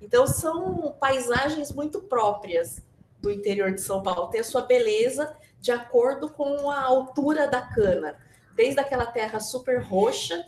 [0.00, 2.80] Então são paisagens muito próprias
[3.20, 7.62] do interior de São Paulo, tem a sua beleza de acordo com a altura da
[7.62, 8.16] cana,
[8.54, 10.46] desde aquela terra super roxa,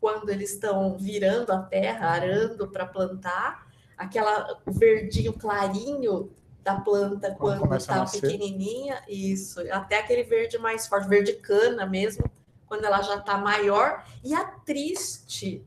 [0.00, 3.66] quando eles estão virando a terra, arando para plantar,
[3.96, 6.32] aquela verdinho clarinho
[6.62, 12.24] da planta Quando está pequenininha, isso, até aquele verde mais forte, verde cana mesmo,
[12.66, 15.64] quando ela já está maior, e a triste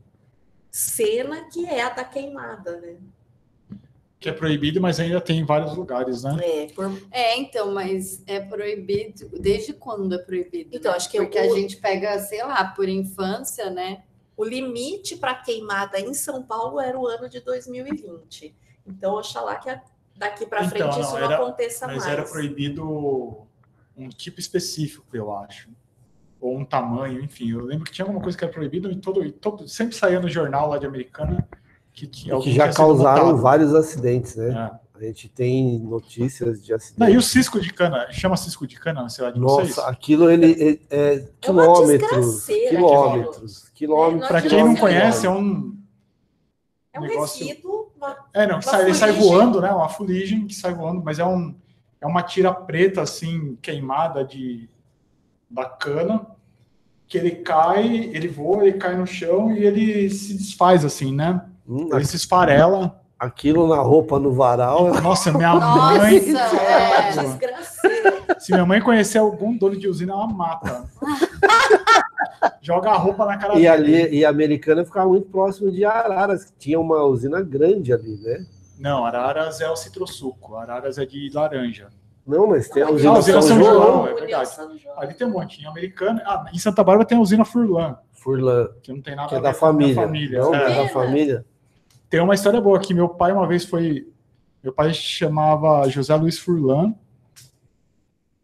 [0.71, 2.97] cena que é a da queimada, né?
[4.19, 6.37] Que é proibido, mas ainda tem em vários lugares, né?
[6.41, 6.91] É, por...
[7.11, 9.29] É, então, mas é proibido.
[9.39, 10.69] Desde quando é proibido?
[10.73, 10.97] Então, né?
[10.97, 14.03] acho que Porque o- a gente pega, sei lá, por infância, né?
[14.37, 18.55] O limite para queimada em São Paulo era o ano de 2020.
[18.87, 19.69] Então, oxalá que
[20.15, 22.11] daqui para frente Então, isso não, não era- aconteça Mas mais.
[22.11, 23.45] era proibido
[23.97, 25.69] um tipo específico, eu acho.
[26.41, 27.51] Ou um tamanho, enfim.
[27.51, 30.19] Eu lembro que tinha alguma coisa que era proibido e todo, e todo sempre saía
[30.19, 31.47] no jornal lá de Americana
[31.95, 33.41] que tinha que alguém já causaram multado.
[33.41, 34.71] vários acidentes, né?
[34.93, 37.13] A gente tem notícias de Não, acidentes.
[37.13, 38.07] e o cisco de cana?
[38.11, 39.69] Chama cisco de cana na cidade de vocês?
[39.75, 44.27] Nossa, aquilo ele, ele é quilômetros, desgraceira quilômetros, quilômetros.
[44.27, 45.73] Pra quem não quilômetros, conhece, é quilômetros.
[45.73, 45.77] um.
[46.93, 47.91] É um negócio- resíduo.
[47.97, 49.69] uma- É, não, que sai, ele sai voando, né?
[49.71, 51.53] Uma fuligem que sai voando, mas é, um,
[51.99, 54.69] é uma tira preta, assim, queimada de,
[55.49, 56.25] da cana,
[57.07, 61.41] que ele cai, ele voa, ele cai no chão e ele se desfaz, assim, né?
[61.67, 62.99] Hum, ele se esfarela.
[63.17, 64.93] Aquilo na roupa no varal.
[65.01, 66.17] Nossa, minha Nossa, mãe.
[66.17, 68.39] é.
[68.39, 70.83] Se minha mãe conhecer algum dono de usina, ela mata.
[72.61, 73.67] Joga a roupa na cara E dele.
[73.69, 78.17] ali, e a americana ficava muito próximo de Araras, que tinha uma usina grande ali,
[78.21, 78.45] né?
[78.77, 81.87] Não, Araras é o citrosuco, Araras é de laranja.
[82.27, 84.07] Não, mas tem a Ah, usina a usina São São João, João.
[84.07, 84.49] é verdade.
[84.97, 85.61] Ali tem um monte.
[85.61, 86.21] Em Americana.
[86.25, 87.95] Ah, em Santa Bárbara tem a usina Furlan.
[88.13, 88.67] Furlan.
[88.81, 90.07] Que não tem nada Que a é ver da família.
[90.41, 90.71] Não, É.
[90.71, 91.45] é da família.
[92.09, 94.07] Tem uma história boa que meu pai uma vez foi.
[94.63, 96.93] Meu pai chamava José Luiz Furlan,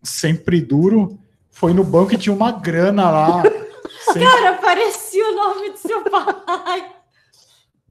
[0.03, 1.19] sempre duro.
[1.49, 3.43] Foi no banco e tinha uma grana lá.
[4.05, 6.95] sempre- Cara, parecia o nome do seu pai.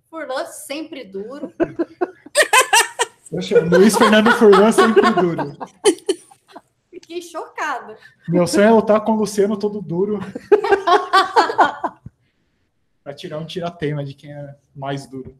[0.08, 1.52] Furlan sempre duro.
[3.30, 5.56] Poxa, Luiz Fernando Furlan sempre duro.
[6.90, 7.96] Fiquei chocada.
[8.28, 10.18] Meu sonho é lutar com o Luciano todo duro.
[13.02, 15.36] pra tirar um tiratema de quem é mais duro.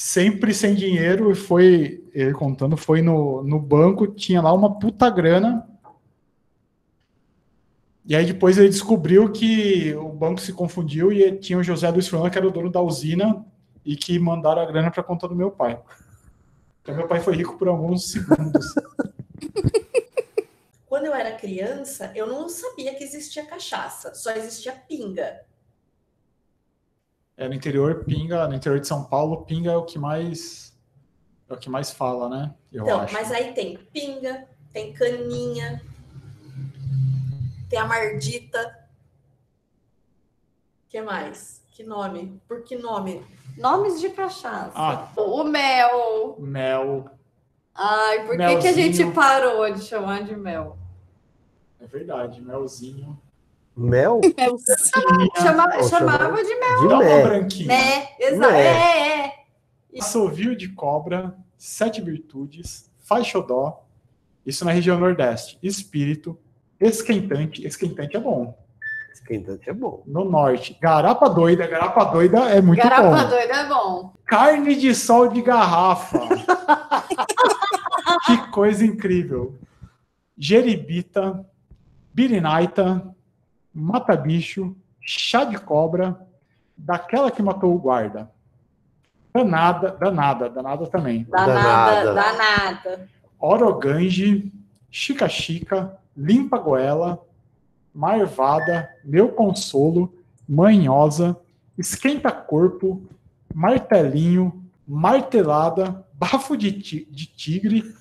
[0.00, 5.10] Sempre sem dinheiro, e foi, ele contando, foi no, no banco, tinha lá uma puta
[5.10, 5.68] grana.
[8.06, 12.06] E aí depois ele descobriu que o banco se confundiu e tinha o José Luiz
[12.06, 13.44] Furlan, que era o dono da usina,
[13.84, 15.76] e que mandaram a grana para conta do meu pai.
[16.80, 18.74] Então meu pai foi rico por alguns segundos.
[20.86, 25.40] Quando eu era criança, eu não sabia que existia cachaça, só existia pinga.
[27.38, 30.76] É, no interior, pinga, no interior de São Paulo, pinga é o que mais
[31.48, 32.54] é o que mais fala, né?
[32.70, 33.14] Eu então, acho.
[33.14, 35.80] mas aí tem pinga, tem caninha,
[37.70, 38.76] tem a mardita.
[40.88, 41.64] que mais?
[41.70, 42.42] Que nome?
[42.48, 43.24] Por que nome?
[43.56, 44.72] Nomes de cachaça.
[44.74, 45.08] Ah.
[45.16, 46.36] O mel.
[46.40, 47.08] Mel,
[47.72, 50.76] Ai, por que, que a gente parou de chamar de mel?
[51.80, 53.16] é verdade, melzinho.
[53.78, 54.20] Mel?
[55.40, 56.80] Chama- Pô, chamava de mel.
[56.80, 57.22] De Dá uma mé.
[57.22, 57.68] branquinha.
[57.68, 58.08] Né?
[58.18, 58.52] Exato.
[58.52, 58.66] Né.
[58.66, 59.32] É, é.
[60.00, 63.84] Assovio de cobra, sete virtudes, faz xodó,
[64.44, 65.58] isso na região nordeste.
[65.62, 66.38] Espírito,
[66.80, 68.56] esquentante, esquentante é bom.
[69.12, 70.02] Esquentante é bom.
[70.06, 73.28] No norte, garapa doida, garapa doida é muito Garapa bom.
[73.28, 74.12] doida é bom.
[74.24, 76.18] Carne de sol de garrafa.
[78.26, 79.54] que coisa incrível.
[80.36, 81.44] Jeribita,
[82.14, 83.14] birinaita,
[83.78, 86.18] mata-bicho, chá de cobra,
[86.76, 88.30] daquela que matou o guarda.
[89.32, 91.24] Danada, danada, danada também.
[91.30, 93.08] Danada, danada.
[93.38, 94.52] Orogange,
[94.90, 97.22] chica-chica, limpa goela,
[97.94, 100.12] marvada, meu consolo,
[100.48, 101.36] manhosa,
[101.76, 103.02] esquenta-corpo,
[103.54, 107.94] martelinho, martelada, bafo de, ti- de tigre.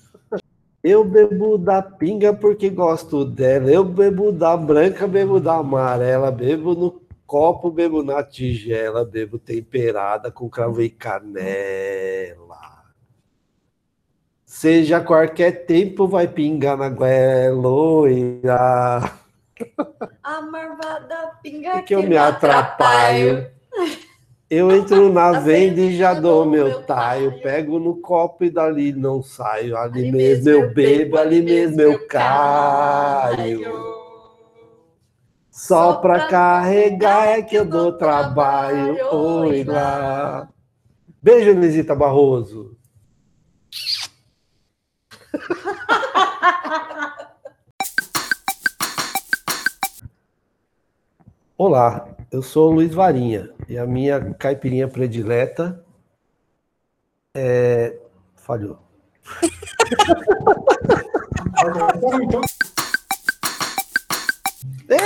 [0.89, 3.69] Eu bebo da pinga porque gosto dela.
[3.69, 6.31] Eu bebo da branca, bebo da amarela.
[6.31, 9.03] Bebo no copo, bebo na tigela.
[9.03, 12.85] Bebo temperada com cravo e canela.
[14.45, 19.11] Seja qualquer tempo, vai pingar na goela.
[20.23, 23.51] A marvada pinga É que eu me atrapalho.
[24.49, 27.41] Eu entro na venda e já dou meu taio.
[27.41, 29.75] Pego no copo e dali não saio.
[29.75, 33.59] Ali mesmo eu bebo, ali mesmo eu caio.
[35.51, 38.97] Só pra carregar é que eu dou trabalho.
[39.11, 40.47] Oi lá.
[41.21, 42.77] Beijo, Lisita Barroso.
[51.57, 55.83] Olá, eu sou o Luiz Varinha e a minha caipirinha predileta
[57.33, 57.99] é.
[58.35, 58.79] Falhou.
[64.89, 64.97] Ei!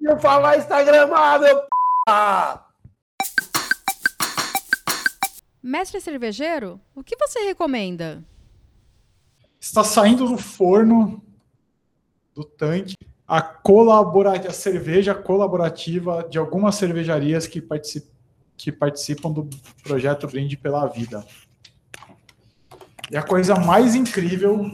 [0.00, 1.60] Eu falar Instagramável,
[2.06, 2.60] p***!
[5.62, 8.24] Mestre cervejeiro, o que você recomenda?
[9.60, 11.22] Está saindo do forno
[12.34, 12.94] do tanque
[13.26, 17.62] a, a cerveja colaborativa de algumas cervejarias que,
[18.56, 19.48] que participam do
[19.82, 21.24] projeto Brinde pela Vida.
[23.10, 24.70] E a coisa mais incrível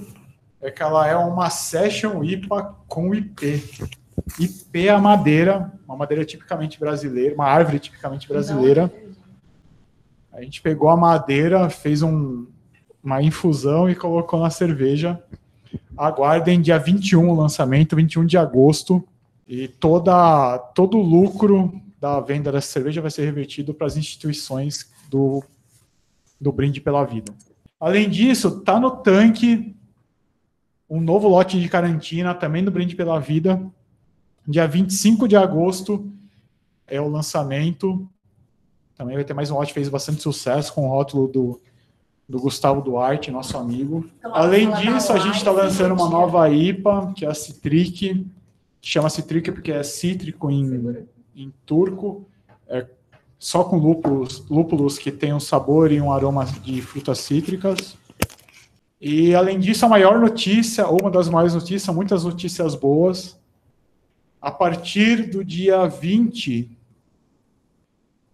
[0.61, 3.63] é que ela é uma Session IPA com IP.
[4.39, 8.93] IP é a madeira, uma madeira tipicamente brasileira, uma árvore tipicamente brasileira.
[10.33, 12.47] A gente pegou a madeira, fez um,
[13.03, 15.23] uma infusão e colocou na cerveja.
[16.01, 19.07] Aguardem dia 21 o lançamento, 21 de agosto.
[19.47, 24.91] E toda, todo o lucro da venda dessa cerveja vai ser revertido para as instituições
[25.11, 25.45] do,
[26.41, 27.35] do Brinde pela Vida.
[27.79, 29.77] Além disso, tá no tanque
[30.89, 33.63] um novo lote de carantina, também do Brinde pela Vida.
[34.49, 36.11] Dia 25 de agosto
[36.87, 38.09] é o lançamento.
[38.97, 41.61] Também vai ter mais um lote fez bastante sucesso com o rótulo do,
[42.31, 44.09] do Gustavo Duarte, nosso amigo.
[44.19, 48.25] Então, Além disso, a gente está lançando uma nova IPA, que é a Citric.
[48.81, 52.25] Chama Citric porque é cítrico em, em turco.
[52.69, 52.87] É
[53.37, 57.97] só com lúpulos, lúpulos que tem um sabor e um aroma de frutas cítricas.
[59.01, 63.37] E, além disso, a maior notícia, ou uma das maiores notícias, muitas notícias boas.
[64.41, 66.71] A partir do dia 20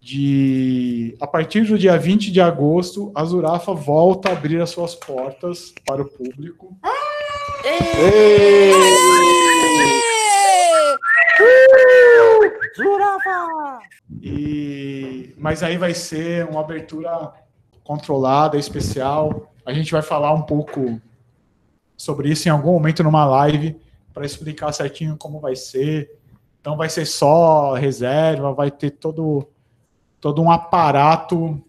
[0.07, 4.95] de a partir do dia 20 de agosto, a Zurafa volta a abrir as suas
[4.95, 6.77] portas para o público.
[12.73, 13.79] Jurafa!
[14.21, 17.33] E mas aí vai ser uma abertura
[17.83, 19.51] controlada, especial.
[19.65, 21.01] A gente vai falar um pouco
[21.97, 23.77] sobre isso em algum momento numa live
[24.13, 26.17] para explicar certinho como vai ser.
[26.61, 29.49] Então vai ser só reserva, vai ter todo
[30.19, 31.61] todo um aparato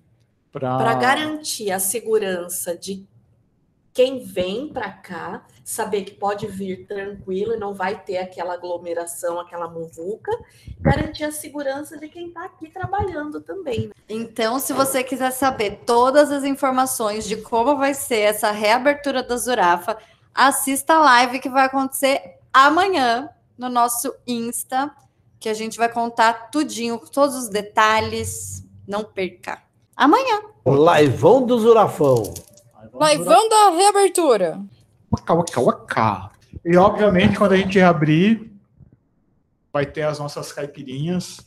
[0.50, 3.06] para Para garantir a segurança de
[3.98, 9.40] quem vem para cá, saber que pode vir tranquilo e não vai ter aquela aglomeração,
[9.40, 10.30] aquela muvuca,
[10.80, 13.88] garantir a segurança de quem está aqui trabalhando também.
[13.88, 13.94] né?
[14.08, 19.36] Então, se você quiser saber todas as informações de como vai ser essa reabertura da
[19.36, 19.98] Zurafa,
[20.32, 24.94] assista a live que vai acontecer amanhã no nosso Insta,
[25.40, 28.64] que a gente vai contar tudinho, todos os detalhes.
[28.86, 29.62] Não perca.
[29.96, 30.40] Amanhã.
[30.64, 32.34] Laivão do Zurafão.
[32.92, 34.60] Laivão da reabertura.
[35.10, 36.30] Waka, waka, waka.
[36.64, 38.50] E obviamente, quando a gente reabrir,
[39.72, 41.40] vai ter as nossas caipirinhas.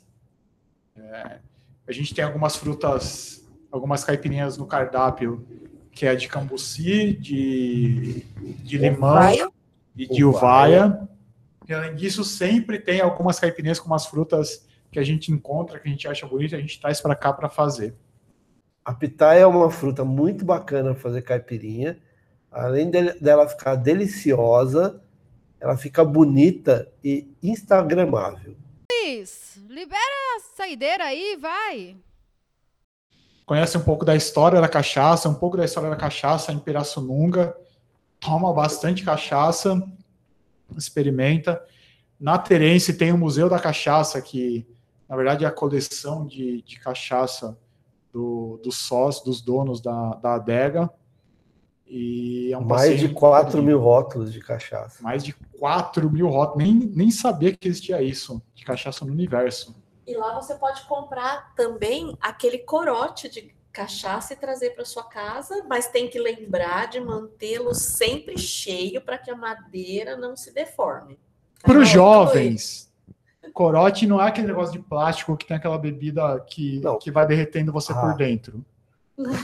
[0.96, 1.40] É,
[1.88, 5.46] a gente tem algumas frutas, algumas caipirinhas no cardápio,
[5.92, 8.26] que é de cambuci, de,
[8.64, 9.50] de limão Uvaia.
[9.96, 11.10] e de uvaia.
[11.72, 15.88] E além disso, sempre tem algumas caipirinhas com umas frutas que a gente encontra, que
[15.88, 17.96] a gente acha bonita, a gente traz para cá para fazer.
[18.84, 21.98] A pitaia é uma fruta muito bacana para fazer caipirinha.
[22.52, 25.02] Além dele- dela ficar deliciosa,
[25.62, 28.58] ela fica bonita e instagramável.
[28.92, 31.96] Luiz, libera a saideira aí, vai.
[33.46, 37.56] conhece um pouco da história da cachaça, um pouco da história da cachaça em Pirassununga,
[38.20, 39.82] toma bastante cachaça,
[40.78, 41.64] experimenta.
[42.20, 44.68] Na Terence tem o Museu da Cachaça, que
[45.08, 47.58] na verdade é a coleção de, de cachaça
[48.12, 50.90] do, dos sócios, dos donos da, da adega.
[51.86, 55.04] E é um Mais de passeio 4 mil rótulos de cachaça.
[55.04, 56.66] mais de 4 mil rótulos.
[56.66, 59.76] Nem, nem sabia que existia isso, de cachaça no universo.
[60.08, 65.64] E lá você pode comprar também aquele corote de cachaça e trazer para sua casa,
[65.68, 71.18] mas tem que lembrar de mantê-lo sempre cheio para que a madeira não se deforme.
[71.64, 72.92] Para os jovens,
[73.54, 77.72] corote não é aquele negócio de plástico que tem aquela bebida que, que vai derretendo
[77.72, 78.64] você por dentro.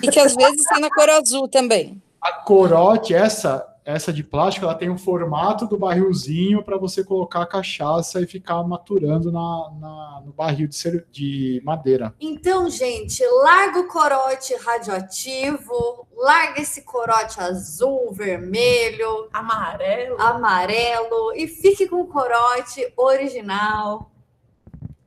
[0.01, 2.01] E que às vezes tem na cor azul também.
[2.19, 7.43] A corote, essa essa de plástico, ela tem o formato do barrilzinho para você colocar
[7.43, 12.13] a cachaça e ficar maturando na, na no barril de, ser, de madeira.
[12.19, 21.87] Então, gente, larga o corote radioativo, larga esse corote azul, vermelho, amarelo, amarelo e fique
[21.87, 24.11] com o corote original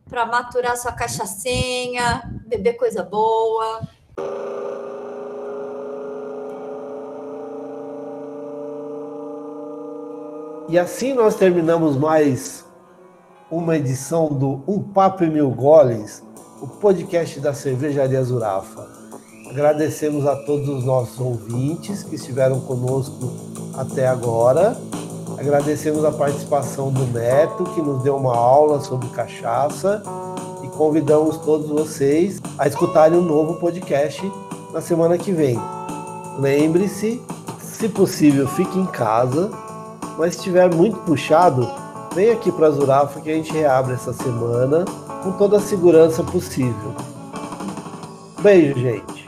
[0.09, 3.83] para maturar sua cachaçinha, beber coisa boa.
[10.71, 12.65] E assim nós terminamos mais
[13.51, 16.23] uma edição do Um Papo e Mil Goles,
[16.63, 18.87] o podcast da Cervejaria Zurafa.
[19.51, 23.33] Agradecemos a todos os nossos ouvintes que estiveram conosco
[23.77, 24.81] até agora.
[25.37, 30.01] Agradecemos a participação do Neto, que nos deu uma aula sobre cachaça.
[30.63, 34.23] E convidamos todos vocês a escutarem um novo podcast
[34.73, 35.59] na semana que vem.
[36.39, 37.21] Lembre-se,
[37.61, 39.51] se possível, fique em casa
[40.21, 41.67] mas se estiver muito puxado,
[42.15, 44.85] vem aqui para Zurafa que a gente reabre essa semana
[45.23, 46.95] com toda a segurança possível.
[48.43, 49.20] Beijo, gente.